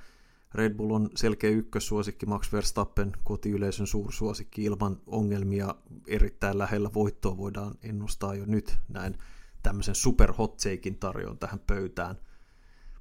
Red 0.54 0.74
Bull 0.74 0.92
on 0.92 1.10
selkeä 1.16 1.50
ykkössuosikki, 1.50 2.26
Max 2.26 2.54
Verstappen 2.54 3.12
kotiyleisön 3.24 3.88
suursuosikki 3.88 4.64
ilman 4.64 5.02
ongelmia 5.08 5.76
erittäin 6.08 6.58
lähellä 6.58 6.90
voittoa 6.94 7.38
voidaan 7.38 7.76
ennustaa 7.84 8.36
jo 8.36 8.46
nyt 8.46 8.78
näin 8.90 9.18
tämmöisen 9.64 9.96
super 9.96 10.34
hot 10.34 10.58
tarjoon 11.00 11.38
tähän 11.38 11.60
pöytään. 11.60 12.18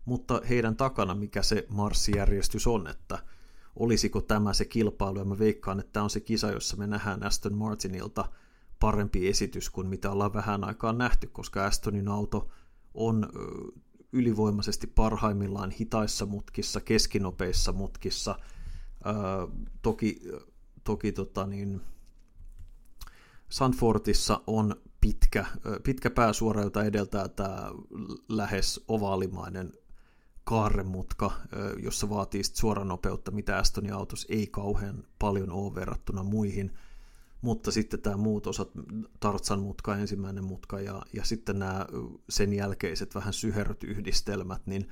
Mutta 0.04 0.40
heidän 0.48 0.76
takana 0.76 1.14
mikä 1.14 1.42
se 1.42 1.66
marssijärjestys 1.68 2.66
on, 2.66 2.86
että 2.86 3.18
olisiko 3.76 4.20
tämä 4.20 4.52
se 4.52 4.64
kilpailu, 4.64 5.18
ja 5.18 5.24
mä 5.24 5.38
veikkaan, 5.38 5.80
että 5.80 5.92
tämä 5.92 6.04
on 6.04 6.10
se 6.10 6.20
kisa, 6.20 6.50
jossa 6.50 6.76
me 6.76 6.86
nähdään 6.86 7.26
Aston 7.26 7.54
Martinilta 7.54 8.24
parempi 8.80 9.28
esitys 9.28 9.70
kuin 9.70 9.86
mitä 9.86 10.10
ollaan 10.10 10.32
vähän 10.32 10.64
aikaa 10.64 10.92
nähty, 10.92 11.26
koska 11.26 11.66
Astonin 11.66 12.08
auto 12.08 12.48
on 12.94 13.28
ylivoimaisesti 14.12 14.86
parhaimmillaan 14.86 15.70
hitaissa 15.70 16.26
mutkissa, 16.26 16.80
keskinopeissa 16.80 17.72
mutkissa. 17.72 18.38
Ää, 19.04 19.14
toki 19.82 20.22
toki 20.84 21.12
tota 21.12 21.46
niin, 21.46 21.80
Sanfortissa 23.48 24.40
on 24.46 24.76
pitkä, 25.00 25.46
pitkä 25.82 26.10
pääsuora, 26.10 26.62
jota 26.62 26.84
edeltää 26.84 27.28
tämä 27.28 27.70
lähes 28.28 28.84
ovaalimainen 28.88 29.72
kaarremutka, 30.44 31.30
jossa 31.82 32.10
vaatii 32.10 32.44
suoranopeutta, 32.44 33.30
mitä 33.30 33.56
Astonin 33.56 33.94
autossa 33.94 34.26
ei 34.30 34.46
kauhean 34.46 35.04
paljon 35.18 35.50
ole 35.50 35.74
verrattuna 35.74 36.22
muihin– 36.22 36.72
mutta 37.42 37.70
sitten 37.70 38.00
tämä 38.00 38.16
muut 38.16 38.46
osat, 38.46 38.70
Tartsan 39.20 39.60
mutka, 39.60 39.96
ensimmäinen 39.96 40.44
mutka 40.44 40.80
ja, 40.80 41.02
ja 41.12 41.24
sitten 41.24 41.58
nämä 41.58 41.86
sen 42.28 42.52
jälkeiset 42.52 43.14
vähän 43.14 43.32
syherryt 43.32 43.84
yhdistelmät, 43.84 44.66
niin 44.66 44.88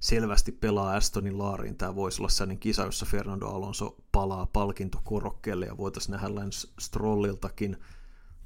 selvästi 0.00 0.52
pelaa 0.52 0.96
Astonin 0.96 1.38
laariin. 1.38 1.76
Tämä 1.76 1.94
voisi 1.94 2.22
olla 2.22 2.28
sellainen 2.28 2.58
kisa, 2.58 2.84
jossa 2.84 3.06
Fernando 3.06 3.46
Alonso 3.46 3.96
palaa 4.12 4.46
palkintokorokkeelle 4.46 5.66
ja 5.66 5.76
voitaisiin 5.76 6.12
nähdä 6.12 6.34
Lance 6.34 6.68
Strolliltakin 6.80 7.76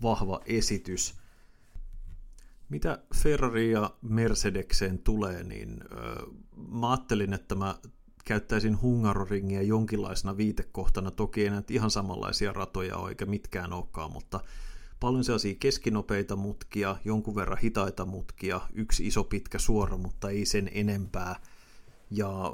vahva 0.02 0.40
esitys. 0.46 1.14
Mitä 2.68 2.98
Ferrari 3.14 3.70
ja 3.70 3.90
Mercedekseen 4.02 4.98
tulee, 4.98 5.44
niin 5.44 5.80
mä 6.68 6.90
ajattelin, 6.90 7.32
että 7.32 7.54
mä 7.54 7.74
käyttäisin 8.24 8.82
Hungaroringia 8.82 9.62
jonkinlaisena 9.62 10.36
viitekohtana. 10.36 11.10
Toki 11.10 11.42
ei 11.42 11.50
näitä 11.50 11.74
ihan 11.74 11.90
samanlaisia 11.90 12.52
ratoja 12.52 12.96
ole, 12.96 13.08
eikä 13.08 13.26
mitkään 13.26 13.72
olekaan, 13.72 14.12
mutta 14.12 14.40
paljon 15.00 15.24
sellaisia 15.24 15.54
keskinopeita 15.60 16.36
mutkia, 16.36 16.96
jonkun 17.04 17.34
verran 17.34 17.58
hitaita 17.58 18.04
mutkia, 18.04 18.60
yksi 18.74 19.06
iso 19.06 19.24
pitkä 19.24 19.58
suora, 19.58 19.96
mutta 19.96 20.30
ei 20.30 20.46
sen 20.46 20.70
enempää. 20.72 21.40
Ja 22.10 22.52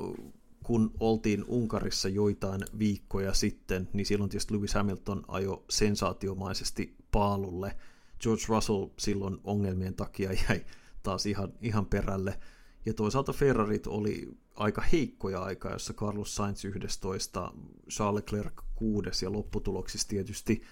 kun 0.63 0.91
oltiin 1.01 1.45
Unkarissa 1.49 2.09
joitain 2.09 2.61
viikkoja 2.79 3.35
sitten, 3.35 3.89
niin 3.93 4.07
silloin 4.07 4.31
tietysti 4.31 4.55
Lewis 4.55 4.75
Hamilton 4.75 5.25
ajo 5.29 5.65
sensaatiomaisesti 5.71 6.97
paalulle. 7.11 7.77
George 8.21 8.43
Russell 8.49 8.87
silloin 8.99 9.39
ongelmien 9.45 9.95
takia 9.95 10.33
jäi 10.49 10.65
taas 11.03 11.27
ihan, 11.27 11.53
ihan 11.61 11.87
perälle. 11.87 12.39
Ja 12.87 12.95
toisaalta 12.95 13.33
Ferrarit 13.33 13.87
oli 13.87 14.29
aika 14.55 14.83
heikkoja 14.93 15.43
aikaa, 15.43 15.73
jossa 15.73 15.95
Carlos 15.95 16.35
Sainz 16.35 16.65
11, 16.65 17.53
Charles 17.91 18.23
Leclerc 18.23 18.53
6 18.75 19.25
ja 19.25 19.33
lopputuloksissa 19.33 20.09
tietysti 20.09 20.63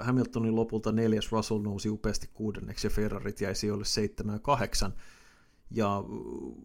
Hamiltonin 0.00 0.56
lopulta 0.56 0.92
neljäs 0.92 1.32
Russell 1.32 1.60
nousi 1.60 1.88
upeasti 1.88 2.30
kuudenneksi 2.34 2.86
ja 2.86 2.90
Ferrarit 2.90 3.40
jäi 3.40 3.54
sijoille 3.54 3.84
7 3.84 4.34
ja 4.34 4.38
8. 4.38 4.94
Ja 5.70 6.04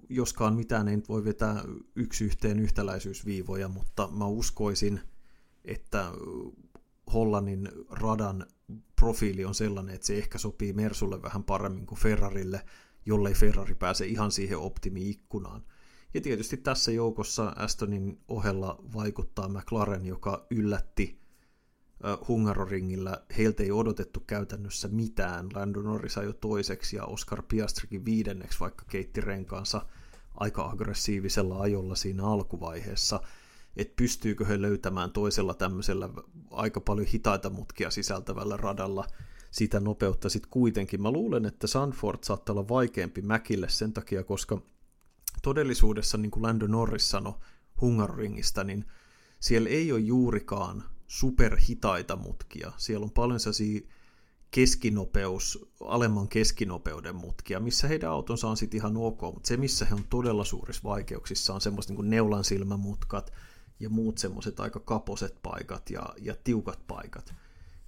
joskaan 0.09 0.55
mitään 0.55 0.87
ei 0.87 0.97
voi 1.09 1.23
vetää 1.25 1.63
yksi 1.95 2.25
yhteen 2.25 2.59
yhtäläisyysviivoja, 2.59 3.67
mutta 3.67 4.09
mä 4.11 4.25
uskoisin, 4.27 4.99
että 5.65 6.11
Hollannin 7.13 7.69
radan 7.89 8.45
profiili 8.95 9.45
on 9.45 9.55
sellainen, 9.55 9.95
että 9.95 10.07
se 10.07 10.17
ehkä 10.17 10.37
sopii 10.37 10.73
Mersulle 10.73 11.21
vähän 11.21 11.43
paremmin 11.43 11.85
kuin 11.85 11.99
Ferrarille, 11.99 12.61
jollei 13.05 13.33
Ferrari 13.33 13.75
pääse 13.75 14.05
ihan 14.05 14.31
siihen 14.31 14.57
optimi-ikkunaan. 14.57 15.63
Ja 16.13 16.21
tietysti 16.21 16.57
tässä 16.57 16.91
joukossa 16.91 17.53
Astonin 17.55 18.19
ohella 18.27 18.83
vaikuttaa 18.93 19.49
McLaren, 19.49 20.05
joka 20.05 20.45
yllätti 20.51 21.19
Hungaroringillä. 22.27 23.21
Heiltä 23.37 23.63
ei 23.63 23.71
odotettu 23.71 24.19
käytännössä 24.19 24.87
mitään. 24.87 25.47
Lando 25.53 25.81
Norris 25.81 26.15
jo 26.15 26.33
toiseksi 26.33 26.95
ja 26.95 27.05
Oscar 27.05 27.43
Piastrikin 27.47 28.05
viidenneksi, 28.05 28.59
vaikka 28.59 28.85
keitti 28.89 29.21
renkaansa 29.21 29.85
aika 30.33 30.65
aggressiivisella 30.65 31.59
ajolla 31.59 31.95
siinä 31.95 32.25
alkuvaiheessa. 32.25 33.21
Että 33.77 33.93
pystyykö 33.95 34.45
he 34.45 34.61
löytämään 34.61 35.11
toisella 35.11 35.53
tämmöisellä 35.53 36.09
aika 36.51 36.81
paljon 36.81 37.07
hitaita 37.07 37.49
mutkia 37.49 37.91
sisältävällä 37.91 38.57
radalla 38.57 39.07
sitä 39.55 39.79
nopeutta 39.79 40.29
sitten 40.29 40.51
kuitenkin. 40.51 41.01
Mä 41.01 41.11
luulen, 41.11 41.45
että 41.45 41.67
Sanford 41.67 42.19
saattaa 42.23 42.53
olla 42.53 42.67
vaikeampi 42.67 43.21
Mäkille 43.21 43.69
sen 43.69 43.93
takia, 43.93 44.23
koska 44.23 44.61
todellisuudessa, 45.41 46.17
niin 46.17 46.31
kuin 46.31 46.43
Lando 46.43 46.67
Norris 46.67 47.09
sanoi 47.09 47.33
Hungaroringista, 47.81 48.63
niin 48.63 48.85
siellä 49.39 49.69
ei 49.69 49.91
ole 49.91 49.99
juurikaan 49.99 50.83
superhitaita 51.07 52.15
mutkia. 52.15 52.71
Siellä 52.77 53.03
on 53.03 53.11
paljon 53.11 53.39
sellaisia 53.39 53.81
keskinopeus, 54.51 55.69
alemman 55.79 56.27
keskinopeuden 56.27 57.15
mutkia, 57.15 57.59
missä 57.59 57.87
heidän 57.87 58.11
autonsa 58.11 58.47
on 58.47 58.57
sitten 58.57 58.77
ihan 58.77 58.97
ok, 58.97 59.21
mutta 59.21 59.47
se, 59.47 59.57
missä 59.57 59.85
he 59.85 59.95
on 59.95 60.05
todella 60.09 60.43
suurissa 60.43 60.83
vaikeuksissa, 60.83 61.53
on 61.53 61.61
semmoista 61.61 61.93
niin 61.93 62.09
neulan 62.09 62.43
silmämutkat 62.43 63.33
ja 63.79 63.89
muut 63.89 64.17
semmoiset 64.17 64.59
aika 64.59 64.79
kaposet 64.79 65.39
paikat 65.43 65.89
ja, 65.89 66.09
ja 66.21 66.35
tiukat 66.43 66.79
paikat. 66.87 67.33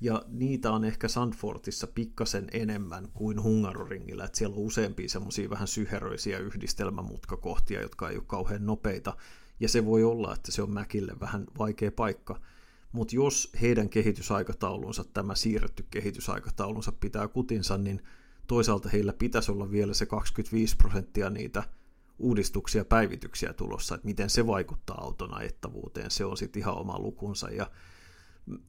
Ja 0.01 0.23
niitä 0.27 0.71
on 0.71 0.85
ehkä 0.85 1.07
Sandfortissa 1.07 1.87
pikkasen 1.87 2.47
enemmän 2.51 3.07
kuin 3.13 3.43
Hungaroringillä, 3.43 4.25
että 4.25 4.37
siellä 4.37 4.55
on 4.55 4.61
useampia 4.61 5.09
semmoisia 5.09 5.49
vähän 5.49 5.67
syheröisiä 5.67 6.37
yhdistelmämutkakohtia, 6.37 7.81
jotka 7.81 8.09
ei 8.09 8.15
ole 8.15 8.23
kauhean 8.27 8.65
nopeita, 8.65 9.17
ja 9.59 9.69
se 9.69 9.85
voi 9.85 10.03
olla, 10.03 10.33
että 10.33 10.51
se 10.51 10.61
on 10.61 10.71
Mäkille 10.71 11.19
vähän 11.19 11.45
vaikea 11.57 11.91
paikka– 11.91 12.39
mutta 12.91 13.15
jos 13.15 13.49
heidän 13.61 13.89
kehitysaikataulunsa, 13.89 15.03
tämä 15.03 15.35
siirretty 15.35 15.85
kehitysaikataulunsa 15.91 16.91
pitää 16.91 17.27
kutinsa, 17.27 17.77
niin 17.77 18.03
toisaalta 18.47 18.89
heillä 18.89 19.13
pitäisi 19.13 19.51
olla 19.51 19.71
vielä 19.71 19.93
se 19.93 20.05
25 20.05 20.77
prosenttia 20.77 21.29
niitä 21.29 21.63
uudistuksia, 22.19 22.85
päivityksiä 22.85 23.53
tulossa, 23.53 23.95
että 23.95 24.07
miten 24.07 24.29
se 24.29 24.47
vaikuttaa 24.47 25.01
auton 25.01 25.33
ajettavuuteen, 25.33 26.11
se 26.11 26.25
on 26.25 26.37
sitten 26.37 26.59
ihan 26.59 26.77
oma 26.77 26.99
lukunsa. 26.99 27.49
Ja 27.49 27.71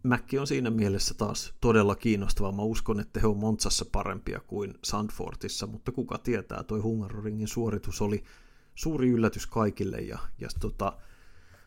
Mäkki 0.03 0.39
on 0.39 0.47
siinä 0.47 0.71
mielessä 0.71 1.15
taas 1.15 1.55
todella 1.61 1.95
kiinnostava. 1.95 2.53
Mä 2.53 2.63
uskon, 2.63 3.01
että 3.01 3.21
he 3.21 3.27
on 3.27 3.37
Montsassa 3.37 3.85
parempia 3.93 4.41
kuin 4.47 4.75
Sandfortissa, 4.85 5.67
mutta 5.67 5.93
kuka 5.93 6.19
tietää, 6.19 6.63
toi 6.63 6.81
Hungaroringin 6.81 7.49
suoritus 7.49 8.03
oli 8.03 8.25
suuri 8.75 9.09
yllätys 9.09 9.47
kaikille 9.47 9.97
ja, 9.97 10.19
ja 10.39 10.49
tota, 10.61 10.93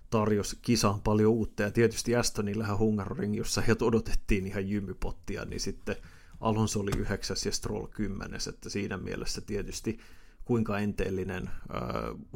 tarjosi 0.09 0.57
kisaan 0.61 1.01
paljon 1.01 1.31
uutta, 1.31 1.63
ja 1.63 1.71
tietysti 1.71 2.15
Astonillähän 2.15 2.77
Hungaroring, 2.77 3.35
jossa 3.37 3.61
heiltä 3.61 3.85
odotettiin 3.85 4.47
ihan 4.47 4.69
jymypottia, 4.69 5.45
niin 5.45 5.59
sitten 5.59 5.95
Alonso 6.41 6.79
oli 6.79 6.91
yhdeksäs 6.97 7.45
ja 7.45 7.51
Stroll 7.51 7.87
kymmenes, 7.87 8.47
että 8.47 8.69
siinä 8.69 8.97
mielessä 8.97 9.41
tietysti 9.41 9.99
kuinka 10.45 10.79
enteellinen 10.79 11.47
äh, 11.47 11.53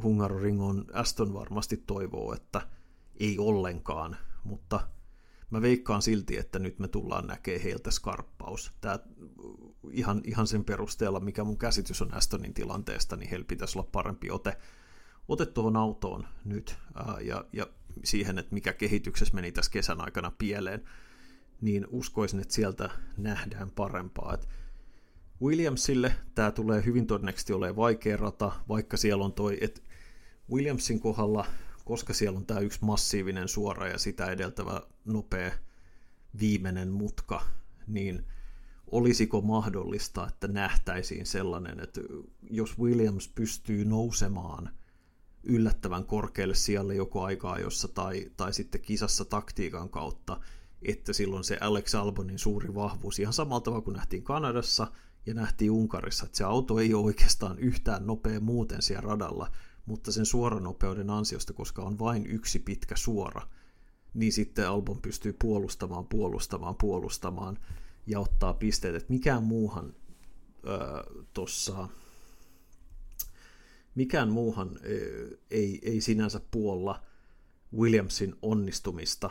Hungaroring 0.02 0.62
on, 0.62 0.84
Aston 0.92 1.34
varmasti 1.34 1.76
toivoo, 1.76 2.32
että 2.34 2.60
ei 3.20 3.38
ollenkaan, 3.38 4.16
mutta 4.44 4.80
mä 5.50 5.62
veikkaan 5.62 6.02
silti, 6.02 6.38
että 6.38 6.58
nyt 6.58 6.78
me 6.78 6.88
tullaan 6.88 7.26
näkemään 7.26 7.62
heiltä 7.62 7.90
skarppaus. 7.90 8.72
Tää, 8.80 8.98
ihan, 9.90 10.22
ihan 10.24 10.46
sen 10.46 10.64
perusteella, 10.64 11.20
mikä 11.20 11.44
mun 11.44 11.58
käsitys 11.58 12.02
on 12.02 12.14
Astonin 12.14 12.54
tilanteesta, 12.54 13.16
niin 13.16 13.30
heillä 13.30 13.46
pitäisi 13.48 13.78
olla 13.78 13.88
parempi 13.92 14.30
ote 14.30 14.56
ote 15.28 15.46
tuohon 15.46 15.76
autoon 15.76 16.26
nyt 16.44 16.76
ää, 16.94 17.20
ja, 17.20 17.44
ja 17.52 17.66
siihen, 18.04 18.38
että 18.38 18.54
mikä 18.54 18.72
kehityksessä 18.72 19.34
meni 19.34 19.52
tässä 19.52 19.70
kesän 19.70 20.00
aikana 20.00 20.32
pieleen, 20.38 20.84
niin 21.60 21.86
uskoisin, 21.90 22.40
että 22.40 22.54
sieltä 22.54 22.90
nähdään 23.16 23.70
parempaa. 23.70 24.34
Et 24.34 24.48
Williamsille 25.42 26.12
tämä 26.34 26.50
tulee 26.50 26.84
hyvin 26.84 27.06
todennäköisesti 27.06 27.52
olemaan 27.52 27.76
vaikea 27.76 28.16
rata, 28.16 28.52
vaikka 28.68 28.96
siellä 28.96 29.24
on 29.24 29.32
toi, 29.32 29.58
että 29.60 29.80
Williamsin 30.52 31.00
kohdalla, 31.00 31.46
koska 31.86 32.14
siellä 32.14 32.36
on 32.36 32.46
tämä 32.46 32.60
yksi 32.60 32.78
massiivinen 32.82 33.48
suora 33.48 33.88
ja 33.88 33.98
sitä 33.98 34.26
edeltävä 34.26 34.82
nopea 35.04 35.52
viimeinen 36.40 36.88
mutka, 36.88 37.42
niin 37.86 38.26
olisiko 38.86 39.40
mahdollista, 39.40 40.26
että 40.28 40.48
nähtäisiin 40.48 41.26
sellainen, 41.26 41.80
että 41.80 42.00
jos 42.50 42.78
Williams 42.78 43.28
pystyy 43.28 43.84
nousemaan– 43.84 44.70
yllättävän 45.46 46.04
korkealle 46.04 46.54
sijalle 46.54 46.94
joko 46.94 47.22
aikaa 47.22 47.58
jossa 47.58 47.88
tai, 47.88 48.30
tai 48.36 48.52
sitten 48.52 48.80
kisassa 48.80 49.24
taktiikan 49.24 49.88
kautta, 49.88 50.40
että 50.82 51.12
silloin 51.12 51.44
se 51.44 51.58
Alex 51.60 51.94
Albonin 51.94 52.38
suuri 52.38 52.74
vahvuus, 52.74 53.18
ihan 53.18 53.32
samalla 53.32 53.60
tavalla 53.60 53.84
kuin 53.84 53.96
nähtiin 53.96 54.22
Kanadassa 54.22 54.86
ja 55.26 55.34
nähtiin 55.34 55.70
Unkarissa, 55.70 56.26
että 56.26 56.38
se 56.38 56.44
auto 56.44 56.78
ei 56.78 56.94
ole 56.94 57.04
oikeastaan 57.04 57.58
yhtään 57.58 58.06
nopea 58.06 58.40
muuten 58.40 58.82
siellä 58.82 59.08
radalla, 59.08 59.50
mutta 59.86 60.12
sen 60.12 60.26
suoranopeuden 60.26 61.10
ansiosta, 61.10 61.52
koska 61.52 61.82
on 61.82 61.98
vain 61.98 62.26
yksi 62.26 62.58
pitkä 62.58 62.96
suora, 62.96 63.42
niin 64.14 64.32
sitten 64.32 64.68
Albon 64.68 65.02
pystyy 65.02 65.36
puolustamaan, 65.38 66.06
puolustamaan, 66.06 66.76
puolustamaan 66.76 67.58
ja 68.06 68.20
ottaa 68.20 68.54
pisteet, 68.54 68.94
että 68.94 69.12
mikään 69.12 69.42
muuhan 69.42 69.94
tuossa 71.32 71.88
mikään 73.94 74.28
muuhan 74.28 74.78
ei, 75.50 75.80
ei 75.82 76.00
sinänsä 76.00 76.40
puolla 76.50 77.02
Williamsin 77.76 78.34
onnistumista. 78.42 79.30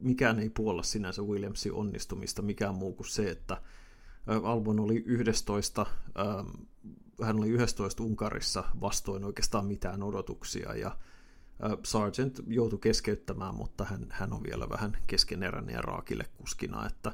Mikään 0.00 0.38
ei 0.38 0.50
puolla 0.50 0.82
sinänsä 0.82 1.22
Williamsin 1.22 1.72
onnistumista, 1.72 2.42
mikään 2.42 2.74
muu 2.74 2.92
kuin 2.92 3.08
se, 3.08 3.30
että 3.30 3.62
Albon 4.42 4.80
oli 4.80 5.02
11, 5.06 5.86
hän 7.22 7.36
oli 7.36 7.48
11 7.48 8.02
Unkarissa 8.02 8.64
vastoin 8.80 9.24
oikeastaan 9.24 9.66
mitään 9.66 10.02
odotuksia 10.02 10.74
ja 10.74 10.96
Sargent 11.84 12.40
joutui 12.46 12.78
keskeyttämään, 12.78 13.54
mutta 13.54 13.84
hän, 13.84 14.06
hän 14.10 14.32
on 14.32 14.42
vielä 14.42 14.68
vähän 14.68 14.96
keskeneräinen 15.06 15.74
ja 15.74 15.82
raakille 15.82 16.24
kuskina. 16.36 16.86
Että, 16.86 17.12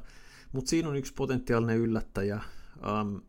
mutta 0.51 0.69
siinä 0.69 0.89
on 0.89 0.95
yksi 0.95 1.13
potentiaalinen 1.13 1.77
yllättäjä. 1.77 2.41
Um, 3.01 3.21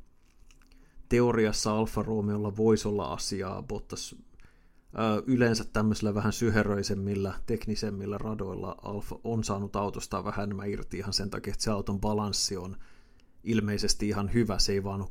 teoriassa 1.09 1.79
Alfa 1.79 2.03
Romeolla 2.03 2.57
voisi 2.57 2.89
olla 2.89 3.13
asiaa 3.13 3.63
Bottas 3.63 4.17
yleensä 5.27 5.65
tämmöisillä 5.65 6.15
vähän 6.15 6.33
syheröisemmillä, 6.33 7.35
teknisemmillä 7.47 8.19
radoilla 8.19 8.77
Alfa 8.83 9.19
on 9.25 9.45
saanut 9.45 9.77
autosta 9.77 10.25
vähän 10.25 10.45
enemmän 10.45 10.71
irti 10.71 10.99
ihan 10.99 11.13
sen 11.13 11.31
takia, 11.31 11.53
että 11.53 11.65
se 11.65 11.71
auton 11.71 12.01
balanssi 12.01 12.57
on 12.57 12.77
ilmeisesti 13.45 14.09
ihan 14.09 14.35
hyvä. 14.35 14.59
Se 14.59 14.73
ei 14.73 14.85
vaan 14.85 15.01
ole, 15.01 15.11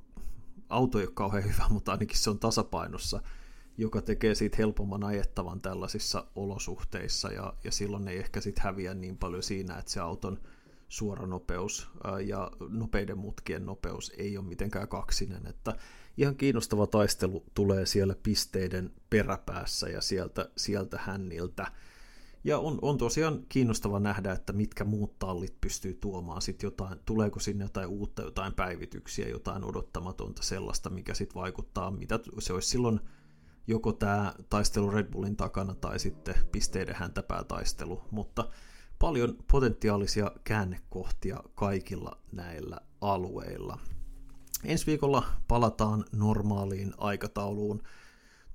auto 0.70 1.00
ei 1.00 1.06
ole 1.06 1.14
kauhean 1.14 1.44
hyvä, 1.44 1.66
mutta 1.74 1.92
ainakin 1.92 2.18
se 2.18 2.30
on 2.30 2.40
tasapainossa, 2.40 3.22
joka 3.78 4.02
tekee 4.02 4.36
siitä 4.36 4.58
helpomman 4.58 5.04
ajettavan 5.04 5.62
tällaisissa 5.62 6.28
olosuhteissa 6.36 7.32
ja, 7.32 7.54
ja 7.64 7.72
silloin 7.72 8.08
ei 8.08 8.18
ehkä 8.18 8.42
sitten 8.42 8.64
häviä 8.64 8.94
niin 8.94 9.18
paljon 9.18 9.44
siinä, 9.44 9.78
että 9.78 9.92
se 9.92 10.00
auton– 10.00 10.40
suora 10.90 11.28
nopeus 11.28 11.90
ja 12.26 12.52
nopeiden 12.70 13.18
mutkien 13.18 13.66
nopeus 13.66 14.12
ei 14.18 14.38
ole 14.38 14.46
mitenkään 14.46 14.88
kaksinen, 14.88 15.48
että 15.48 15.76
ihan 16.18 16.36
kiinnostava 16.36 16.88
taistelu 16.88 17.44
tulee 17.54 17.86
siellä 17.86 18.16
pisteiden 18.24 18.92
peräpäässä 19.10 19.90
ja 19.90 20.02
sieltä, 20.02 20.50
sieltä 20.58 21.00
hänniltä. 21.02 21.72
Ja 22.46 22.60
on, 22.60 22.80
on 22.82 22.98
tosiaan 22.98 23.46
kiinnostava 23.50 24.00
nähdä, 24.00 24.32
että 24.32 24.54
mitkä 24.54 24.84
muut 24.84 25.20
tallit 25.20 25.62
pystyy 25.62 25.94
tuomaan 25.94 26.42
sitten 26.42 26.68
jotain, 26.68 27.00
tuleeko 27.06 27.40
sinne 27.40 27.66
jotain 27.66 27.88
uutta, 27.88 28.22
jotain 28.22 28.54
päivityksiä, 28.54 29.30
jotain 29.30 29.64
odottamatonta 29.64 30.44
sellaista, 30.44 30.90
mikä 30.90 31.14
sitten 31.14 31.42
vaikuttaa, 31.42 31.92
mitä 31.92 32.20
se 32.40 32.54
olisi 32.54 32.70
silloin 32.70 33.00
joko 33.68 33.94
tämä 33.94 34.34
taistelu 34.50 34.92
Red 34.92 35.12
Bullin 35.12 35.36
takana 35.36 35.76
tai 35.76 36.00
sitten 36.00 36.36
pisteiden 36.52 36.96
häntäpäätaistelu, 36.96 38.02
mutta 38.12 38.50
paljon 39.00 39.38
potentiaalisia 39.52 40.32
käännekohtia 40.44 41.40
kaikilla 41.56 42.18
näillä 42.32 42.78
alueilla. 43.02 43.80
Ensi 44.64 44.86
viikolla 44.86 45.24
palataan 45.48 46.06
normaaliin 46.12 46.94
aikatauluun 46.98 47.82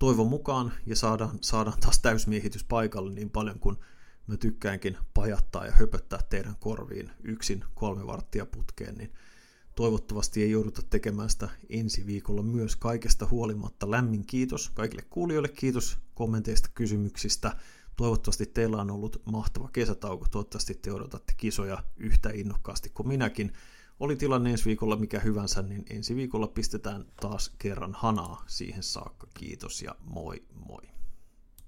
toivon 0.01 0.27
mukaan 0.27 0.73
ja 0.87 0.97
saadaan, 0.97 1.39
saadaan 1.41 1.81
taas 1.81 1.99
täysmiehitys 1.99 2.65
paikalle 2.65 3.11
niin 3.13 3.31
paljon 3.31 3.59
kuin 3.61 3.77
mä 4.27 4.37
tykkäänkin 4.37 4.97
pajattaa 5.15 5.67
ja 5.67 5.73
höpöttää 5.73 6.21
teidän 6.31 6.57
korviin 6.61 7.11
yksin 7.23 7.65
kolme 7.75 8.07
varttia 8.07 8.47
putkeen, 8.47 8.95
niin 8.95 9.13
toivottavasti 9.77 10.43
ei 10.43 10.51
jouduta 10.51 10.83
tekemään 10.91 11.31
sitä 11.31 11.49
ensi 11.69 12.07
viikolla 12.07 12.43
myös 12.43 12.77
kaikesta 12.77 13.27
huolimatta. 13.31 13.91
Lämmin 13.91 14.27
kiitos 14.27 14.71
kaikille 14.75 15.03
kuulijoille, 15.11 15.49
kiitos 15.49 15.99
kommenteista, 16.15 16.69
kysymyksistä. 16.75 17.57
Toivottavasti 17.97 18.47
teillä 18.47 18.77
on 18.77 18.91
ollut 18.91 19.23
mahtava 19.25 19.69
kesätauko, 19.73 20.27
toivottavasti 20.31 20.75
te 20.75 20.93
odotatte 20.93 21.35
kisoja 21.37 21.85
yhtä 21.97 22.31
innokkaasti 22.35 22.91
kuin 22.95 23.09
minäkin. 23.09 23.53
Oli 24.01 24.17
tilanne 24.17 24.51
ensi 24.51 24.65
viikolla 24.65 24.97
mikä 24.97 25.21
hyvänsä, 25.21 25.63
niin 25.63 25.85
ensi 25.91 26.17
viikolla 26.17 26.47
pistetään 26.47 27.05
taas 27.21 27.55
kerran 27.59 27.95
hanaa 27.95 28.45
siihen 28.47 28.83
saakka. 28.83 29.27
Kiitos 29.35 29.83
ja 29.83 29.95
moi 30.05 30.43
moi. 30.69 31.00